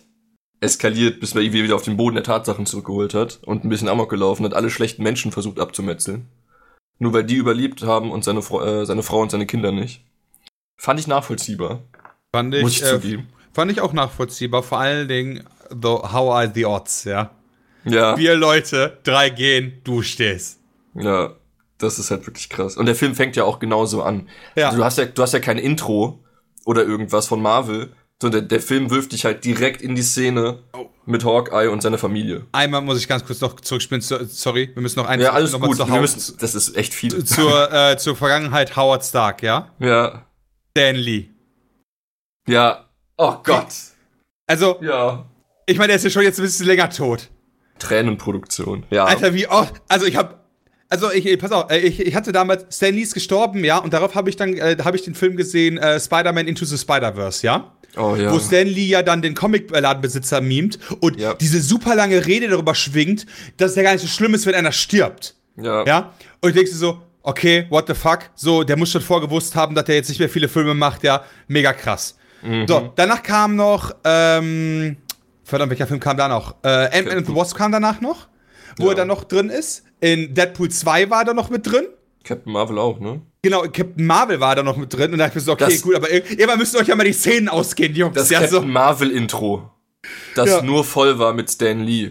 [0.61, 3.89] eskaliert, bis er ihn wieder auf den Boden der Tatsachen zurückgeholt hat und ein bisschen
[3.89, 6.27] amok gelaufen hat, alle schlechten Menschen versucht abzumetzeln.
[6.99, 10.03] Nur weil die überlebt haben und seine, Frau- äh, seine Frau und seine Kinder nicht.
[10.81, 11.83] Fand ich nachvollziehbar,
[12.35, 13.29] Fand ich, muss ich äh, zugeben.
[13.53, 14.63] fand ich auch nachvollziehbar.
[14.63, 17.31] Vor allen Dingen, the, how are the odds, ja.
[17.87, 20.59] Ja, Vier Leute, drei gehen, du stehst.
[20.95, 21.35] ja,
[21.79, 22.77] das ist halt wirklich krass.
[22.77, 24.29] Und der Film fängt ja auch genauso an.
[24.57, 24.73] Ja.
[24.75, 26.25] Du hast ja, du hast ja kein Intro
[26.65, 30.61] oder irgendwas von Marvel, sondern der, der Film wirft dich halt direkt in die Szene
[30.73, 30.89] Oh.
[31.05, 32.47] mit Hawkeye und seiner Familie.
[32.53, 34.01] Einmal muss ich ganz kurz noch zurückspielen.
[34.01, 35.79] So- Sorry, wir müssen noch eins Ja, alles noch gut.
[35.79, 37.25] Wir müssen, das ist echt viel.
[37.25, 39.71] zur, äh, zur Vergangenheit Howard Stark, ja?
[39.79, 40.25] Ja,
[40.75, 41.27] Dan Lee.
[42.49, 42.83] ja.
[43.19, 43.69] Oh Gott.
[44.47, 45.27] Also, Ja.
[45.67, 47.29] ich meine, der ist ja schon jetzt ein bisschen länger tot.
[47.79, 48.85] Tränenproduktion.
[48.91, 49.05] Ja.
[49.05, 49.75] Alter, wie oft.
[49.89, 50.45] Also, ich hab.
[50.89, 52.77] Also, ich, pass auf, äh, ich, ich hatte damals.
[52.77, 53.79] Stan Lee ist gestorben, ja?
[53.79, 54.55] Und darauf habe ich dann.
[54.57, 57.73] Äh, habe ich den Film gesehen, äh, Spider-Man Into the Spider-Verse, ja?
[57.97, 58.31] oh ja.
[58.33, 61.35] wo Stan Lee ja dann den Comicladenbesitzer mimt und Ja.
[61.35, 64.55] diese super lange Rede darüber schwingt, dass es ja gar nicht so schlimm ist, wenn
[64.55, 65.35] einer stirbt.
[65.57, 65.85] ja.
[65.87, 66.13] Ja?
[66.43, 68.21] Und ich denke so, okay, what the fuck?
[68.35, 71.25] So, der muss schon vorgewusst haben, dass der jetzt nicht mehr viele Filme macht, ja,
[71.49, 72.17] mega krass.
[72.43, 72.67] Mhm.
[72.69, 74.99] So, danach kam noch, ähm,
[75.47, 76.57] verdammt, welcher Film kam da noch?
[76.63, 76.69] Äh,
[76.99, 78.29] Ant-Man and the Wasp kam danach noch,
[78.79, 78.91] wo Ja.
[78.91, 79.85] er dann noch drin ist.
[80.01, 81.87] In Deadpool 2 war er noch mit drin.
[82.25, 83.23] Captain Marvel auch, ne?
[83.43, 85.65] Genau, Captain Marvel war da noch mit drin und da dachte ich mir so, okay,
[85.71, 88.15] Das- gut, aber ir- irgendwann müsst ihr euch ja mal die Szenen ausgehen, Jungs.
[88.17, 89.71] Das ja, Captain so, Marvel Intro.
[90.35, 90.63] Das Ja.
[90.63, 92.11] nur voll war mit Stan Lee.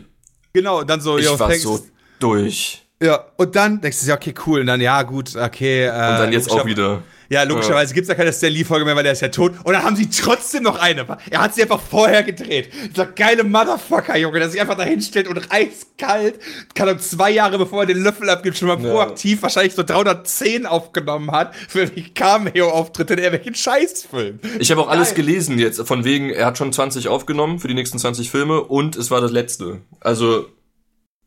[0.54, 1.64] genau, und dann so, Ich yo, war thanks.
[1.64, 1.86] so
[2.20, 2.82] durch.
[3.04, 4.62] Ja, und dann denkst du dir, okay, cool.
[4.62, 5.84] Und dann, ja, gut, okay.
[5.84, 7.04] Äh, Und dann jetzt auch wieder.
[7.30, 9.54] Ja, logischerweise gibt's ja keine Stan Lee-Folge mehr, weil der ist ja tot.
[9.64, 11.06] Und dann haben sie trotzdem noch eine.
[11.30, 12.70] Er hat sie einfach vorher gedreht.
[12.92, 16.40] Dieser geile Motherfucker, Junge, der sich einfach da hinstellt und eiskalt,
[16.74, 18.92] kann um zwei Jahre bevor er den Löffel abgibt, schon mal Ja.
[18.92, 24.40] proaktiv wahrscheinlich so 310 aufgenommen hat für die Cameo-Auftritte in irgendwelchen Scheißfilmen.
[24.60, 25.18] Ich habe auch alles Geil.
[25.26, 25.82] gelesen jetzt.
[25.88, 29.22] Von wegen, er hat schon 20 aufgenommen für die nächsten 20 Filme und es war
[29.22, 29.82] das letzte.
[30.00, 30.48] Also,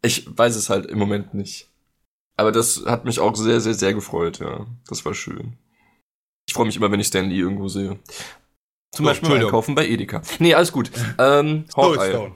[0.02, 1.68] ich weiß es halt im Moment nicht.
[2.36, 4.66] Aber das hat mich auch sehr, sehr, sehr gefreut, ja.
[4.88, 5.54] Das war schön.
[6.58, 8.00] Ich freue mich immer, wenn ich Stan Lee irgendwo sehe.
[8.90, 9.32] Zum Oh, Beispiel.
[9.32, 10.22] Einkaufen bei Edeka.
[10.40, 10.90] Nee, alles gut.
[11.16, 12.32] Ähm, Hawkeye.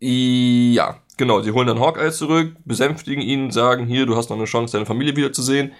[0.00, 1.40] Ja, genau.
[1.40, 4.86] Die holen dann Hawkeye zurück, besänftigen ihn, sagen, hier, du hast noch eine Chance, deine
[4.86, 5.72] Familie wiederzusehen.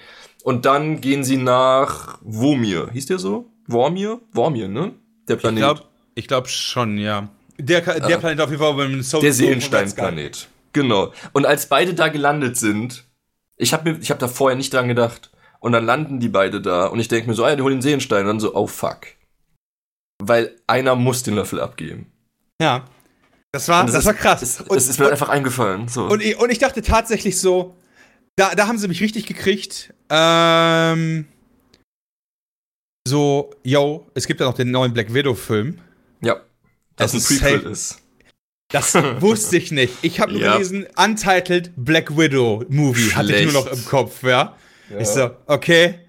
[0.43, 2.91] Und dann gehen sie nach Womir.
[2.93, 3.49] Hieß der so?
[3.69, 4.21] Wormir?
[4.33, 4.93] Wormir, ne?
[5.29, 5.63] Der Ich Planet.
[5.63, 5.83] glaube
[6.17, 7.29] ich glaub schon, ja.
[7.59, 10.49] Der, der Planet auf jeden Fall beim Soul der Seelensteinplanet.
[10.73, 11.13] Genau.
[11.33, 13.05] Und als beide da gelandet sind,
[13.57, 15.31] ich habe mir, ich habe da vorher nicht dran gedacht.
[15.63, 17.77] Und dann landen die beide da und ich denke mir so, ah ja, die holen
[17.77, 18.23] den Seelenstein.
[18.23, 19.07] Und dann so, oh fuck.
[20.21, 22.11] Weil einer muss den Löffel abgeben.
[22.61, 22.85] Ja.
[23.53, 24.43] Das war, Und das, ist- war krass.
[24.43, 25.87] Es, Und- es ist mir einfach eingefallen.
[25.89, 26.07] So.
[26.07, 27.77] Und ich, und ich dachte tatsächlich so,
[28.37, 29.93] da, da haben sie mich richtig gekriegt.
[30.11, 31.27] Ähm,
[33.07, 35.79] so, yo, es gibt ja noch den neuen Black Widow-Film.
[36.23, 36.41] ja.
[36.97, 37.99] Das Es ein Prequel ist.
[38.71, 39.95] Das wusste ich nicht.
[40.03, 40.53] Ich habe nur Ja.
[40.55, 43.83] gelesen, Untitled Black Widow Movie hatte ich nur noch Schlecht.
[43.85, 44.57] im Kopf, ja.
[44.93, 44.99] Ja.
[44.99, 46.01] Ich so, okay,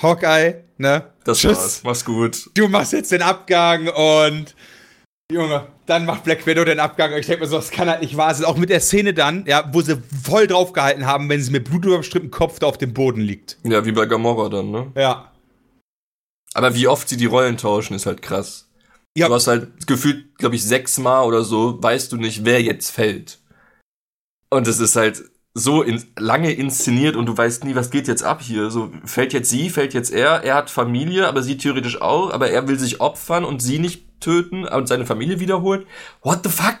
[0.00, 1.12] Hawkeye, ne?
[1.24, 1.56] Das Tschüss.
[1.56, 1.82] war's.
[1.84, 2.50] Mach's gut.
[2.54, 4.54] Du machst jetzt den Abgang und
[5.30, 7.12] Junge, dann macht Black Widow den Abgang.
[7.16, 8.44] Ich denke mir so, das kann halt nicht wahr sein.
[8.46, 12.30] Auch mit der Szene dann, ja, wo sie voll draufgehalten haben, wenn sie mit blutüberströmtem
[12.30, 13.58] Kopf da auf dem Boden liegt.
[13.62, 14.92] Ja, wie bei Gamora dann, ne?
[14.96, 15.32] Ja.
[16.54, 18.68] Aber wie oft sie die Rollen tauschen, ist halt krass.
[19.16, 19.28] Ja.
[19.28, 23.38] Du hast halt gefühlt, glaube ich, sechsmal oder so, weißt du nicht, wer jetzt fällt.
[24.50, 25.22] Und es ist halt
[25.54, 28.70] so in, lange inszeniert und du weißt nie, was geht jetzt ab hier.
[28.70, 32.50] So, fällt jetzt sie, fällt jetzt er, er hat Familie, aber sie theoretisch auch, aber
[32.50, 35.84] er will sich opfern und sie nicht töten und seine Familie wiederholen.
[36.22, 36.80] What the fuck?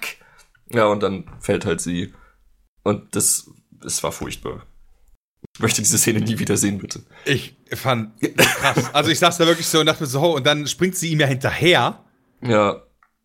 [0.70, 2.14] Ja, und dann fällt halt sie.
[2.82, 3.50] Und das,
[3.84, 4.62] es war furchtbar.
[5.54, 7.02] Ich möchte diese Szene nie wieder sehen, bitte.
[7.26, 8.94] Ich fand krass.
[8.94, 11.10] Also ich saß da wirklich so und dachte mir so, oh, und dann springt sie
[11.10, 12.02] ihm ja hinterher.
[12.42, 12.82] Ja.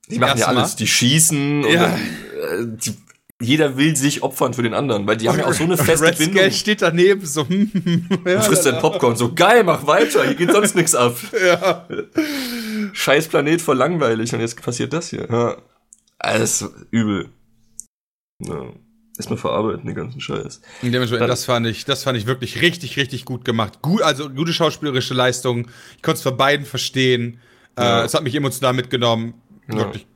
[0.10, 0.76] Die machen ja alles.
[0.76, 1.84] Die schießen und Ja.
[1.84, 2.96] dann, äh, die,
[3.40, 5.86] jeder will sich opfern für den anderen, weil die haben ja auch so eine Und
[5.86, 6.38] feste Red Bindung.
[6.40, 9.86] Skull steht daneben so, hm, hm, hm, ja, Du frisst dein Popcorn so, geil, mach
[9.86, 11.16] weiter, hier geht sonst nichts ab.
[11.46, 11.88] Ja.
[12.94, 15.28] Scheiß Planet voll langweilig und jetzt passiert das hier.
[15.30, 15.58] Ja.
[16.20, 17.30] Alles übel.
[18.44, 18.72] Ja.
[19.18, 20.62] Erstmal verarbeiten, den ganzen Scheiß.
[20.84, 23.82] Und dementsprechend, Dann- das fand ich, das fand ich wirklich richtig, richtig gut gemacht.
[23.82, 25.68] Gut, also gute schauspielerische Leistung.
[25.96, 27.40] Ich konnte es von beiden verstehen.
[27.78, 28.02] Ja.
[28.02, 29.34] Äh, es hat mich emotional mitgenommen.
[29.70, 29.78] Ja.
[29.78, 30.08] Wirklich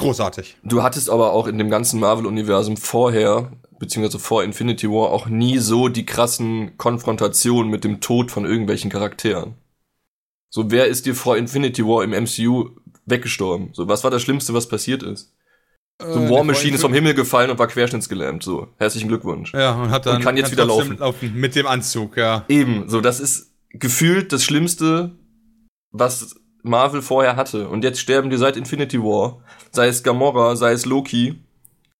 [0.00, 0.56] großartig.
[0.64, 5.58] Du hattest aber auch in dem ganzen Marvel-Universum vorher, beziehungsweise vor Infinity War, auch nie
[5.58, 9.54] so die krassen Konfrontationen mit dem Tod von irgendwelchen Charakteren.
[10.50, 12.70] So, wer ist dir vor Infinity War im MCU
[13.06, 13.70] weggestorben?
[13.72, 15.32] So, was war das Schlimmste, was passiert ist?
[16.00, 18.42] So, Äh, War Machine ist vom Himmel gefallen und war querschnittsgelähmt.
[18.42, 19.52] So, herzlichen Glückwunsch.
[19.54, 21.34] Ja, und hat dann Und kann jetzt wieder trotzdem laufen.
[21.34, 22.44] Mit dem Anzug, ja.
[22.48, 25.12] Eben, so, das ist gefühlt das Schlimmste,
[25.92, 27.68] was Marvel vorher hatte.
[27.68, 29.40] Und jetzt sterben die seit Infinity War.
[29.72, 31.38] Sei es Gamora, sei es Loki,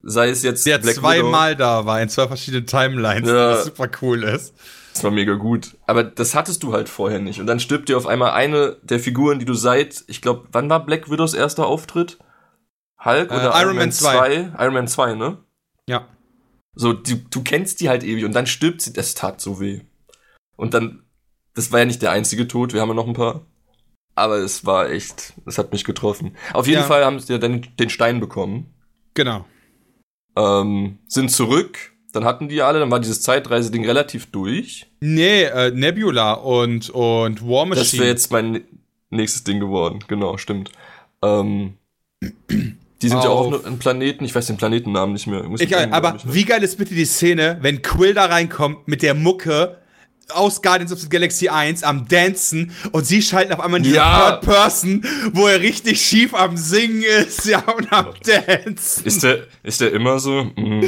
[0.03, 1.01] sei es jetzt Der Black Widow.
[1.03, 3.51] zweimal da war, in zwei verschiedenen Timelines, Ja.
[3.51, 4.55] was super cool ist.
[4.93, 5.77] Das war mega gut.
[5.87, 7.39] Aber das hattest du halt vorher nicht.
[7.41, 10.69] Und dann stirbt dir auf einmal eine der Figuren, die du seit, ich glaube, wann
[10.69, 12.19] war Black Widows erster Auftritt?
[13.05, 14.53] Hulk Äh, oder Iron Man 2.
[14.59, 15.39] Iron Man 2, ne?
[15.89, 16.07] Ja.
[16.75, 19.81] So, du, du kennst die halt ewig und dann stirbt sie, das tat so weh.
[20.57, 21.03] Und dann,
[21.55, 23.47] das war ja nicht der einzige Tod, wir haben ja noch ein paar.
[24.21, 26.37] Aber es war echt, es hat mich getroffen.
[26.53, 26.87] Auf jeden Ja.
[26.87, 28.67] Fall haben sie ja dann den Stein bekommen,
[29.15, 29.45] Genau.
[30.37, 34.91] ähm, sind zurück, dann hatten die alle, dann war dieses Zeitreise-Ding relativ durch.
[35.01, 37.85] Nee, äh, Nebula und, und War Machine.
[37.85, 38.63] Das wäre jetzt mein
[39.11, 40.01] nächstes Ding geworden.
[40.09, 40.71] Genau, stimmt.
[41.23, 41.75] Ähm,
[42.23, 44.25] die sind ja auch Auf- auf einem Planeten.
[44.25, 45.45] Ich weiß den Planetennamen nicht mehr.
[45.59, 49.79] Egal, aber wie geil ist bitte die Szene, wenn Quill da reinkommt mit der Mucke
[50.31, 54.33] aus Guardians of the Galaxy 1 am Dancen und sie schalten auf einmal in Ja.
[54.33, 59.05] Third Person, wo er richtig schief am Singen ist, ja, und am Dancen.
[59.07, 60.45] Ist der, ist der immer so?
[60.57, 60.83] Mhm.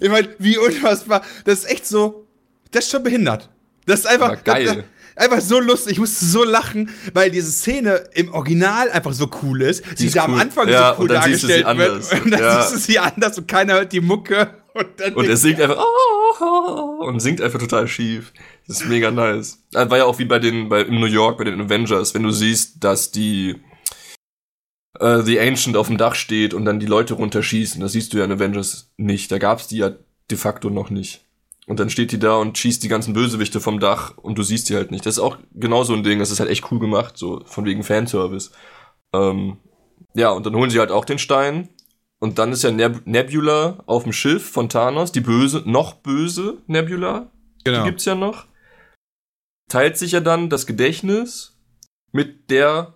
[0.00, 1.22] Ich meine, wie unfassbar.
[1.44, 2.26] Das ist echt so,
[2.70, 3.48] das ist schon behindert.
[3.86, 4.64] Das ist einfach Aber geil.
[4.66, 4.84] Das, das,
[5.16, 5.92] einfach so lustig.
[5.92, 9.84] Ich musste so lachen, weil diese Szene im Original einfach so cool ist.
[9.96, 10.40] Sie ist da am cool.
[10.40, 12.10] Anfang Ja, so cool sie dargestellt anders.
[12.12, 12.24] wird.
[12.24, 12.62] Und dann Ja.
[12.62, 14.50] siehst du sie anders und keiner hört die Mucke.
[14.74, 18.32] Und, Und er singt einfach "Oh", und singt einfach total schief.
[18.66, 19.62] Das ist mega nice.
[19.72, 22.22] Das war ja auch wie bei den, bei, in New York, bei den Avengers, wenn
[22.22, 23.60] du siehst, dass die
[24.98, 27.80] äh, The Ancient auf dem Dach steht und dann die Leute runterschießen.
[27.80, 29.30] Das siehst du ja in Avengers nicht.
[29.30, 29.90] Da gab's die ja
[30.30, 31.24] de facto noch nicht.
[31.66, 34.68] Und dann steht die da und schießt die ganzen Bösewichte vom Dach und du siehst
[34.68, 35.06] die halt nicht.
[35.06, 36.18] Das ist auch genau so ein Ding.
[36.18, 38.50] Das ist halt echt cool gemacht, so von wegen Fanservice.
[39.12, 39.58] Ähm,
[40.14, 41.68] ja, und dann holen sie halt auch den Stein.
[42.22, 46.58] Und dann ist ja Neb Nebula auf dem Schiff von Thanos, die böse, noch böse
[46.68, 47.32] Nebula.
[47.58, 47.84] Die genau.
[47.84, 48.46] gibt's ja noch.
[49.68, 51.58] Teilt sich ja dann das Gedächtnis
[52.12, 52.94] mit der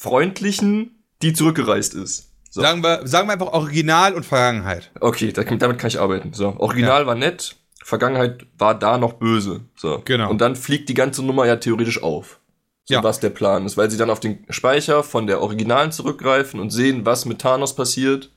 [0.00, 2.32] freundlichen, die zurückgereist ist.
[2.48, 2.62] So.
[2.62, 4.92] Sagen, wir, sagen wir einfach Original und Vergangenheit.
[4.98, 6.32] Okay, da, damit kann ich arbeiten.
[6.32, 9.60] So, Original war nett, Vergangenheit war da noch böse.
[9.76, 10.00] So.
[10.06, 10.30] Genau.
[10.30, 12.40] Und dann fliegt die ganze Nummer ja theoretisch auf.
[12.88, 13.02] So, Ja.
[13.02, 16.70] was der Plan ist, weil sie dann auf den Speicher von der Originalen zurückgreifen und
[16.70, 18.32] sehen, was mit Thanos passiert,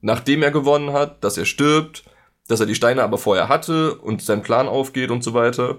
[0.00, 2.04] nachdem er gewonnen hat, dass er stirbt,
[2.48, 5.78] dass er die Steine aber vorher hatte und sein Plan aufgeht und so weiter.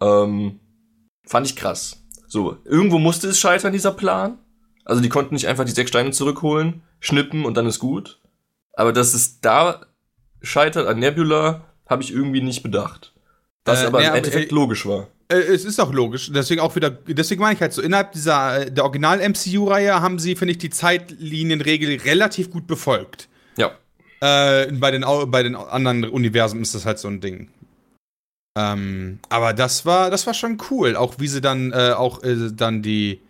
[0.00, 0.60] Ähm,
[1.26, 2.02] fand ich krass.
[2.26, 4.38] So, irgendwo musste es scheitern, dieser Plan.
[4.84, 8.20] Also die konnten nicht einfach die sechs Steine zurückholen, schnippen und dann ist gut.
[8.72, 9.86] Aber dass es da
[10.42, 13.14] scheitert an Nebula, habe ich irgendwie nicht bedacht.
[13.64, 15.08] Was Äh, aber nee, im aber, Endeffekt äh, logisch war.
[15.28, 16.30] Äh, es ist auch logisch.
[16.32, 20.36] Deswegen auch wieder, deswegen meine ich halt so, innerhalb dieser, äh, der Original-MCU-Reihe haben sie,
[20.36, 23.28] finde ich, die Zeitlinienregel relativ gut befolgt.
[23.56, 23.72] Ja.
[24.20, 27.48] Äh, bei, den, bei den anderen Universen ist das halt so ein Ding.
[28.56, 30.94] Ähm, aber das war, das war schon cool.
[30.96, 33.20] Auch wie sie dann, äh, auch äh, dann die,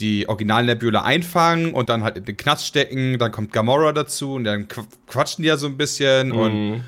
[0.00, 3.18] die Original-Nebula einfangen und dann halt in den Knast stecken.
[3.18, 6.80] Dann kommt Gamora dazu und dann qu- quatschen die ja so ein bisschen und Mhm.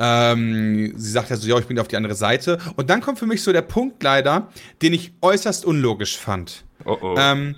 [0.00, 2.58] Ähm, sie sagt ja so, ja, ich bin auf die andere Seite.
[2.76, 4.48] Und dann kommt für mich so der Punkt leider,
[4.80, 6.64] den ich äußerst unlogisch fand.
[6.86, 7.14] Oh oh.
[7.18, 7.54] Ähm,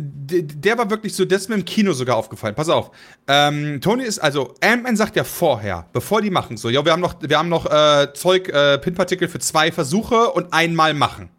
[0.00, 2.54] der war wirklich so, das ist mir im Kino sogar aufgefallen.
[2.54, 2.92] Pass auf.
[3.26, 7.00] Ähm, Tony ist, also, Ant-Man sagt ja vorher, bevor die machen, so, ja, wir haben
[7.00, 11.30] noch, wir haben noch äh, Zeug, äh, Pinpartikel für zwei Versuche und einmal machen.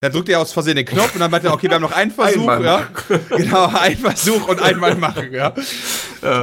[0.00, 1.92] Dann drückt er aus Versehen den Knopf und dann meint er, okay, wir haben noch
[1.92, 2.88] einen Versuch, Einmal ja.
[3.36, 5.54] Genau, ein Versuch und einmal machen, ja.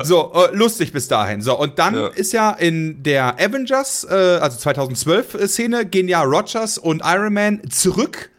[0.03, 1.41] So, äh, lustig bis dahin.
[1.41, 2.07] So, und dann Ja.
[2.07, 7.33] ist ja in der Avengers, äh, also 2012 äh, Szene, gehen ja Rogers und Iron
[7.33, 8.29] Man zurück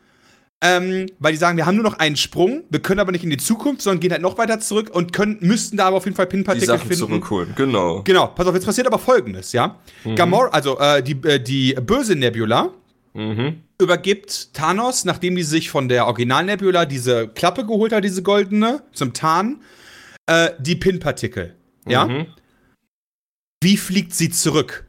[0.62, 3.30] ähm, weil die sagen, wir haben nur noch einen Sprung, wir können aber nicht in
[3.30, 6.14] die Zukunft, sondern gehen halt noch weiter zurück und können, müssten da aber auf jeden
[6.18, 7.06] Fall die Pinpartikel Sachen finden.
[7.06, 8.02] zurückholen, genau.
[8.02, 9.76] Genau, pass auf, jetzt passiert aber folgendes, ja.
[10.16, 12.68] Gamora, also äh, die, äh, die böse Nebula
[13.14, 13.62] Mhm.
[13.80, 19.14] übergibt Thanos, nachdem die sich von der Original-Nebula diese Klappe geholt hat, diese goldene, zum
[19.14, 19.60] Tarn,
[20.26, 21.56] äh, die Pinpartikel.
[21.86, 22.06] Ja?
[22.06, 22.26] Mhm.
[23.62, 24.86] Wie fliegt sie zurück?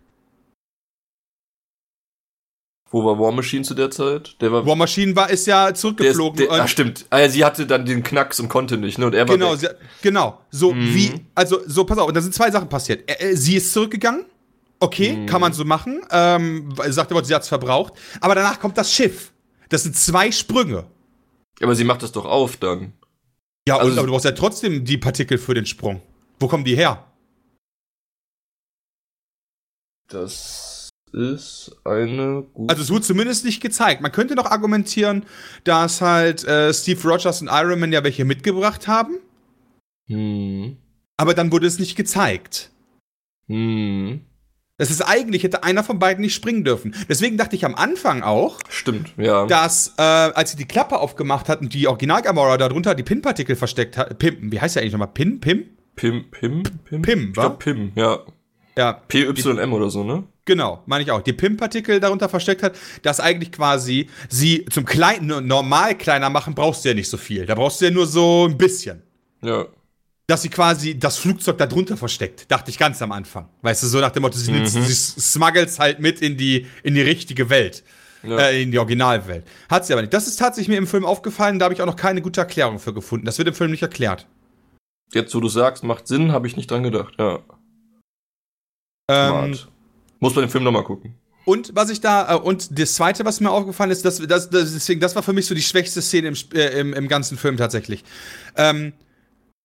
[2.90, 4.36] Wo war War Machine zu der Zeit?
[4.42, 4.66] Der war.
[4.66, 6.38] War Machine war, ist ja der ist, zurückgeflogen.
[6.38, 7.06] der, ach, stimmt.
[7.12, 9.06] Ja, sie hatte dann den Knacks und konnte nicht, ne?
[9.06, 9.68] Und er war Genau, sie,
[10.02, 10.42] genau.
[10.52, 10.94] So Mhm.
[10.94, 13.10] wie, also so, pass auf, und da sind zwei Sachen passiert.
[13.10, 14.26] Äh, äh, sie ist zurückgegangen.
[14.82, 15.26] Okay, Mhm.
[15.26, 16.02] kann man so machen.
[16.12, 17.94] Ähm, sagt aber, sie hat's verbraucht.
[18.20, 19.32] Aber danach kommt das Schiff.
[19.70, 20.86] Das sind zwei Sprünge.
[21.62, 22.92] Aber sie macht das doch auf dann.
[23.68, 26.02] Ja, Also- und, aber du brauchst ja trotzdem die Partikel für den Sprung.
[26.40, 27.06] Wo kommen die her?
[30.08, 32.70] Das ist eine gute.
[32.72, 34.02] Also es wurde zumindest nicht gezeigt.
[34.02, 35.26] Man könnte noch argumentieren,
[35.64, 39.20] dass halt äh, Steve Rogers und Iron Man ja welche mitgebracht haben.
[40.08, 40.78] hm.
[41.18, 42.72] Aber dann wurde es nicht gezeigt.
[43.48, 44.26] Hm.
[44.82, 46.96] Das ist eigentlich, hätte einer von beiden nicht springen dürfen.
[47.08, 49.46] Deswegen dachte ich am Anfang auch, Stimmt, ja.
[49.46, 53.56] dass, äh, als sie die Klappe aufgemacht hat und die Original Gamora darunter die Pin-Partikel
[53.56, 55.10] versteckt hat, Pim, wie heißt der eigentlich nochmal?
[55.10, 55.40] Pin?
[55.40, 55.66] Pim?
[55.96, 57.02] Pim, Pim, Pim?
[57.04, 57.42] Pim, ich wa?
[57.44, 58.22] glaub, Pim, ja.
[58.76, 60.24] Ja, PYM oder so, ne?
[60.46, 61.22] genau, meine ich auch.
[61.22, 66.84] Die Pim-Partikel darunter versteckt hat, dass eigentlich quasi sie zum kleinen, normal kleiner machen, brauchst
[66.84, 67.46] du ja nicht so viel.
[67.46, 69.04] Da brauchst du ja nur so ein bisschen.
[69.44, 69.68] Ja.
[70.32, 73.50] Dass sie quasi das Flugzeug da drunter versteckt, dachte ich ganz am Anfang.
[73.64, 74.66] Weißt du, so nach dem Motto, sie, Mhm.
[74.66, 77.84] sie smuggles halt mit in die, in die richtige Welt.
[78.24, 78.38] Ja.
[78.38, 79.46] Äh, in die Originalwelt.
[79.70, 80.14] Hat sie aber nicht.
[80.14, 82.80] Das ist tatsächlich mir im Film aufgefallen, da habe ich auch noch keine gute Erklärung
[82.80, 83.26] für gefunden.
[83.26, 84.26] Das wird im Film nicht erklärt.
[85.14, 87.14] Jetzt, wo du sagst, macht Sinn, habe ich nicht dran gedacht.
[87.20, 87.40] Ja.
[89.10, 89.68] Ähm, Smart.
[90.22, 91.16] Muss man den Film nochmal gucken.
[91.44, 94.72] und was ich da, äh, und das zweite, was mir aufgefallen ist, das, das, das,
[94.74, 97.58] deswegen, das war für mich so die schwächste Szene im, äh, im, im ganzen Film
[97.58, 98.04] tatsächlich.
[98.56, 98.94] Ähm,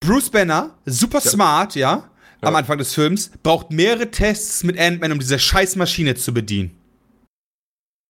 [0.01, 2.09] Bruce Banner, super smart, ja,
[2.43, 2.59] am Ja.
[2.59, 6.77] Anfang des Films, braucht mehrere Tests mit Ant-Man, um diese scheiß Maschine zu bedienen.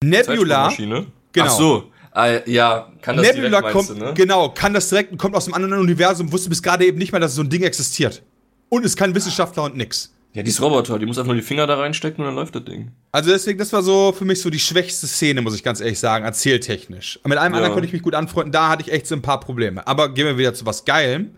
[0.02, 1.06] Nebula, genau.
[1.38, 1.92] Ach so.
[2.12, 4.14] Ah, ja, kann das Nebula direkt, kommt, du, ne?
[4.14, 7.18] genau, kann das direkt kommt aus einem anderen Universum, wusste bis gerade eben nicht mal,
[7.18, 8.22] dass so ein Ding existiert.
[8.68, 10.12] Und ist kein Wissenschaftler und nix.
[10.32, 12.54] Ja, die ist Roboter, die muss einfach nur die Finger da reinstecken und dann läuft
[12.54, 12.90] das Ding.
[13.12, 15.98] Also deswegen, das war so für mich so die schwächste Szene, muss ich ganz ehrlich
[15.98, 17.20] sagen, erzähltechnisch.
[17.24, 17.58] Mit allem Ja.
[17.58, 19.86] anderen konnte ich mich gut anfreunden, da hatte ich echt so ein paar Probleme.
[19.86, 21.30] Aber gehen wir wieder zu was Geilem.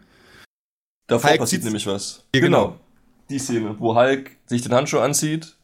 [1.09, 2.25] Davor Hulk passiert nämlich was.
[2.35, 2.79] Ja, genau.
[3.31, 5.57] Die Szene, wo Hulk sich den Handschuh anzieht,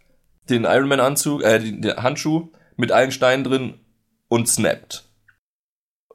[0.51, 3.75] den Iron Man Anzug, äh, den, den Handschuh mit allen Steinen drin
[4.29, 5.05] und snappt.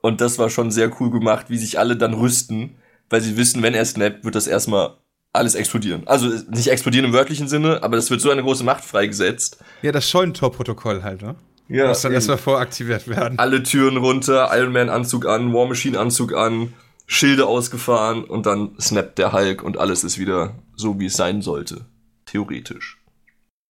[0.02, 2.78] Und das war schon sehr cool gemacht, wie sich alle dann rüsten,
[3.10, 4.98] weil sie wissen, wenn er snappt, wird das erstmal
[5.34, 6.08] alles explodieren.
[6.08, 9.58] Also nicht explodieren im wörtlichen Sinne, aber es wird so eine große Macht freigesetzt.
[9.82, 11.36] Ja, das Scheunentor-Protokoll halt, ne?
[11.68, 13.38] Ja, Muss dann erstmal voraktiviert werden.
[13.38, 16.74] alle Türen runter, Iron Man Anzug an, War Machine Anzug an,
[17.12, 21.42] Schilde ausgefahren und dann snappt der Hulk und alles ist wieder so, wie es sein
[21.42, 21.86] sollte.
[22.28, 22.98] Theoretisch.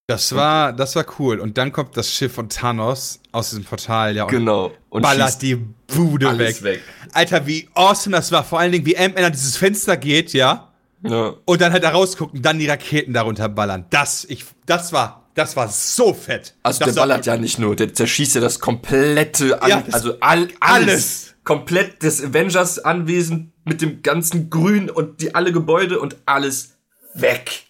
[0.07, 1.39] Das war, das war cool.
[1.39, 4.71] Und dann kommt das Schiff von Thanos aus diesem Portal, ja, und Genau.
[4.89, 6.61] Und ballert die Bude weg.
[6.63, 6.81] weg.
[7.13, 8.43] Alter, wie awesome das war.
[8.43, 10.73] Vor allen Dingen, wie Ant-Man an dieses Fenster geht, ja?
[11.03, 11.35] Ja.
[11.45, 13.85] Und dann halt da rausguckt und dann die Raketen darunter ballern.
[13.91, 16.55] Das, ich, das war, das war so fett.
[16.63, 20.15] Also das der ballert ja nicht nur, der zerschießt ja das komplette, Ja, das- also
[20.19, 20.89] all, alles.
[20.89, 21.35] alles.
[21.49, 26.75] Komplett das Avengers-Anwesen mit dem ganzen Grün und die alle Gebäude und alles
[27.15, 27.63] weg.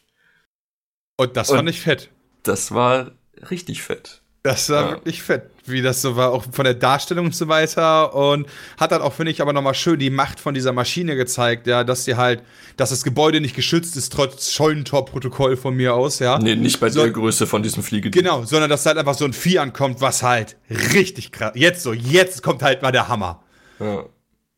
[1.16, 2.10] Und das Und- fand ich fett.
[2.44, 3.12] Das war
[3.50, 4.22] richtig fett.
[4.44, 4.92] Das war Ja.
[4.92, 8.14] wirklich fett, wie das so war, auch von der Darstellung und so weiter.
[8.14, 8.48] Und
[8.78, 11.86] hat dann auch, finde ich, aber nochmal schön die Macht von dieser Maschine gezeigt, ja,
[11.86, 12.44] dass sie halt,
[12.76, 16.38] dass das Gebäude nicht geschützt ist, trotz Scheunentor-Protokoll von mir aus, ja.
[16.38, 18.10] Nee, nicht bei So- der Größe von diesem Fliege.
[18.12, 20.58] Genau, sondern dass halt einfach so ein Vieh ankommt, was halt
[20.94, 21.52] richtig krass.
[21.56, 23.42] Jetzt so, jetzt kommt halt mal der Hammer.
[23.80, 24.06] Ja.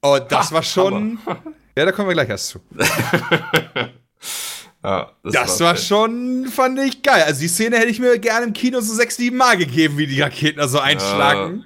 [0.01, 1.19] Und das Ha, war schon.
[1.77, 2.59] Ja, da kommen wir gleich erst zu.
[4.83, 5.85] Ja, Das war fett.
[5.85, 7.21] schon, fand ich geil.
[7.23, 10.07] Also die Szene hätte ich mir gerne im Kino so sechs, sieben Mal gegeben, wie
[10.07, 11.65] die Raketen da so einschlagen.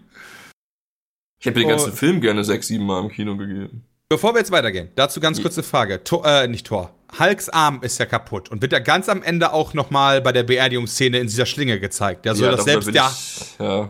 [1.40, 1.69] Ich hätte den Oh.
[1.69, 3.86] ganzen Film gerne sechs, sieben Mal im Kino gegeben.
[4.10, 6.03] Bevor wir jetzt weitergehen, dazu ganz kurze Frage.
[6.03, 6.94] Tor, äh, nicht Tor.
[7.18, 10.34] Hulks Arm ist ja kaputt und wird ja ganz am Ende auch noch mal bei
[10.34, 12.26] der Beerdigungsszene in dieser Schlinge gezeigt.
[12.26, 13.90] Ja, so, dass, selbst der, ich, ja,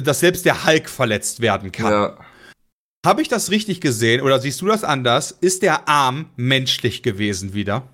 [0.00, 1.92] dass selbst der Hulk verletzt werden kann.
[1.92, 2.16] ja.
[3.04, 5.30] Habe ich das richtig gesehen oder siehst du das anders?
[5.30, 7.86] Ist der Arm menschlich gewesen wieder?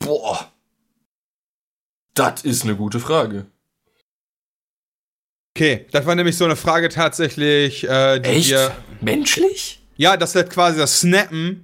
[0.00, 0.52] Boah.
[2.14, 3.46] Das ist eine gute Frage.
[5.56, 8.50] Okay, das war nämlich so eine Frage tatsächlich, äh, die Echt?
[8.50, 8.76] wir.
[9.00, 9.80] Menschlich?
[9.96, 11.63] Ja, das wird quasi das Snappen,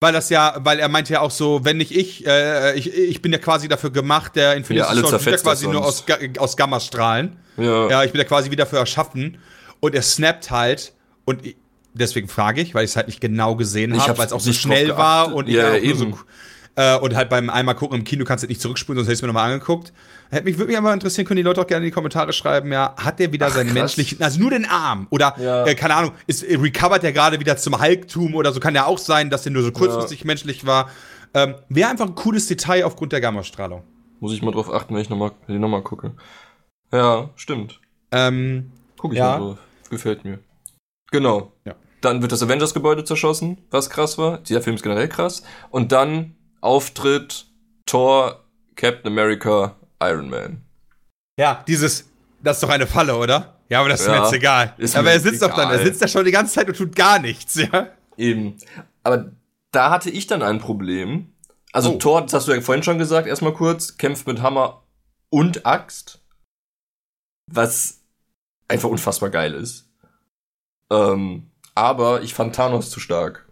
[0.00, 3.20] weil das ja, weil er meinte ja auch so, wenn nicht ich, äh, ich, ich
[3.22, 6.06] bin ja quasi dafür gemacht, der Infinity Ja, alle Stone wird ja quasi nur aus.
[6.06, 7.36] Ga- aus Gammastrahlen.
[7.56, 7.88] Ja.
[7.90, 9.38] Ja, ich bin ja quasi wieder dafür erschaffen.
[9.80, 10.92] Und er snappt halt.
[11.24, 11.42] Und
[11.94, 14.52] deswegen frage ich, weil ich es halt nicht genau gesehen habe, weil es auch so
[14.52, 15.98] schnell war und ich Ja, eben.
[15.98, 16.18] so,
[16.78, 19.18] äh, und halt beim einmal gucken im Kino kannst du nicht zurückspulen, sonst hätte ich
[19.18, 19.92] es mir nochmal angeguckt.
[20.30, 22.94] Hätte mich wirklich mal interessieren, können die Leute auch gerne in die Kommentare schreiben, ja,
[22.96, 23.74] hat der wieder Ach, seinen krass.
[23.74, 25.66] menschlichen, also nur den Arm oder, Ja.
[25.66, 28.84] äh, keine Ahnung, ist, äh, recovert er gerade wieder zum Hulktum oder so, kann ja
[28.86, 30.88] auch sein, dass er nur so kurzfristig menschlich war.
[31.34, 33.82] Ähm, Wäre einfach ein cooles Detail aufgrund der Gammastrahlung.
[34.20, 36.12] Muss ich mal drauf achten, wenn ich nochmal die Nummer gucke.
[36.92, 37.80] Ja, stimmt.
[38.12, 39.30] Ähm, Guck ich Ja.
[39.32, 39.58] mal drauf.
[39.90, 40.38] Gefällt mir.
[41.10, 41.52] Genau.
[41.64, 41.74] Ja.
[42.00, 44.38] Dann wird das Avengers-Gebäude zerschossen, was krass war.
[44.38, 45.42] Dieser Film ist generell krass.
[45.70, 47.46] Und dann Auftritt
[47.86, 48.44] Thor,
[48.76, 50.62] Captain America, Iron Man.
[51.38, 52.10] Ja, dieses,
[52.42, 53.54] das ist doch eine Falle, oder?
[53.68, 54.74] Ja, aber das ist mir Ja, jetzt egal.
[54.94, 55.86] aber mir er sitzt doch dann, er egal.
[55.86, 57.88] sitzt da schon die ganze Zeit und tut gar nichts, ja?
[58.16, 58.56] Eben.
[59.02, 59.32] Aber
[59.72, 61.32] da hatte ich dann ein Problem.
[61.72, 61.98] Also Oh.
[61.98, 64.82] Thor, das hast du ja vorhin schon gesagt, erstmal kurz, kämpft mit Hammer
[65.30, 66.20] und Axt.
[67.50, 68.00] Was
[68.68, 69.88] einfach unfassbar geil ist.
[70.90, 73.47] Ähm, aber ich fand Thanos zu stark.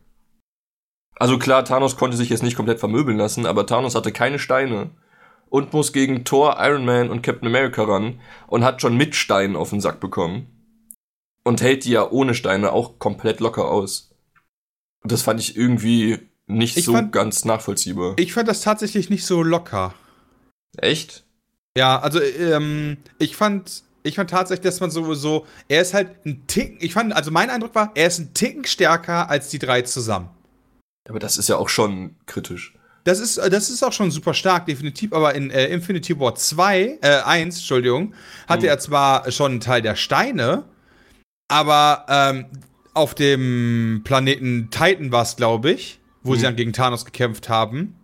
[1.18, 4.90] Also klar, Thanos konnte sich jetzt nicht komplett vermöbeln lassen, aber Thanos hatte keine Steine
[5.48, 9.56] und muss gegen Thor, Iron Man und Captain America ran und hat schon mit Steinen
[9.56, 10.46] auf den Sack bekommen.
[11.44, 14.10] Und hält die ja ohne Steine auch komplett locker aus.
[15.02, 16.18] Und das fand ich irgendwie
[16.48, 18.14] nicht Ich so fand- ganz nachvollziehbar.
[18.18, 19.94] Ich fand das tatsächlich nicht so locker.
[20.76, 21.24] Echt?
[21.78, 26.46] Ja, also, ähm, ich fand, ich fand tatsächlich, dass man sowieso, er ist halt ein
[26.48, 29.82] Ticken, ich fand, also mein Eindruck war, er ist ein Ticken stärker als die drei
[29.82, 30.28] zusammen.
[31.08, 32.74] Aber das ist ja auch schon kritisch.
[33.04, 36.34] Das ist, äh, das ist auch schon super stark, definitiv, aber in äh, Infinity War
[36.34, 38.14] 2, äh, 1, Entschuldigung,
[38.48, 38.68] hatte Hm.
[38.70, 40.64] er zwar schon einen Teil der Steine,
[41.48, 42.46] aber ähm,
[42.94, 46.38] auf dem Planeten Titan war es, glaube ich, wo Hm.
[46.38, 47.94] sie dann gegen Thanos gekämpft haben,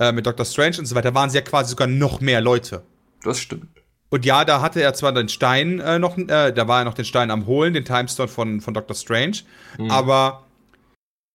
[0.00, 2.82] äh, mit Doctor Strange und so weiter, waren sie ja quasi sogar noch mehr Leute.
[3.22, 3.68] Das stimmt.
[4.10, 6.94] Und ja, da hatte er zwar den Stein äh, noch, äh, da war er noch
[6.94, 9.38] den Stein am Holen, den Timestone von, von Doctor Strange,
[9.76, 9.90] Hm.
[9.90, 10.44] aber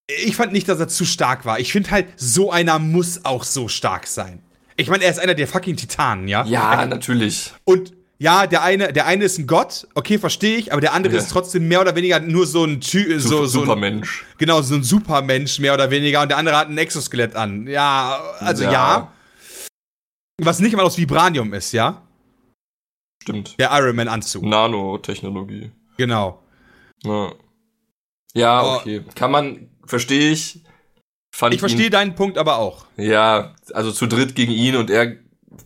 [0.07, 1.59] ich fand nicht, dass er zu stark war.
[1.59, 4.41] Ich finde halt, so einer muss auch so stark sein.
[4.75, 6.43] Ich meine, er ist einer der fucking Titanen, ja?
[6.45, 7.53] Ja, natürlich.
[7.63, 11.13] Und ja, der eine, der eine ist ein Gott, okay, verstehe ich, aber der andere
[11.13, 11.19] Ja.
[11.19, 14.25] ist trotzdem mehr oder weniger nur so ein Ty so, Super, so ein, Supermensch.
[14.37, 17.67] genau, so ein Supermensch, mehr oder weniger, und der andere hat ein Exoskelett an.
[17.67, 19.11] Ja, also ja.
[20.41, 22.01] Was nicht mal aus Vibranium ist, ja?
[23.21, 23.57] Stimmt.
[23.59, 24.43] Der Iron Man-Anzug.
[24.43, 25.71] Nanotechnologie.
[25.97, 26.41] Genau.
[27.03, 27.31] Ja,
[28.33, 28.75] ja Oh.
[28.77, 29.03] okay.
[29.15, 30.61] Kann man, verstehe ich.
[31.35, 32.85] Fand Ich verstehe ihn- deinen Punkt aber auch.
[32.97, 35.15] Ja, also zu dritt gegen ihn und er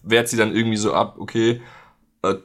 [0.03, 1.61] wehrt sie dann irgendwie so ab, okay.
[2.23, 2.35] Äh,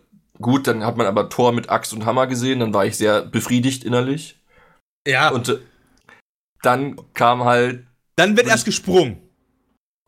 [0.40, 3.22] gut, dann hat man aber Thor mit Axt und Hammer gesehen, dann war ich sehr
[3.22, 4.40] befriedigt innerlich.
[5.06, 5.30] Ja.
[5.30, 5.58] Und äh,
[6.62, 7.86] dann kam halt
[8.16, 9.18] dann wird erst gesprungen.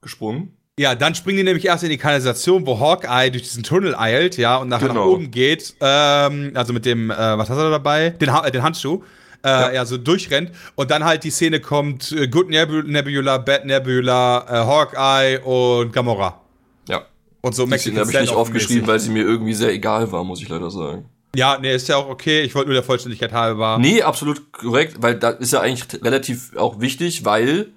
[0.02, 0.56] gesprungen.
[0.78, 4.36] Ja, dann springen die nämlich erst in die Kanalisation, wo Hawkeye durch diesen Tunnel eilt,
[4.36, 5.10] ja, und nachher nach Genau.
[5.12, 5.74] oben geht.
[5.80, 8.10] Ähm, also mit dem, äh, was hat er dabei?
[8.10, 9.02] Den, ha äh, den Handschuh.
[9.44, 9.72] Äh, ja.
[9.72, 9.84] Ja.
[9.84, 10.52] so durchrennt.
[10.74, 15.92] Und dann halt die Szene kommt, äh, Good Nebu Nebula, Bad Nebula, äh, Hawkeye und
[15.92, 16.40] Gamora.
[16.88, 17.04] Ja.
[17.42, 20.24] Und so Die Szene habe ich nicht aufgeschrieben, weil sie mir irgendwie sehr egal war,
[20.24, 21.10] muss ich leider sagen.
[21.36, 22.42] Ja, nee, ist ja auch okay.
[22.42, 23.78] Ich wollte nur der Vollständigkeit halber.
[23.78, 27.72] Nee, absolut korrekt, weil da ist ja eigentlich relativ auch wichtig, weil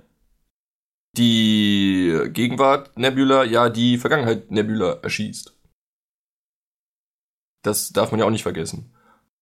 [1.18, 5.54] die Gegenwart Nebula ja die Vergangenheit Nebula erschießt.
[7.64, 8.94] Das darf man ja auch nicht vergessen.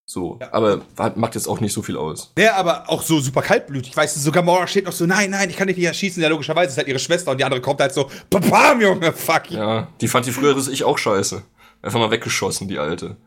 [0.07, 2.32] So, aber hat, macht jetzt auch nicht so viel aus.
[2.38, 3.98] Der aber auch so super kaltblütig.
[3.98, 6.22] Weißt du, sogar Gamora steht noch so, nein, nein, ich kann dich nicht erschießen.
[6.22, 9.49] Ja, logischerweise ist halt ihre Schwester und die andere kommt halt so, Pam, Junge, fuck.
[9.49, 11.41] Ja, die fand die früheres Ich auch scheiße.
[11.82, 13.18] Einfach mal weggeschossen, die alte.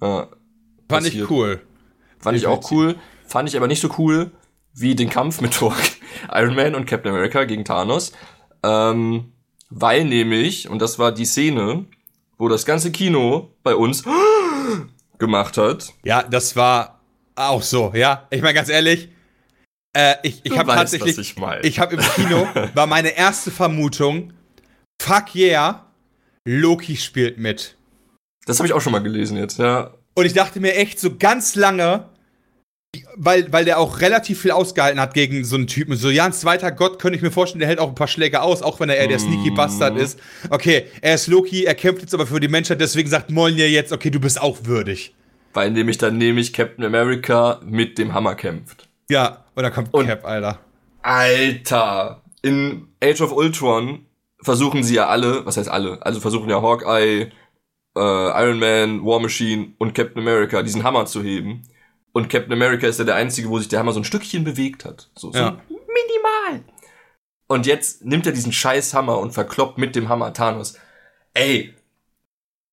[0.00, 0.28] Ja,
[0.88, 1.60] Fand ich cool.
[2.18, 2.96] Fand ich auch cool.
[3.26, 4.30] Fand ich aber nicht so cool
[4.74, 5.74] wie den Kampf mit Thor,
[6.32, 8.12] Iron Man und Captain America gegen Thanos.
[8.62, 9.32] Ähm,
[9.70, 11.84] weil nämlich, und das war die Szene,
[12.38, 14.04] wo das ganze Kino bei uns
[15.24, 15.92] gemacht hat.
[16.04, 17.00] Ja, das war
[17.34, 18.26] auch so, ja.
[18.30, 19.08] Ich meine, ganz ehrlich,
[19.96, 24.32] äh, ich, ich habe tatsächlich, was ich ich habe im Kino, war meine erste Vermutung,
[25.00, 25.86] fuck yeah,
[26.44, 27.76] Loki spielt mit.
[28.46, 29.94] Das habe ich auch schon mal gelesen jetzt, ja.
[30.14, 32.08] Und ich dachte mir echt so ganz lange,
[33.16, 35.96] weil, weil der auch relativ viel ausgehalten hat gegen so einen Typen.
[35.96, 38.42] So, ja, ein zweiter Gott könnte ich mir vorstellen, der hält auch ein paar Schläge
[38.42, 40.18] aus, auch wenn er eher der Sneaky Bastard ist.
[40.50, 43.92] Okay, er ist Loki, er kämpft jetzt aber für die Menschheit, deswegen sagt Mjolnir jetzt,
[43.92, 45.14] okay, du bist auch würdig.
[45.52, 48.88] Weil nämlich dann nämlich Captain America mit dem Hammer kämpft.
[49.08, 50.58] Ja, und dann kommt Und- Cap, Alter.
[51.02, 52.22] Alter!
[52.42, 54.06] In Age of Ultron
[54.42, 56.04] versuchen sie ja alle, was heißt alle?
[56.04, 57.30] Also versuchen ja Hawkeye,
[57.96, 61.62] äh, Iron Man, War Machine und Captain America diesen Hammer zu heben.
[62.16, 64.84] Und Captain America ist ja der einzige, wo sich der Hammer so ein Stückchen bewegt
[64.84, 65.10] hat.
[65.16, 65.60] So, so Ja.
[65.68, 66.64] minimal.
[67.48, 70.78] Und jetzt nimmt er diesen scheiß Hammer und verkloppt mit dem Hammer Thanos.
[71.34, 71.74] Ey,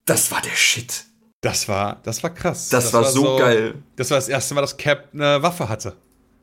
[0.05, 1.05] das war der Shit.
[1.41, 2.69] Das war, das war krass.
[2.69, 3.73] Das, war, so, geil.
[3.95, 5.95] Das war das erste Mal, dass Cap eine Waffe hatte.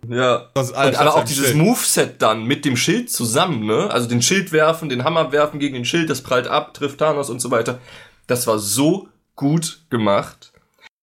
[0.08, 0.50] Ja.
[0.54, 1.56] Und aber auch dieses Schild.
[1.56, 3.90] Moveset dann mit dem Schild zusammen, ne?
[3.92, 7.30] Also den Schild werfen, den Hammer werfen gegen den Schild, das prallt ab, trifft Thanos
[7.30, 7.78] und so weiter.
[8.26, 10.52] Das war so gut gemacht.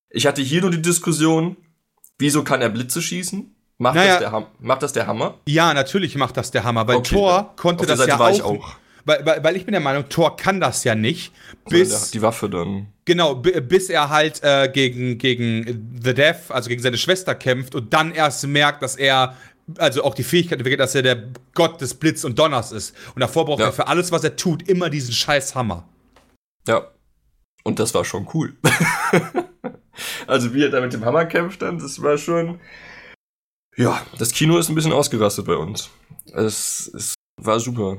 [0.09, 1.55] Ich hatte hier nur die Diskussion,
[2.19, 3.51] wieso kann er Blitze schießen?
[3.77, 4.19] Macht, Naja.
[4.19, 5.39] das, der macht das der Hammer?
[5.47, 6.85] Ja, natürlich macht das der Hammer.
[6.85, 8.33] Bei Okay, Thor konnte der das Seite ja war auch.
[8.35, 8.75] ich auch.
[9.07, 11.31] Weil, weil, weil ich bin der Meinung, Thor kann das ja nicht,
[11.69, 12.87] bis die Waffe dann.
[13.05, 17.75] genau, bi- bis er halt äh, gegen gegen The Death, also gegen seine Schwester kämpft
[17.75, 19.35] und dann erst merkt, dass er
[19.77, 21.23] also auch die Fähigkeit entwickelt, dass er der
[21.53, 22.95] Gott des Blitz und Donners ist.
[23.13, 23.65] Und davor braucht Ja.
[23.67, 25.87] er für alles, was er tut, immer diesen scheiß Hammer.
[26.67, 26.87] Ja.
[27.63, 28.55] Und das war schon cool.
[30.27, 32.59] also wie er da mit dem Hammer kämpft dann, das war schon.
[33.77, 35.89] Ja, das Kino ist ein bisschen ausgerastet bei uns.
[36.33, 37.97] Es, es war super.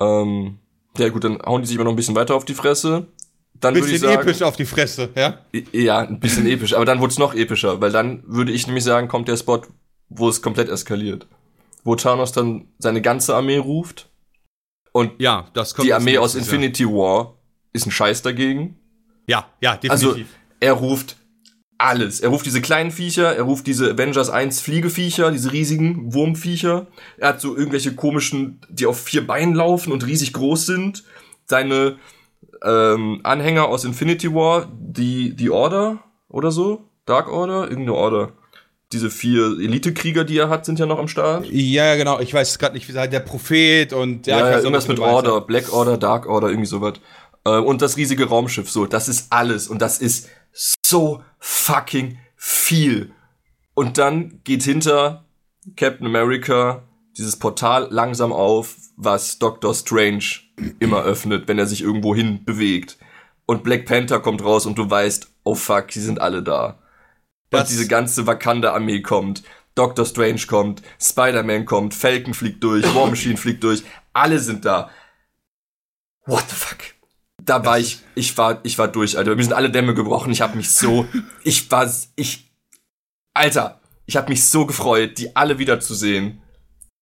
[0.00, 0.58] Ähm,
[0.98, 3.06] ja gut, dann hauen die sich immer noch ein bisschen weiter auf die Fresse.
[3.54, 5.38] Dann würde ich Bisschen sagen, episch auf die Fresse, ja?
[5.72, 8.82] ja, ein bisschen episch, aber dann wurde es noch epischer, weil dann würde ich nämlich
[8.82, 9.62] sagen, kommt der Spot,
[10.08, 11.28] wo es komplett eskaliert.
[11.84, 14.10] Wo Thanos dann seine ganze Armee ruft
[14.92, 16.34] und Ja, das kommt die Armee aus.
[16.34, 17.38] Infinity War
[17.72, 18.76] ist ein Scheiß dagegen.
[19.28, 20.34] Ja, ja, Also, definitiv.
[20.60, 21.16] er ruft
[21.84, 22.20] alles.
[22.20, 26.86] Er ruft diese kleinen Viecher, er ruft diese Avengers 1 Fliegeviecher, diese riesigen Wurmviecher.
[27.18, 31.04] Er hat so irgendwelche komischen, die auf vier Beinen laufen und riesig groß sind.
[31.46, 31.96] Seine
[32.62, 35.98] ähm, Anhänger aus Infinity War, die, die Order
[36.28, 38.32] oder so, Dark Order, irgendeine Order.
[38.92, 41.46] Diese vier Elitekrieger, die er hat, sind ja noch am Start.
[41.50, 42.20] ja, ja, genau.
[42.20, 45.00] Ich weiß gerade nicht, wie der Prophet und Ja, ich ja, auch, irgendwas was mit
[45.00, 46.94] Order, Black Order, Dark Order, irgendwie sowas.
[47.44, 49.68] Äh, und das riesige Raumschiff, so, das ist alles.
[49.68, 53.12] Und das ist so fucking viel.
[53.74, 55.24] Und dann geht hinter
[55.76, 56.84] Captain America
[57.16, 60.24] dieses Portal langsam auf, was Doctor Strange
[60.78, 62.98] immer öffnet, wenn er sich irgendwo hin bewegt.
[63.46, 66.78] Und Black Panther kommt raus und du weißt, oh fuck, die sind alle da.
[67.50, 69.42] Das- und diese ganze Wakanda-Armee kommt.
[69.74, 73.82] Doctor Strange kommt, Spider-Man kommt, Falcon fliegt durch, War Machine fliegt durch,
[74.12, 74.88] alle sind da.
[76.26, 76.93] What the fuck?
[77.44, 79.34] Da war ich, ich war, ich war durch, Alter.
[79.36, 80.32] Mir sind alle Dämme gebrochen.
[80.32, 81.06] Ich habe mich so,
[81.44, 82.50] ich war, ich,
[83.34, 86.40] Alter, ich habe mich so gefreut, die alle wiederzusehen.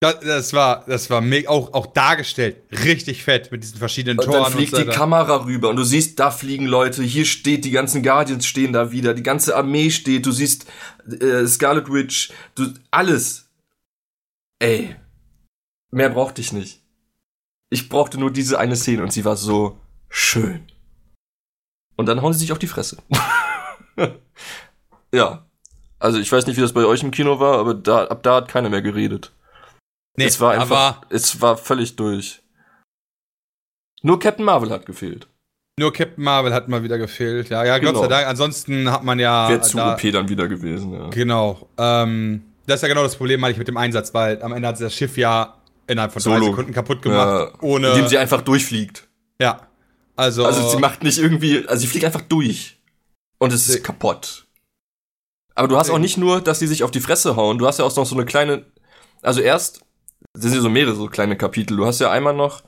[0.03, 2.57] Das, das war, das war mega, auch, auch dargestellt.
[2.73, 4.91] Richtig fett mit diesen verschiedenen Und Toren dann fliegt und so die.
[4.91, 8.91] Kamera rüber und du siehst, da fliegen Leute, hier steht, die ganzen Guardians stehen da
[8.91, 10.67] wieder, die ganze Armee steht, du siehst
[11.21, 13.49] äh, Scarlet Witch, du, alles.
[14.59, 14.97] Ey,
[15.93, 16.81] mehr brauchte ich nicht.
[17.71, 19.79] Ich brauchte nur diese eine Szene und sie war so
[20.13, 20.67] schön.
[21.97, 22.99] Und dann hauen sie sich auf die Fresse.
[25.15, 25.45] ja.
[25.99, 28.37] Also ich weiß nicht, wie das bei euch im Kino war, aber da, ab da
[28.37, 29.33] hat keiner mehr geredet.
[30.17, 32.43] Nee, es war einfach, aber es war völlig durch.
[34.03, 35.29] Nur Captain Marvel hat gefehlt.
[35.79, 37.49] nur Captain Marvel hat mal wieder gefehlt.
[37.51, 37.93] Ja, ja, Genau.
[37.93, 38.27] Gott sei Dank.
[38.27, 39.49] Ansonsten hat man ja.
[39.49, 41.09] Wäre zu da- OP dann wieder gewesen, ja.
[41.11, 41.69] Genau.
[41.79, 44.69] Ähm, das ist ja genau das Problem, meine ich, mit dem Einsatz, weil am Ende
[44.69, 45.55] hat das Schiff ja
[45.87, 46.47] innerhalb von drei Solo.
[46.47, 47.53] Sekunden kaputt gemacht.
[47.55, 47.89] Ja, ohne.
[47.91, 49.09] Indem sie einfach durchfliegt.
[49.41, 49.69] ja.
[50.17, 52.79] Also, Also sie macht nicht irgendwie, also sie fliegt einfach durch.
[53.39, 54.47] Und es ist kaputt.
[55.55, 57.79] Aber du hast auch nicht nur, dass sie sich auf die Fresse hauen, du hast
[57.79, 58.65] ja auch noch so eine kleine,
[59.21, 59.81] also erst
[60.35, 61.77] sind ja so mehrere so kleine Kapitel.
[61.77, 62.63] Du hast ja einmal noch,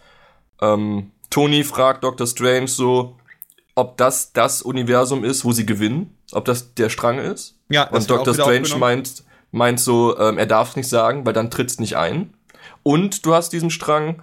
[0.60, 2.26] ähm, Tony fragt Dr.
[2.26, 3.16] Strange so,
[3.74, 7.56] ob das das Universum ist, wo sie gewinnen, ob das der Strang ist.
[7.68, 8.34] ja, das Und Dr.
[8.34, 12.34] Strange meint, meint so, ähm, er darf es nicht sagen, weil dann tritt's nicht ein.
[12.82, 14.22] Und du hast diesen Strang,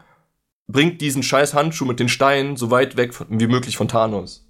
[0.72, 4.48] bringt diesen scheiß Handschuh mit den Steinen so weit weg von, wie möglich von Thanos.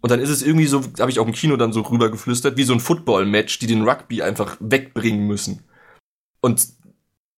[0.00, 2.56] Und dann ist es irgendwie so, habe ich auch im Kino dann so rüber geflüstert,
[2.56, 5.64] wie so ein Football-Match, die den Rugby einfach wegbringen müssen.
[6.40, 6.62] Und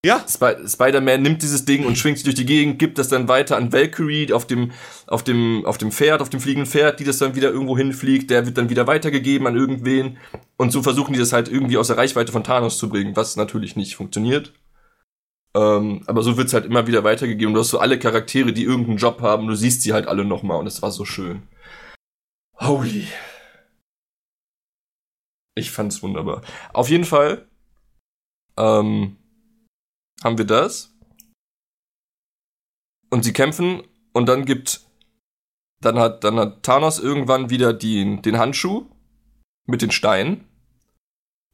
[0.05, 3.29] Ja, Sp Spider-Man nimmt dieses Ding und schwingt sich durch die Gegend, gibt das dann
[3.29, 4.73] weiter an Valkyrie auf dem,
[5.07, 8.31] auf dem, auf dem Pferd, auf dem fliegenden Pferd, die das dann wieder irgendwo hinfliegt,
[8.31, 10.17] der wird dann wieder weitergegeben an irgendwen.
[10.57, 13.37] Und so versuchen die das halt irgendwie aus der Reichweite von Thanos zu bringen, was
[13.37, 14.55] natürlich nicht funktioniert.
[15.55, 17.55] Ähm, aber so wird's halt immer wieder weitergegeben.
[17.55, 20.59] Du hast so alle Charaktere, die irgendeinen Job haben, du siehst sie halt alle nochmal
[20.59, 21.49] und es war so schön.
[22.59, 23.07] Holy.
[25.57, 26.43] Ich fand's wunderbar.
[26.73, 27.49] Auf jeden Fall
[28.57, 29.17] ähm,
[30.23, 30.95] haben wir das.
[33.11, 33.83] Und sie kämpfen
[34.13, 34.87] und dann gibt,
[35.81, 38.87] dann hat, dann hat Thanos irgendwann wieder die, den Handschuh
[39.67, 40.45] mit den Steinen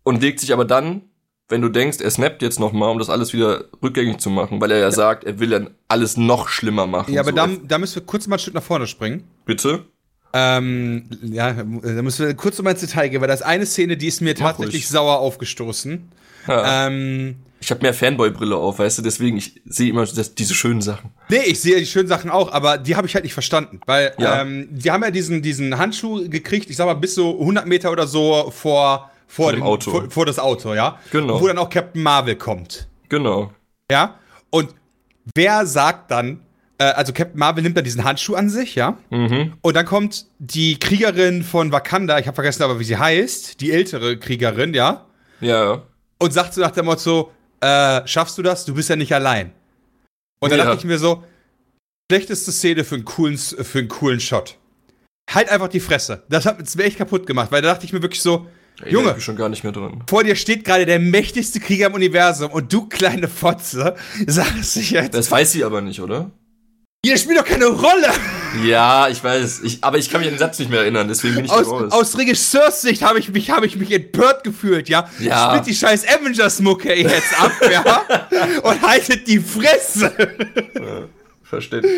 [0.02, 1.08] und legt sich aber dann,
[1.48, 4.70] wenn du denkst, er snappt jetzt nochmal, um das alles wieder rückgängig zu machen, weil
[4.72, 7.12] er ja, sagt, er will dann alles noch schlimmer machen.
[7.14, 7.36] Ja, aber so.
[7.36, 9.24] da, da müssen wir kurz mal ein Stück nach vorne springen.
[9.44, 9.84] Bitte?
[10.32, 11.64] Ähm, ja, da
[12.02, 14.34] müssen wir kurz nochmal ins Detail gehen, weil das ist eine Szene, die ist mir
[14.34, 16.08] tatsächlich sauer aufgestoßen.
[16.48, 16.86] Ja.
[16.88, 20.82] Ähm, Ich habe mehr Fanboy-Brille auf, weißt du, deswegen, ich sehe immer das, diese schönen
[20.82, 21.10] Sachen.
[21.28, 24.12] nee, ich sehe die schönen Sachen auch, aber die habe ich halt nicht verstanden, weil
[24.18, 24.42] Ja.
[24.42, 27.90] ähm, die haben ja diesen, diesen Handschuh gekriegt, ich sag mal, bis so 100 Meter
[27.90, 29.90] oder so vor, vor, dem dem Auto.
[29.90, 30.98] Vor, vor das Auto, ja?
[31.10, 31.40] Genau.
[31.40, 32.88] Wo dann auch Captain Marvel kommt.
[33.08, 33.52] Genau.
[33.90, 34.18] Ja?
[34.50, 34.74] Und
[35.34, 36.40] wer sagt dann,
[36.78, 38.98] äh, also Captain Marvel nimmt dann diesen Handschuh an sich, ja?
[39.10, 39.54] Mhm.
[39.62, 43.72] Und dann kommt die Kriegerin von Wakanda, ich habe vergessen aber, wie sie heißt, die
[43.72, 45.06] ältere Kriegerin, ja?
[45.40, 45.82] Ja.
[46.18, 48.64] Und sagt so nach dem Motto, äh, schaffst du das?
[48.64, 49.52] Du bist ja nicht allein.
[50.40, 50.64] Und dann Ja.
[50.66, 51.24] dachte ich mir so,
[52.10, 54.56] schlechteste Szene für einen coolen, für einen coolen Shot.
[55.32, 56.22] Halt einfach die Fresse.
[56.28, 58.46] Das hat es mir echt kaputt gemacht, weil da dachte ich mir wirklich so,
[58.84, 60.02] Ich Junge, bin schon gar nicht mehr drin.
[60.06, 63.94] vor dir steht gerade der mächtigste Krieger im Universum und du kleine Fotze
[64.26, 66.30] sagst dich jetzt, Das weiß sie aber nicht, oder?
[67.04, 68.08] ihr spielt doch keine Rolle.
[68.64, 69.60] Ja, ich weiß.
[69.62, 71.68] Ich, aber ich kann mich an den Satz nicht mehr erinnern, deswegen bin ich Aus,
[71.68, 71.92] raus.
[71.92, 75.08] aus Regisseurssicht habe ich mich, habe ich mich empört gefühlt, ja.
[75.20, 75.50] Ja.
[75.50, 78.02] Spielt die scheiß Avengers-Mucke jetzt ab, ja.
[78.62, 80.12] Und haltet die Fresse.
[81.44, 81.92] Verständlich.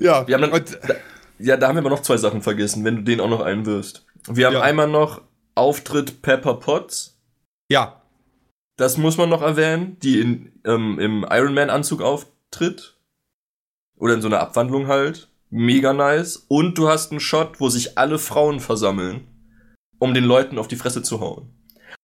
[0.00, 0.26] Ja.
[0.26, 0.94] Wir haben dann, und, da,
[1.38, 4.04] ja, da haben wir aber noch zwei Sachen vergessen, wenn du den auch noch einwirfst.
[4.28, 4.62] Wir haben Ja.
[4.62, 5.20] einmal noch
[5.54, 7.16] Auftritt Pepper Potts.
[7.68, 7.96] ja.
[8.76, 12.96] Das muss man noch erwähnen, die in, ähm, im Iron Man Anzug auftritt.
[13.98, 15.28] Oder in so einer Abwandlung halt.
[15.50, 16.46] Mega nice.
[16.48, 19.26] Und du hast einen Shot, wo sich alle Frauen versammeln,
[19.98, 21.50] um den Leuten auf die Fresse zu hauen.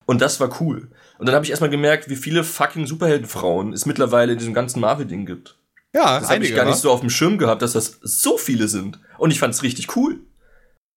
[0.05, 0.91] Und das war cool.
[1.19, 4.81] Und dann habe ich erstmal gemerkt, wie viele fucking Superheldenfrauen es mittlerweile in diesem ganzen
[4.81, 5.57] Marvel-Ding gibt.
[5.95, 6.71] Ja, Das habe ich gar wa?
[6.71, 9.01] nicht so auf dem Schirm gehabt, dass das so viele sind.
[9.17, 10.21] Und ich fand es richtig cool.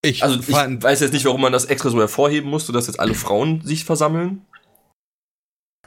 [0.01, 2.99] Ich Also ich weiß jetzt nicht, warum man das extra so hervorheben musste, dass jetzt
[2.99, 4.45] alle Frauen sich versammeln.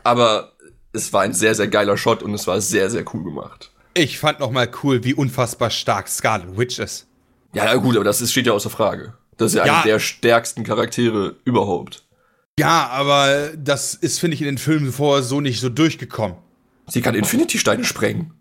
[0.05, 0.53] Aber
[0.93, 3.71] es war ein sehr, sehr geiler Shot und es war sehr, sehr cool gemacht.
[3.95, 7.07] ich fand noch mal cool, wie unfassbar stark Scarlet Witch ist.
[7.55, 9.15] Ja, ja gut, aber das ist, steht ja außer Frage.
[9.37, 9.75] Das ist ja, Ja.
[9.77, 12.05] eine der stärksten Charaktere überhaupt.
[12.59, 16.37] Ja, aber das ist, finde ich, in den Filmen vorher so nicht so durchgekommen.
[16.87, 18.33] Sie kann Infinity-Steine sprengen.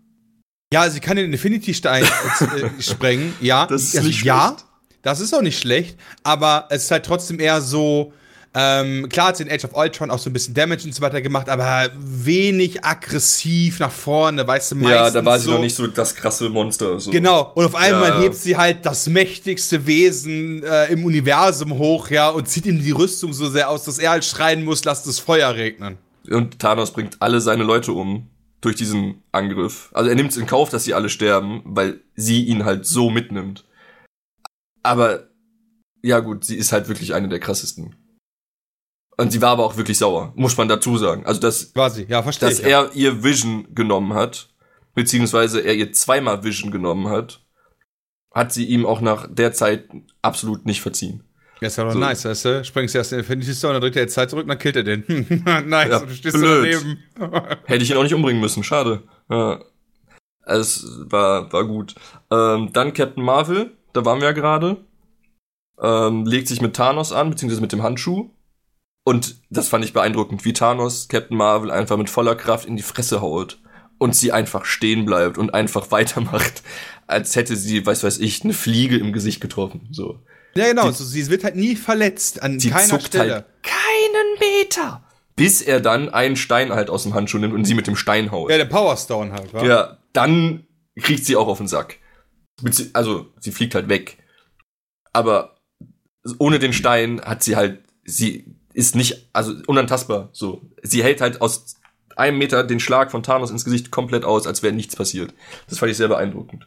[0.72, 2.04] Ja, sie kann den Infinity-Stein
[2.40, 3.66] äh, sprengen, ja.
[3.66, 4.64] Das ist also, nicht Ja, schlecht.
[5.02, 8.12] Das ist auch nicht schlecht, aber es ist halt trotzdem eher so,
[8.54, 11.00] ähm, klar hat sie in Age of Ultron auch so ein bisschen Damage und so
[11.00, 15.52] weiter gemacht, aber wenig aggressiv nach vorne, weißt du, meistens Ja, da war sie so,
[15.52, 17.00] noch nicht so das krasse Monster.
[17.00, 17.10] So.
[17.10, 18.20] Genau, und auf einmal Ja.
[18.20, 22.90] hebt sie halt das mächtigste Wesen äh, im Universum hoch, ja, und zieht ihm die
[22.90, 25.96] Rüstung so sehr aus, dass er halt schreien muss, lasst das Feuer regnen.
[26.30, 28.28] Und Thanos bringt alle seine Leute um
[28.60, 29.88] durch diesen Angriff.
[29.92, 33.10] Also er nimmt es in Kauf, dass sie alle sterben, weil sie ihn halt so
[33.10, 33.64] mitnimmt.
[34.82, 35.28] Aber
[36.02, 37.96] ja gut, sie ist halt wirklich eine der krassesten.
[39.18, 41.26] Und sie war aber auch wirklich sauer, muss man dazu sagen.
[41.26, 42.64] Also dass, Quasi, ja, verstehe dass ich.
[42.66, 42.84] ja.
[42.84, 44.48] er ihr Vision genommen hat,
[44.94, 47.44] beziehungsweise er ihr zweimal Vision genommen hat,
[48.34, 49.88] hat sie ihm auch nach der Zeit
[50.22, 51.22] absolut nicht verziehen.
[51.60, 51.98] Ja, ist ja doch So.
[51.98, 52.64] nice, weißt du?
[52.64, 55.04] Springst erst in Infinity Stone, dann dreht er jetzt Zeit zurück, dann killt er den.
[55.68, 56.74] nice, Ja, und du stehst blöd.
[56.74, 56.98] so daneben.
[57.66, 59.02] Hätte ich ihn auch nicht umbringen müssen, schade.
[59.30, 59.62] Ja.
[60.44, 61.94] Es war, war gut.
[62.30, 64.84] Ähm, dann Captain Marvel, da waren wir ja gerade.
[65.80, 68.30] Ähm, legt sich mit Thanos an, beziehungsweise mit dem Handschuh.
[69.04, 72.82] Und das fand ich beeindruckend, wie Thanos Captain Marvel einfach mit voller Kraft in die
[72.82, 73.58] Fresse haut.
[73.98, 76.62] Und sie einfach stehen bleibt und einfach weitermacht,
[77.06, 79.88] als hätte sie, weiß weiß ich, eine Fliege im Gesicht getroffen.
[79.90, 80.20] So.
[80.54, 83.32] Ja, genau, Die- so, sie wird halt nie verletzt, an Sie keiner zuckt Stelle.
[83.34, 85.02] halt keinen Meter.
[85.34, 88.30] Bis er dann einen Stein halt aus dem Handschuh nimmt und sie mit dem Stein
[88.30, 88.50] haut.
[88.50, 89.64] Ja, der Power Stone halt, wa?
[89.64, 90.66] Ja, dann
[91.00, 91.98] kriegt sie auch auf den Sack.
[92.92, 94.18] Also, sie fliegt halt weg.
[95.12, 95.56] Aber
[96.38, 100.62] ohne den Stein hat sie halt, sie ist nicht, also unantastbar, so.
[100.82, 101.76] Sie hält halt aus
[102.16, 105.34] einem Meter den Schlag von Thanos ins Gesicht komplett aus, als wäre nichts passiert.
[105.68, 106.66] Das fand ich sehr beeindruckend.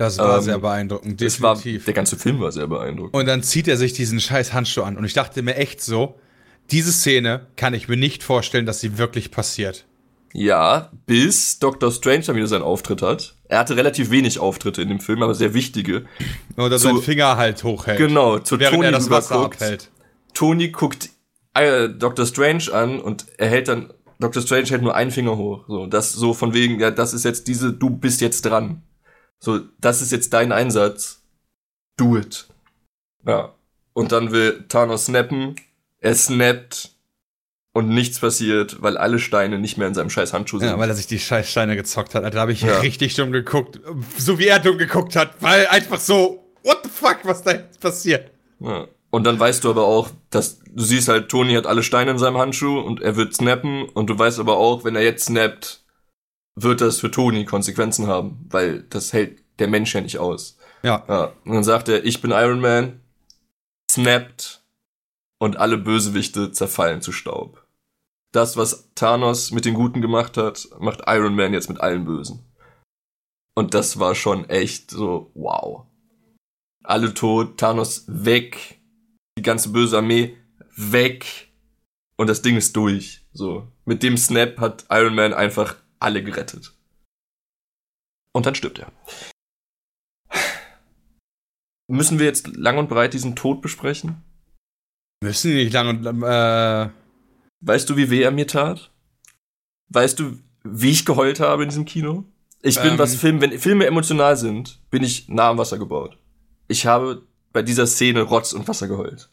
[0.00, 1.84] Das war Ähm, sehr beeindruckend, Das war, definitiv.
[1.86, 3.14] der ganze Film war sehr beeindruckend.
[3.14, 4.96] Und dann zieht er sich diesen scheiß Handschuh an.
[4.96, 6.18] Und ich dachte mir echt so,
[6.70, 9.86] diese Szene kann ich mir nicht vorstellen, dass sie wirklich passiert.
[10.32, 13.36] Ja, bis Doctor Strange dann wieder seinen Auftritt hat.
[13.48, 16.04] Er hatte relativ wenig Auftritte in dem Film, aber sehr wichtige.
[16.56, 17.98] Oder Zu- seinen Finger halt hochhält.
[17.98, 19.62] Genau, zu Während Tony er das Wasser rüberguckt.
[19.62, 19.90] abhält.
[20.34, 21.10] Tony guckt
[21.54, 22.26] äh, Dr.
[22.26, 24.42] Strange an und er hält dann, Dr.
[24.42, 25.64] Strange hält nur einen Finger hoch.
[25.66, 28.82] So, das so von wegen, ja, das ist jetzt diese, du bist jetzt dran.
[29.40, 31.22] So, das ist jetzt dein Einsatz.
[31.96, 32.48] Do it.
[33.26, 33.54] Ja.
[33.94, 35.56] Und dann will Thanos snappen.
[36.00, 36.90] Er snappt.
[37.74, 40.68] Und nichts passiert, weil alle Steine nicht mehr in seinem scheiß Handschuh sind.
[40.68, 42.34] Ja, weil er sich die scheiß Steine gezockt hat.
[42.34, 42.78] Da habe ich Ja.
[42.80, 43.78] richtig dumm geguckt.
[44.16, 47.78] So wie er dumm geguckt hat, weil einfach so, what the fuck, was da jetzt
[47.80, 48.30] passiert?
[48.60, 48.88] Ja.
[49.10, 52.18] Und dann weißt du aber auch, dass du siehst halt, Tony hat alle Steine in
[52.18, 53.84] seinem Handschuh und er wird snappen.
[53.90, 55.82] Und du weißt aber auch, wenn er jetzt snappt,
[56.56, 60.56] wird das für Tony Konsequenzen haben, weil das hält der Mensch ja nicht aus.
[60.82, 61.04] Ja.
[61.08, 61.32] Ja.
[61.44, 63.00] Und dann sagt er, ich bin Iron Man,
[63.90, 64.62] snappt
[65.38, 67.66] und alle Bösewichte zerfallen zu Staub.
[68.32, 72.44] Das, was Thanos mit den Guten gemacht hat, macht Iron Man jetzt mit allen Bösen.
[73.54, 75.86] Und das war schon echt so, wow.
[76.84, 78.80] Alle tot, Thanos weg,
[79.38, 80.36] die ganze böse Armee
[80.76, 81.52] weg
[82.16, 83.26] und das Ding ist durch.
[83.32, 86.74] So, mit dem Snap hat Iron Man einfach alle gerettet.
[88.32, 88.92] Und dann stirbt er.
[91.90, 94.22] Müssen wir jetzt lang und breit diesen Tod besprechen?
[95.22, 96.88] Müssen die nicht lang und, äh,
[97.60, 98.90] Weißt du, wie weh er mir tat?
[99.88, 102.24] Weißt du, wie ich geheult habe in diesem Kino?
[102.62, 102.98] Ich bin, Ähm.
[102.98, 106.18] was Film, wenn Filme emotional sind, bin ich nah am Wasser gebaut.
[106.68, 107.22] Ich habe
[107.52, 109.30] bei dieser Szene Rotz und Wasser geheult.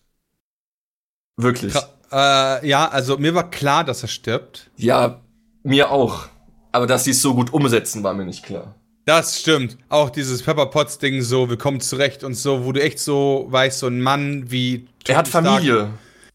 [1.37, 1.75] Wirklich.
[2.11, 4.71] Äh, ja, also mir war klar, dass er stirbt.
[4.77, 5.21] Ja,
[5.63, 6.27] mir auch.
[6.71, 8.75] Aber dass sie es so gut umsetzen, war mir nicht klar.
[9.05, 9.77] Das stimmt.
[9.89, 13.79] Auch dieses Pepper Potts Ding so, willkommen zurecht und so, wo du echt so weißt,
[13.79, 15.89] so ein Mann wie Er hat Stark- Familie.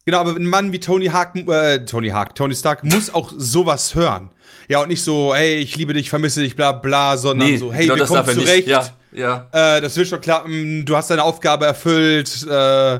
[0.05, 3.93] Genau, aber ein Mann wie Tony Hawk, äh, Tony Hawk, Tony Stark muss auch sowas
[3.93, 4.31] hören.
[4.69, 7.87] Ja, und nicht so, hey, ich liebe dich, vermisse dich, bla bla, sondern so, hey,
[7.87, 8.67] genau wir kommen zurecht.
[8.67, 9.47] Ja, ja.
[9.51, 12.99] Äh, das wird schon klappen, du hast deine Aufgabe erfüllt, äh,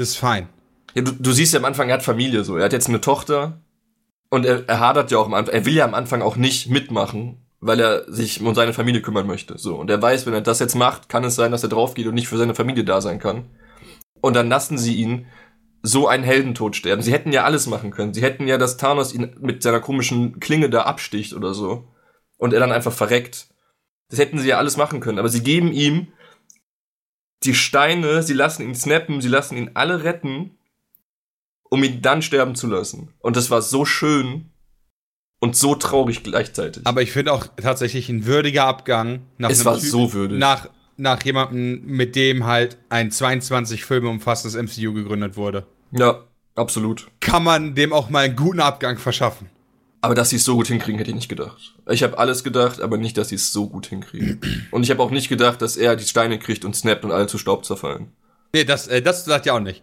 [0.00, 0.48] ist fein.
[0.94, 2.56] ja du, du siehst ja am Anfang, er hat Familie so.
[2.56, 3.60] Er hat jetzt eine Tochter
[4.30, 5.54] und er, er hadert ja auch am Anfang.
[5.54, 9.26] Er will ja am Anfang auch nicht mitmachen, weil er sich um seine Familie kümmern
[9.26, 9.56] möchte.
[9.56, 9.76] So.
[9.76, 12.14] Und er weiß, wenn er das jetzt macht, kann es sein, dass er draufgeht und
[12.14, 13.46] nicht für seine Familie da sein kann.
[14.20, 15.26] Und dann lassen sie ihn
[15.82, 17.00] so einen Heldentod sterben.
[17.00, 18.12] Sie hätten ja alles machen können.
[18.12, 21.88] Sie hätten ja, dass Thanos ihn mit seiner komischen Klinge da absticht oder so.
[22.36, 23.48] Und er dann einfach verreckt.
[24.10, 25.18] Das hätten sie ja alles machen können.
[25.18, 26.08] Aber sie geben ihm
[27.44, 30.58] die Steine, sie lassen ihn snappen, sie lassen ihn alle retten,
[31.70, 33.14] um ihn dann sterben zu lassen.
[33.20, 34.50] Und das war so schön
[35.44, 36.86] und so traurig gleichzeitig.
[36.86, 40.38] Aber ich finde auch tatsächlich ein würdiger Abgang nach es war Typ- so würdig.
[40.38, 45.66] nach, nach jemandem, mit dem halt ein 22 Filme umfassendes MCU gegründet wurde.
[45.92, 46.20] ja,
[46.56, 47.06] absolut.
[47.20, 49.48] Kann man dem auch mal einen guten Abgang verschaffen.
[50.00, 51.74] Aber dass sie es so gut hinkriegen, hätte ich nicht gedacht.
[51.88, 54.38] Ich habe alles gedacht, aber nicht, dass sie es so gut hinkriegen.
[54.70, 57.26] Und ich habe auch nicht gedacht, dass er die Steine kriegt und snappt und alle
[57.26, 58.08] zu Staub zerfallen.
[58.52, 59.82] Nee, das, äh, das sagt ja auch nicht.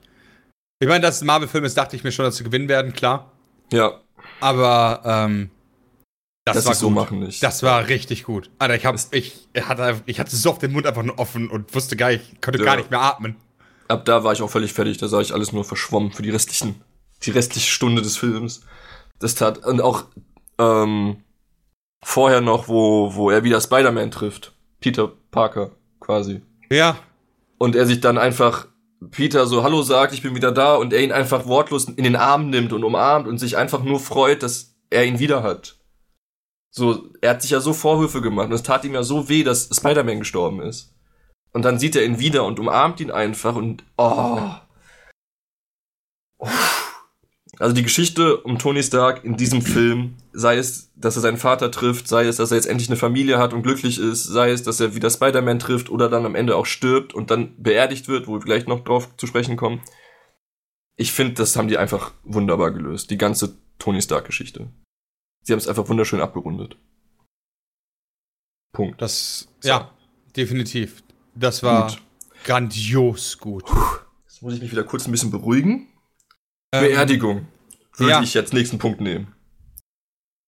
[0.79, 2.93] Ich meine, dass es ein Marvel-Film ist, dachte ich mir schon, dass sie gewinnen werden,
[2.93, 3.31] klar.
[3.73, 3.99] Ja,
[4.41, 5.49] Aber ähm,
[6.45, 6.95] das, das war ist so gut.
[6.95, 7.41] machen nicht.
[7.43, 8.49] Das war richtig gut.
[8.59, 11.73] Alter, ich, hab, ich, hatte, ich hatte so oft den Mund einfach nur offen und
[11.73, 12.65] wusste gar nicht, konnte Ja.
[12.65, 13.35] gar nicht mehr atmen.
[13.87, 14.97] Ab da war ich auch völlig fertig.
[14.97, 16.81] Da sah ich alles nur verschwommen für die restlichen,
[17.23, 18.61] die restliche Stunde des Films.
[19.19, 20.05] Das tat, und auch
[20.57, 21.17] ähm,
[22.03, 24.53] vorher noch, wo, wo er wieder Spider-Man trifft.
[24.79, 26.41] Peter Parker, quasi.
[26.71, 26.97] Ja,
[27.59, 28.67] Und er sich dann einfach
[29.09, 32.15] Peter so Hallo sagt, ich bin wieder da und er ihn einfach wortlos in den
[32.15, 35.79] Arm nimmt und umarmt und sich einfach nur freut, dass er ihn wieder hat.
[36.69, 39.43] So, er hat sich ja so Vorwürfe gemacht und es tat ihm ja so weh,
[39.43, 40.93] dass Spider-Man gestorben ist.
[41.51, 44.51] Und dann sieht er ihn wieder und umarmt ihn einfach und oh.
[47.61, 51.69] Also die Geschichte um Tony Stark in diesem Film, sei es, dass er seinen Vater
[51.69, 54.63] trifft, sei es, dass er jetzt endlich eine Familie hat und glücklich ist, sei es,
[54.63, 58.25] dass er wieder Spider-Man trifft oder dann am Ende auch stirbt und dann beerdigt wird,
[58.27, 59.79] wo wir gleich noch drauf zu sprechen kommen.
[60.97, 64.71] Ich finde, das haben die einfach wunderbar gelöst, die ganze Tony Stark-Geschichte.
[65.43, 66.77] Sie haben es einfach wunderschön abgerundet.
[68.73, 68.99] Punkt.
[68.99, 69.69] das, So.
[69.69, 69.91] ja,
[70.35, 71.03] definitiv.
[71.35, 72.01] Das war Gut.
[72.43, 73.65] grandios gut.
[74.25, 75.90] Jetzt muss ich mich wieder kurz ein bisschen beruhigen.
[76.73, 77.47] Ähm, Beerdigung
[77.97, 78.21] würde ja.
[78.21, 79.33] ich jetzt nächsten Punkt nehmen.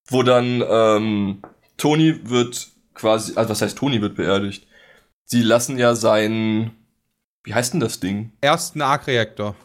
[0.07, 1.41] Wo dann ähm,
[1.77, 4.67] Tony wird quasi, also was heißt Tony wird beerdigt?
[5.25, 6.71] Sie lassen ja sein,
[7.43, 8.33] wie heißt denn das Ding?
[8.41, 9.55] Ersten Arc-Reaktor.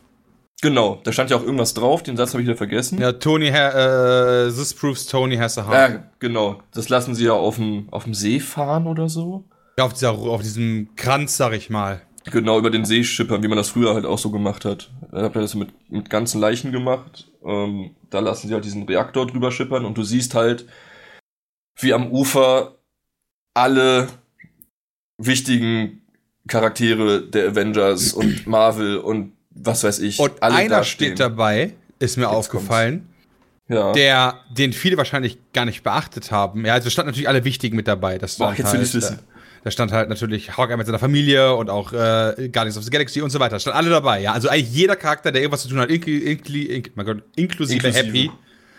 [0.61, 3.01] Genau, da stand ja auch irgendwas drauf, den Satz habe ich wieder vergessen.
[3.01, 5.91] Ja, Tony, ha äh, this proves Tony has a heart.
[5.91, 6.61] Ja, genau.
[6.73, 9.45] Das lassen sie ja auf dem, auf dem See fahren oder so.
[9.79, 12.03] Ja, auf, dieser, auf diesem Kranz, sag ich mal.
[12.31, 14.91] Genau, über den See schippern, wie man das früher halt auch so gemacht hat.
[15.13, 17.31] Dann habt ihr das mit, mit ganzen Leichen gemacht.
[17.45, 20.67] Ähm, da lassen sie halt diesen Reaktor drüber schippern und du siehst halt,
[21.81, 22.77] wie am Ufer
[23.55, 24.09] alle
[25.19, 26.03] wichtigen
[26.47, 31.09] Charaktere der Avengers und Marvel und was weiß ich, Und alle einer dastehen.
[31.09, 33.09] steht dabei, ist mir aufgefallen,
[33.69, 33.93] Ja.
[33.93, 36.65] der, den viele wahrscheinlich gar nicht beachtet haben.
[36.65, 38.19] Ja, also standen natürlich alle wichtigen mit dabei.
[38.19, 39.19] Das Boah, stand jetzt will ich's halt, wissen.
[39.65, 43.21] Da stand halt natürlich Hawkeye mit seiner Familie und auch äh, Guardians of the Galaxy
[43.23, 43.59] und so weiter.
[43.59, 44.33] Stand alle dabei, ja.
[44.33, 47.87] Also eigentlich jeder Charakter, der irgendwas zu tun hat, inkl inkl ink mein Gott, inklusive,
[47.87, 48.07] Inklusive.
[48.07, 48.31] Happy,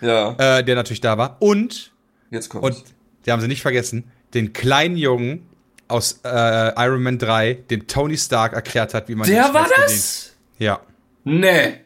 [0.02, 1.38] Ja, äh, der natürlich da war.
[1.42, 1.92] Und,
[2.32, 2.78] jetzt kommt's.
[2.78, 2.84] und,
[3.26, 5.46] die haben sie nicht vergessen, den kleinen Jungen
[5.90, 9.70] aus äh, Iron Man 3, dem Tony Stark erklärt hat, wie man der war Schmerz
[9.70, 9.90] bedient.
[9.92, 10.36] das?
[10.60, 10.82] Ja.
[11.24, 11.86] Nee.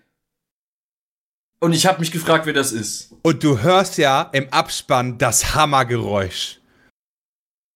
[1.60, 3.16] Und ich habe mich gefragt, wer das ist.
[3.24, 6.60] Und du hörst ja im Abspann das Hammergeräusch.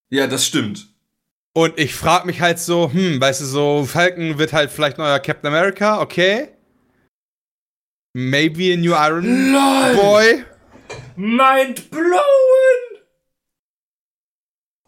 [0.10, 0.90] Ja, das stimmt.
[1.58, 5.18] Und ich frag mich halt so, hm, weißt du, so, Falcon wird halt vielleicht neuer
[5.18, 6.50] Captain America, okay.
[8.14, 9.96] Maybe a new Iron LOL!
[9.96, 10.44] Boy.
[11.16, 12.22] Mind blown!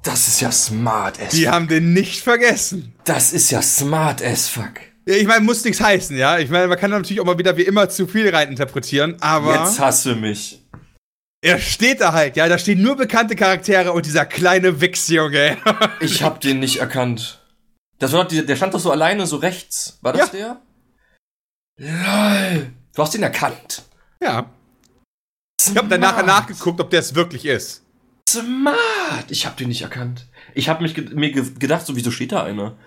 [0.03, 2.93] Das ist ja smart as Die haben den nicht vergessen.
[3.03, 4.73] Das ist ja smart as fuck.
[5.05, 6.37] Ich meine, muss nichts heißen, ja.
[6.37, 9.79] Ich meine, man kann natürlich auch mal wieder wie immer zu viel reininterpretieren, aber Jetzt
[9.79, 10.63] hasse mich.
[11.41, 12.47] Er steht da halt, ja.
[12.47, 15.57] Da stehen nur bekannte Charaktere und dieser kleine Wichsjunge.
[16.01, 17.41] Ich hab den nicht erkannt.
[17.99, 19.97] Das war die- der stand doch so alleine so rechts.
[20.01, 20.61] War das der?
[21.77, 22.71] LOL.
[22.95, 23.83] Du hast den erkannt.
[24.21, 24.49] ja.
[25.67, 27.83] Ich habe dann nachher nachgeguckt, ob der es wirklich ist.
[28.29, 29.25] Smart.
[29.29, 30.25] Ich hab den nicht erkannt.
[30.55, 32.77] Ich hab mich ge mir ge gedacht, so wieso steht da einer?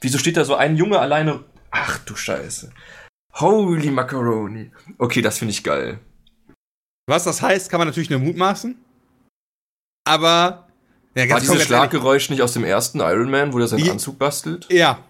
[0.00, 1.44] Wieso steht da so ein Junge alleine?
[1.70, 2.72] Ach du Scheiße.
[3.34, 4.72] Holy Macaroni.
[4.98, 6.00] Okay, das finde ich geil.
[7.06, 8.76] Was das heißt, kann man natürlich nur mutmaßen.
[10.04, 10.66] Aber.
[11.14, 14.18] Ja, War dieses Schlaggeräusch nicht aus dem ersten Iron Man, wo der seinen Die- Anzug
[14.18, 14.66] bastelt?
[14.70, 15.02] Ja.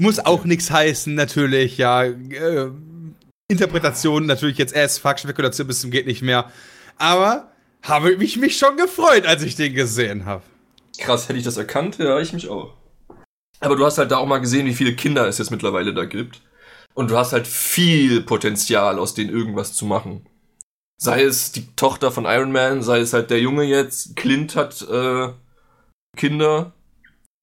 [0.00, 2.04] Muss auch nichts heißen, natürlich, ja.
[2.04, 2.70] Äh,
[3.50, 6.50] Interpretation natürlich jetzt erst fuck, Spekulation bis zum geht nicht mehr.
[6.96, 7.50] Aber
[7.82, 10.42] habe ich mich schon gefreut, als ich den gesehen habe.
[10.98, 11.98] Krass, hätte ich das erkannt?
[11.98, 12.74] Ja, ich mich auch.
[13.60, 16.04] Aber du hast halt da auch mal gesehen, wie viele Kinder es jetzt mittlerweile da
[16.04, 16.42] gibt.
[16.94, 20.26] Und du hast halt viel Potenzial, aus denen irgendwas zu machen.
[21.00, 24.82] Sei es die Tochter von Iron Man, sei es halt der Junge jetzt, Clint hat
[24.82, 25.28] äh,
[26.16, 26.72] Kinder.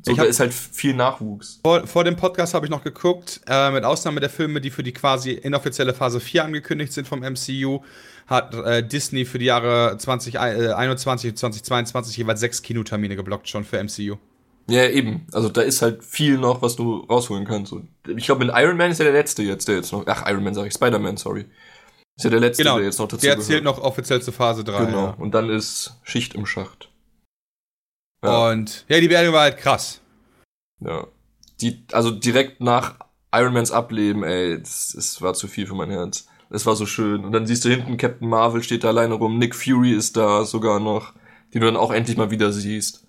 [0.03, 1.61] So, Ich da hab- ist halt viel Nachwuchs.
[1.64, 4.84] Vor, vor dem Podcast habe ich noch geguckt, äh, mit Ausnahme der Filme, die für
[4.84, 7.80] die quasi inoffizielle Phase 4 angekündigt sind vom MCU,
[8.27, 13.82] hat äh, Disney für die Jahre 2021 und 2022 jeweils sechs Kinotermine geblockt schon für
[13.82, 14.18] MCU.
[14.68, 15.27] Ja, eben.
[15.32, 17.72] Also da ist halt viel noch, was du rausholen kannst.
[17.72, 20.03] Und ich glaube, mit Iron Man ist ja der letzte jetzt, der jetzt noch.
[20.07, 21.45] Ach, Iron Man sag ich, Spider-Man, sorry.
[22.17, 24.63] Ist ja der letzte, Genau, der jetzt noch dazu Der zählt noch offiziell zur Phase
[24.63, 24.85] 3.
[24.85, 25.05] Genau.
[25.07, 25.09] Ja.
[25.17, 26.89] Und dann ist Schicht im Schacht.
[28.23, 28.49] Ja.
[28.49, 30.01] Und ja, die Beerdigung war halt krass.
[30.79, 31.07] Ja.
[31.61, 32.95] Die, also direkt nach
[33.33, 36.27] Iron Mans Ableben, ey, das, das war zu viel für mein Herz.
[36.49, 37.25] Es war so schön.
[37.25, 40.45] Und dann siehst du hinten, Captain Marvel steht da alleine rum, Nick Fury ist da
[40.45, 41.13] sogar noch,
[41.53, 43.05] die du dann auch endlich mal wieder siehst.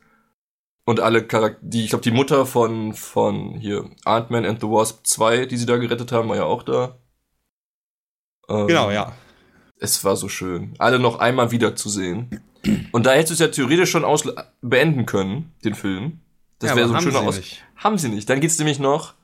[0.84, 5.06] Und alle Charakter, die, ich glaube, die Mutter von, von hier, Ant-Man and the Wasp
[5.06, 6.98] 2, die sie da gerettet haben, war ja auch da.
[8.48, 9.12] Ähm, Genau, ja.
[9.78, 12.40] Es war so schön, alle noch einmal wiederzusehen.
[12.92, 14.24] Und da hättest du es ja theoretisch schon aus
[14.62, 16.20] beenden können, den Film.
[16.58, 17.36] Das Ja, wäre so ein schöner Aus.
[17.36, 17.62] nicht.
[17.76, 18.28] Haben sie nicht.
[18.30, 19.14] Dann geht's nämlich noch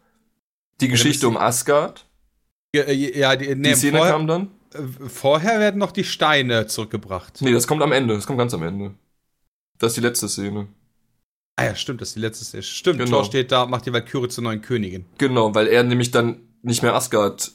[0.80, 2.04] die Geschichte um Asgard.
[2.74, 4.48] Ja, äh, ja die, nee, Die Szene vorher, kam dann.
[4.74, 7.40] äh, vorher werden noch die Steine zurückgebracht.
[7.40, 8.14] Nee, das kommt am Ende.
[8.14, 8.94] Das kommt ganz am Ende.
[9.78, 10.68] Das ist die letzte Szene.
[11.56, 12.62] Ah ja, stimmt, das ist die letzte Szene.
[12.62, 13.10] Stimmt, Genau.
[13.10, 15.06] Thor steht da, macht die Valkyrie zur neuen Königin.
[15.18, 17.52] Genau, weil er nämlich dann nicht mehr Asgard,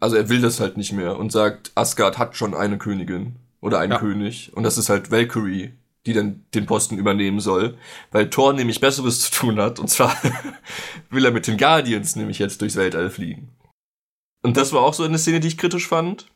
[0.00, 3.78] also er will das halt nicht mehr und sagt, Asgard hat schon eine Königin oder
[3.80, 3.98] einen Ja.
[3.98, 5.72] König und das ist halt Valkyrie,
[6.06, 7.76] die dann den Posten übernehmen soll,
[8.12, 10.16] weil Thor nämlich Besseres zu tun hat und zwar
[11.10, 13.50] will er mit den Guardians nämlich jetzt durchs Weltall fliegen.
[14.42, 16.26] Und das war auch so eine Szene, die ich kritisch fand.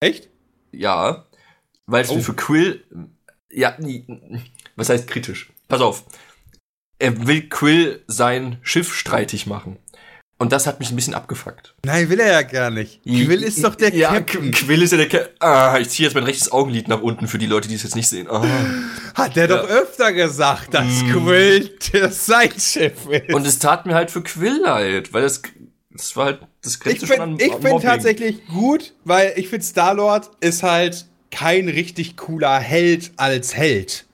[0.00, 0.30] Echt?
[0.72, 1.26] Ja,
[1.86, 2.14] weil es Oh.
[2.16, 2.82] mir für Quill,
[3.52, 3.76] ja,
[4.76, 5.52] was heißt kritisch?
[5.68, 6.04] Pass auf.
[6.98, 9.76] Er will Quill sein Schiff streitig machen.
[10.42, 11.76] Und das hat mich ein bisschen abgefuckt.
[11.84, 13.00] Nein, will er ja gar nicht.
[13.04, 14.50] Quill ist doch der ja, Captain.
[14.50, 15.36] Quill ist ja der Captain.
[15.38, 17.94] Ah, ich ziehe jetzt mein rechtes Augenlid nach unten für die Leute, die es jetzt
[17.94, 18.26] nicht sehen.
[18.28, 18.44] Ah.
[19.14, 21.12] Hat der doch öfter gesagt, dass Mm.
[21.12, 23.32] Quill das sein Schiff ist.
[23.32, 25.42] Und es tat mir halt für Quill leid, weil das,
[25.92, 29.46] das war halt, das ich grenzte schon an bin, ich bin tatsächlich gut, weil ich
[29.46, 34.06] finde, Star-Lord ist halt kein richtig cooler Held als Held.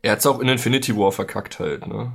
[0.00, 2.10] Er hat's auch in Infinity War verkackt halt, ne?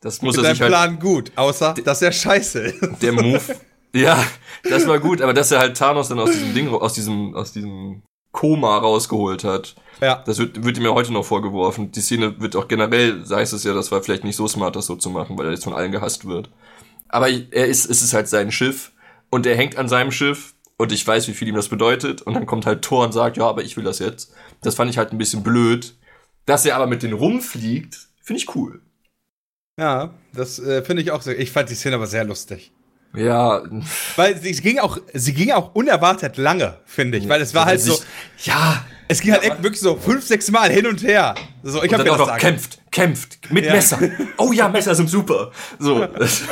[0.00, 3.02] Das muss mit er sich halt Plan gut, außer, dass er scheiße ist.
[3.02, 3.40] der Move.
[3.94, 4.22] ja,
[4.64, 7.52] das war gut, aber dass er halt Thanos dann aus diesem Ding, aus diesem, aus
[7.52, 8.02] diesem
[8.32, 11.92] Koma rausgeholt hat, Ja, das wird, wird ihm ja heute noch vorgeworfen.
[11.92, 14.86] Die Szene wird auch generell, heißt es ja, das war vielleicht nicht so smart, das
[14.86, 16.50] so zu machen, weil er jetzt von allen gehasst wird.
[17.08, 18.92] Aber er ist, es ist halt sein Schiff
[19.30, 22.34] und er hängt an seinem Schiff und ich weiß, wie viel ihm das bedeutet und
[22.34, 24.32] dann kommt halt Thor und sagt, ja, aber ich will das jetzt.
[24.62, 25.96] Das fand ich halt ein bisschen blöd.
[26.46, 28.80] Dass er aber mit denen rumfliegt, finde ich cool.
[29.80, 31.38] Ja, das äh, finde ich auch sehr.
[31.38, 32.70] Ich fand die Szene aber sehr lustig.
[33.12, 33.62] Ja,
[34.14, 37.80] Weil sie ging auch, sie ging auch unerwartet lange, finde ich, weil es war halt
[37.80, 37.98] so,
[38.44, 41.34] Ja, Es ging halt echt wirklich so fünf, sechs Mal hin und her.
[41.64, 43.72] So, ich Und hab dann mir auch das noch kämpft, kämpft mit Ja.
[43.72, 43.98] Messer.
[44.36, 45.50] Oh ja, Messer sind super.
[45.80, 46.42] So, das,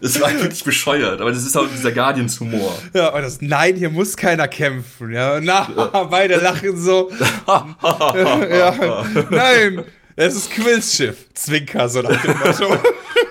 [0.00, 2.74] das war wirklich bescheuert, aber das ist auch dieser Guardians-Humor.
[2.94, 5.12] Ja, und das, nein, hier muss keiner kämpfen.
[5.12, 5.64] Ja, na,
[6.10, 7.10] beide lachen so.
[7.46, 9.84] ja, nein,
[10.26, 11.32] es ist Quillschiff.
[11.34, 12.78] Zwinker, so nach dem Motto.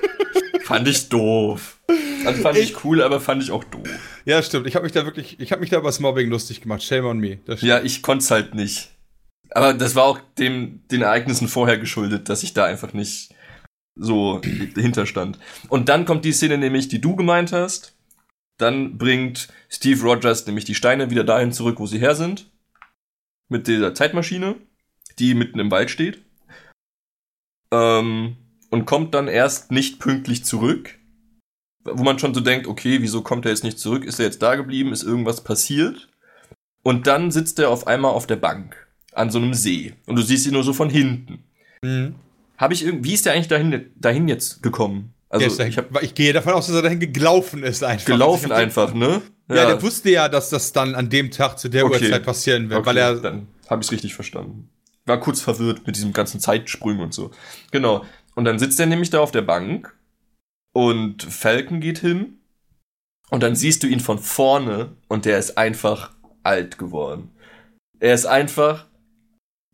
[0.63, 1.79] Fand ich doof.
[2.25, 3.89] Also fand ich, cool, aber fand ich auch doof.
[4.25, 4.67] ja, stimmt.
[4.67, 6.83] Ich habe mich da wirklich, ich habe mich da über das Mobbing lustig gemacht.
[6.83, 7.39] Shame on me.
[7.45, 7.61] Das.
[7.61, 8.89] Ja, ich konnte es halt nicht.
[9.49, 13.33] Aber das war auch dem, den Ereignissen vorher geschuldet, dass ich da einfach nicht
[13.95, 14.39] so
[14.75, 15.39] dahinter stand.
[15.67, 17.93] Und dann kommt die Szene nämlich, die du gemeint hast.
[18.57, 22.49] Dann bringt Steve Rogers nämlich die Steine wieder dahin zurück, wo sie her sind.
[23.49, 24.55] Mit dieser Zeitmaschine,
[25.19, 26.21] die mitten im Wald steht.
[27.71, 28.35] Ähm,
[28.69, 30.97] und kommt dann erst nicht pünktlich zurück.
[31.83, 34.05] Wo man schon so denkt, okay, wieso kommt er jetzt nicht zurück?
[34.05, 34.93] Ist er jetzt da geblieben?
[34.93, 36.09] Ist irgendwas passiert?
[36.83, 38.75] Und dann sitzt er auf einmal auf der Bank
[39.13, 39.93] an so einem See.
[40.05, 41.43] Und du siehst ihn nur so von hinten.
[41.81, 42.15] Mhm.
[42.57, 45.13] Habe ich irgendwie, wie ist der eigentlich dahin, dahin jetzt gekommen?
[45.29, 48.05] Also dahin, ich habe ich gehe davon aus, dass er dahin gelaufen ist einfach.
[48.05, 49.21] gelaufen hab- einfach, ne?
[49.49, 52.05] Ja, der wusste ja, dass das dann an dem Tag zu der Okay.
[52.05, 54.69] Uhrzeit passieren wird, Okay, weil er dann habe ich es richtig verstanden.
[55.11, 57.31] War kurz verwirrt mit diesem ganzen Zeitsprüngen und so.
[57.71, 58.05] Genau.
[58.33, 59.93] Und dann sitzt er nämlich da auf der Bank
[60.71, 62.39] und Falcon geht hin
[63.29, 66.13] und dann siehst du ihn von vorne und der ist einfach
[66.43, 67.29] alt geworden.
[67.99, 68.87] Er ist einfach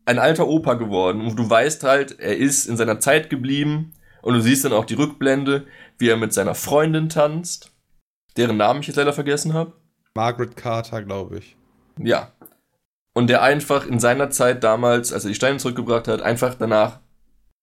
[0.06, 3.92] ein alter Opa geworden und du weißt halt, er ist in seiner Zeit geblieben
[4.22, 7.70] und du siehst dann auch die Rückblende, wie er mit seiner Freundin tanzt,
[8.36, 9.74] deren Namen ich jetzt leider vergessen habe.
[10.16, 11.56] Margaret Carter, glaube ich.
[11.96, 12.32] Ja.
[13.18, 17.00] Und der einfach in seiner Zeit damals, als er die Steine zurückgebracht hat, einfach danach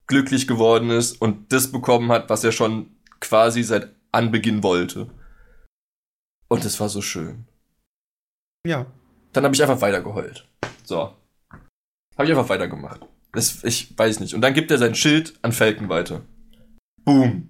[0.06, 5.10] glücklich geworden ist und das bekommen hat, was er schon quasi seit Anbeginn wollte.
[6.50, 7.48] Und es war so schön.
[8.68, 8.86] Ja.
[9.32, 10.46] Dann habe ich einfach weitergeheult.
[10.84, 11.16] So.
[12.18, 13.08] Habe ich einfach weitergemacht.
[13.32, 14.34] Das, ich weiß nicht.
[14.34, 16.22] Und dann gibt er sein Schild an Falken weiter.
[17.06, 17.48] Boom.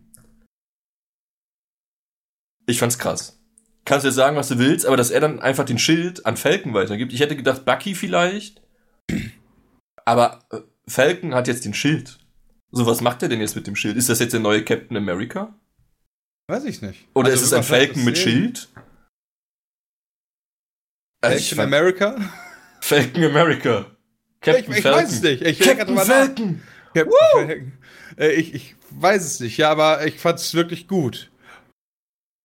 [2.68, 3.35] Ich fand's krass.
[3.86, 6.38] Kannst du jetzt sagen, was du willst, aber dass er dann einfach den Schild an
[6.38, 7.14] Falken weitergibt.
[7.14, 8.62] Ich hätte gedacht, Bucky vielleicht.
[10.06, 12.18] Aber äh, Falcon hat jetzt den Schild.
[12.72, 13.96] So, was macht er denn jetzt mit dem Schild?
[13.96, 15.54] Ist das jetzt der neue Captain America?
[16.48, 17.08] Weiß ich nicht.
[17.14, 18.18] Oder Also, ist es ein Falcon mit?
[18.18, 18.70] Schild?
[21.22, 22.16] Also ich Falcon America?
[22.82, 23.86] Falcon America.
[23.90, 25.02] Ich, Captain ich Falcon.
[25.02, 25.42] weiß es nicht.
[25.42, 25.98] Ich Captain.
[25.98, 26.62] Falcon.
[26.94, 27.72] Captain Falcon.
[28.18, 31.32] Äh, ich, ich weiß es nicht, ja, aber ich fand es wirklich gut.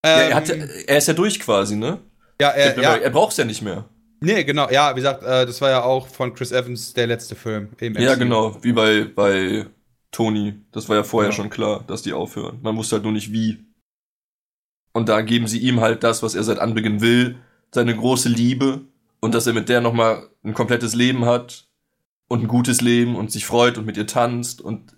[0.04, 0.54] Ja, Ähm, er, hat, ja-
[0.86, 1.98] er ist ja durch quasi, ne?
[2.40, 2.94] ja, er, ja.
[2.96, 3.84] Er braucht's ja nicht mehr.
[4.20, 7.34] nee, genau, ja, wie gesagt, äh, das war ja auch von Chris Evans der letzte
[7.36, 8.56] Film im Ja, genau.
[8.62, 9.66] Wie bei, bei
[10.10, 10.54] Tony.
[10.72, 11.36] Das war ja vorher Ja.
[11.36, 12.58] schon klar, dass die aufhören.
[12.62, 13.64] Man wusste halt nur nicht wie.
[14.92, 17.36] Und da geben sie ihm halt das, was er seit Anbeginn will.
[17.72, 18.80] Seine große Liebe.
[19.20, 21.68] Und dass er mit der nochmal ein komplettes Leben hat.
[22.28, 24.96] Und ein gutes Leben und sich freut und mit ihr tanzt und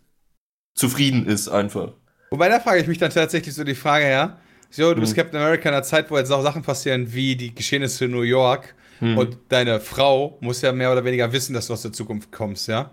[0.74, 1.92] zufrieden ist einfach.
[2.30, 4.38] Wobei, da frage ich mich dann tatsächlich so die Frage, ja,
[4.72, 5.16] so, du bist Hm.
[5.16, 8.22] Captain America in einer Zeit, wo jetzt auch Sachen passieren wie die Geschehnisse in New
[8.22, 9.18] York Hm.
[9.18, 12.68] und deine Frau muss ja mehr oder weniger wissen, dass du aus der Zukunft kommst,
[12.68, 12.90] ja?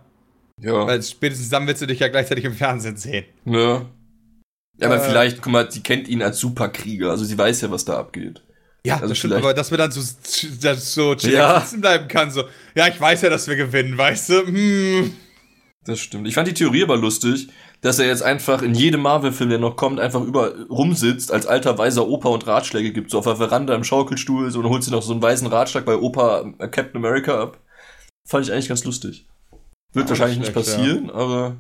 [0.61, 0.85] ja.
[0.87, 3.25] Weil spätestens dann willst du dich ja gleichzeitig im Fernsehen sehen.
[3.45, 3.85] Ja.
[4.79, 5.07] Ja, aber Äh.
[5.09, 8.43] vielleicht, guck mal, sie kennt ihn als Superkrieger, also sie weiß ja, was da abgeht.
[8.85, 10.01] Ja, Also das stimmt, aber dass wir dann so,
[10.61, 11.59] dass so Ja.
[11.61, 12.45] sitzen bleiben kann, so,
[12.75, 14.47] ja, ich weiß ja, dass wir gewinnen, weißt du?
[14.47, 15.13] Hm.
[15.85, 16.27] Das stimmt.
[16.27, 17.49] Ich fand die Theorie aber lustig,
[17.81, 21.77] dass er jetzt einfach in jedem Marvel-Film, der noch kommt, einfach über rumsitzt, als alter
[21.77, 24.91] weiser Opa und Ratschläge gibt, so auf der Veranda im Schaukelstuhl, so und holt sich
[24.91, 27.59] noch so einen weißen Ratschlag bei Opa äh, Captain America ab.
[28.27, 29.27] Fand ich eigentlich ganz lustig.
[29.93, 31.57] Wird Auch wahrscheinlich nicht passieren, aber.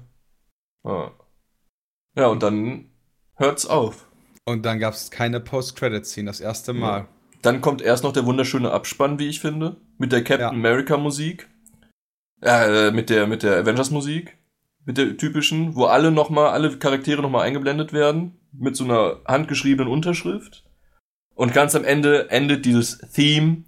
[0.83, 1.11] Ah.
[2.15, 2.89] Ja, und dann
[3.35, 4.07] hört's auf.
[4.45, 7.07] Und dann gab es keine Post-Credit-Scene, das erste Mal.
[7.41, 10.49] Dann kommt erst noch der wunderschöne Abspann, wie ich finde, mit der Captain Ja.
[10.49, 11.47] America Musik.
[12.41, 14.38] Äh, mit der, mit der Avengers Musik.
[14.85, 18.39] Mit der typischen, wo alle nochmal, alle Charaktere nochmal eingeblendet werden.
[18.51, 20.65] Mit so einer handgeschriebenen Unterschrift.
[21.35, 23.63] Und ganz am Ende endet dieses Theme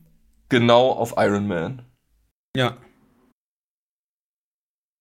[0.50, 1.86] genau auf Iron Man.
[2.56, 2.78] Ja.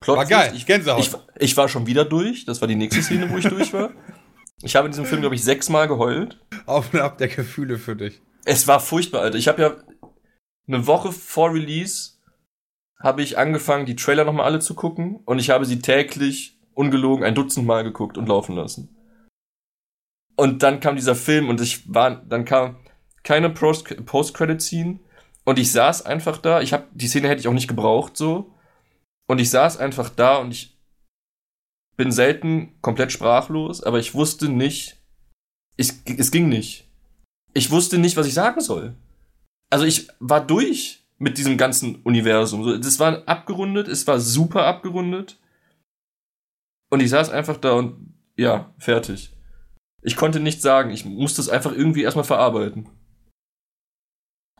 [0.02, 1.00] Plot War geil, Ich, Gänsehaut.
[1.00, 2.44] ich, ich war schon wieder durch.
[2.44, 3.90] Das war die nächste Szene, wo ich durch war.
[4.62, 6.38] Ich habe in diesem Film, glaube ich, sechsmal geheult.
[6.66, 8.20] Auf und ab der Gefühle für dich.
[8.44, 9.38] Es war furchtbar, Alter.
[9.38, 9.76] Ich habe ja
[10.68, 12.12] eine Woche vor Release
[13.00, 17.24] habe ich angefangen, die Trailer nochmal alle zu gucken und ich habe sie täglich ungelogen
[17.24, 18.94] ein Dutzend Mal geguckt und laufen lassen.
[20.36, 22.76] Und dann kam dieser Film und ich war, dann kam
[23.22, 25.00] keine Post- Post-Credit-Scene
[25.44, 26.60] und ich saß einfach da.
[26.60, 28.54] Ich habe die Szene hätte ich auch nicht gebraucht so
[29.26, 30.78] und ich saß einfach da und ich
[31.96, 35.02] bin selten komplett sprachlos, aber ich wusste nicht,
[35.76, 36.88] ich, es ging nicht.
[37.52, 38.94] Ich wusste nicht, was ich sagen soll.
[39.70, 40.99] Also ich war durch.
[41.20, 42.64] Mit diesem ganzen Universum.
[42.64, 45.38] So, das war abgerundet, es war super abgerundet.
[46.90, 49.30] Und ich saß einfach da und ja, fertig.
[50.02, 50.90] Ich konnte nichts sagen.
[50.90, 52.88] Ich musste es einfach irgendwie erstmal verarbeiten.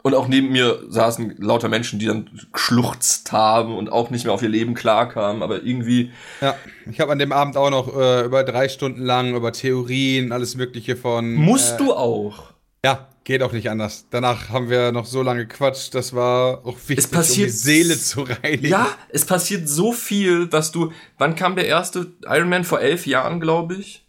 [0.02, 4.32] Und auch neben mir saßen lauter Menschen, die dann geschluchzt haben und auch nicht mehr
[4.32, 6.10] auf ihr Leben klarkamen, aber irgendwie.
[6.40, 6.56] Ja,
[6.90, 10.56] ich habe an dem Abend auch noch äh, über drei Stunden lang über Theorien, alles
[10.56, 11.34] Mögliche von.
[11.34, 12.52] Musst äh, du auch.
[12.82, 14.06] Ja, geht auch nicht anders.
[14.10, 17.58] Danach haben wir noch so lange gequatscht, das war auch wichtig, Es passiert um die
[17.58, 18.68] Seele zu reinigen.
[18.68, 20.92] Ja, es passiert so viel, dass du.
[21.18, 22.64] Wann kam der erste Iron Man?
[22.64, 24.06] Vor elf Jahren, glaube ich.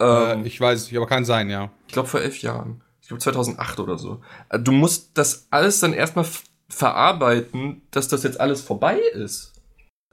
[0.00, 1.70] Ähm, Äh, ich weiß nicht, aber kann sein, ja.
[1.86, 2.82] Ich glaube vor elf Jahren.
[3.00, 4.20] Ich glaube 2008 oder so.
[4.48, 6.26] Äh, Du musst das alles dann erstmal
[6.68, 9.52] verarbeiten, dass das jetzt alles vorbei ist.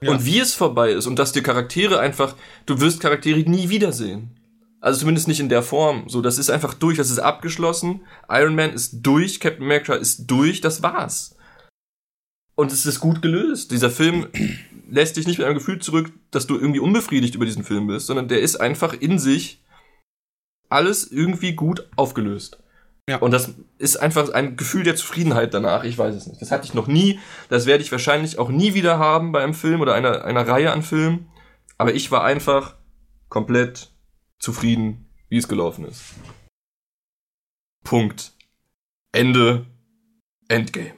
[0.00, 0.12] Ja.
[0.12, 2.34] Und wie es vorbei ist und dass dir Charaktere einfach,
[2.66, 4.38] du wirst Charaktere nie wiedersehen.
[4.84, 6.10] Also zumindest nicht in der Form.
[6.10, 8.02] So, das ist einfach durch, das ist abgeschlossen.
[8.28, 11.36] Iron Man ist durch, Captain America ist durch, das war's.
[12.54, 13.70] Und es ist gut gelöst.
[13.70, 14.26] Dieser Film
[14.90, 18.08] lässt dich nicht mit einem Gefühl zurück, dass du irgendwie unbefriedigt über diesen Film bist,
[18.08, 19.64] sondern der ist einfach in sich
[20.68, 22.58] alles irgendwie gut aufgelöst.
[23.08, 23.16] Ja.
[23.20, 25.84] Und das ist einfach ein Gefühl der Zufriedenheit danach.
[25.84, 26.42] Ich weiß es nicht.
[26.42, 27.18] Das hatte ich noch nie.
[27.48, 30.72] Das werde ich wahrscheinlich auch nie wieder haben bei einem Film oder einer, einer Reihe
[30.72, 31.30] an Filmen.
[31.78, 32.74] Aber ich war einfach
[33.30, 33.93] komplett
[34.44, 36.14] zufrieden, wie es gelaufen ist.
[37.84, 38.32] Punkt.
[39.12, 39.66] Ende.
[40.48, 40.94] Endgame.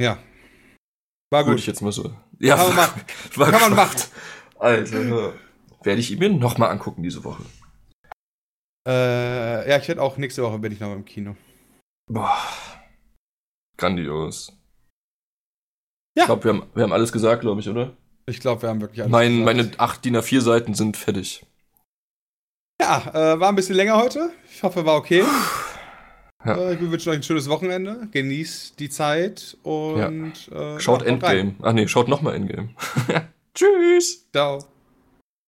[0.00, 0.18] Ja.
[1.30, 1.60] War Würde gut.
[1.60, 2.14] ich jetzt mal so.
[2.38, 2.90] Ja, Kann man
[3.36, 4.00] war Kann man machen.
[4.58, 5.34] Alter,
[5.82, 7.44] werde ich mir nochmal angucken diese Woche.
[8.86, 11.36] Äh, ja, ich werde auch nächste Woche bin ich noch im Kino.
[12.10, 12.38] Boah.
[13.76, 14.52] Grandios.
[16.16, 16.22] Ja.
[16.22, 17.96] Ich glaube, wir haben, wir haben alles gesagt, glaube ich, oder?
[18.26, 19.56] Ich glaube, wir haben wirklich alles Mein, gesagt.
[19.56, 21.44] meine acht DIN A4 Seiten sind fertig.
[22.80, 24.30] Ja, äh, war ein bisschen länger heute.
[24.52, 25.24] Ich hoffe, war okay.
[26.44, 26.54] Ja.
[26.56, 28.08] Äh, ich wünsche euch ein schönes Wochenende.
[28.12, 31.38] Genießt die Zeit und äh, Schaut ja, haut rein.
[31.38, 31.54] Endgame.
[31.62, 32.68] Ach nee, schaut nochmal Endgame.
[33.54, 34.28] Tschüss.
[34.32, 34.58] Ciao.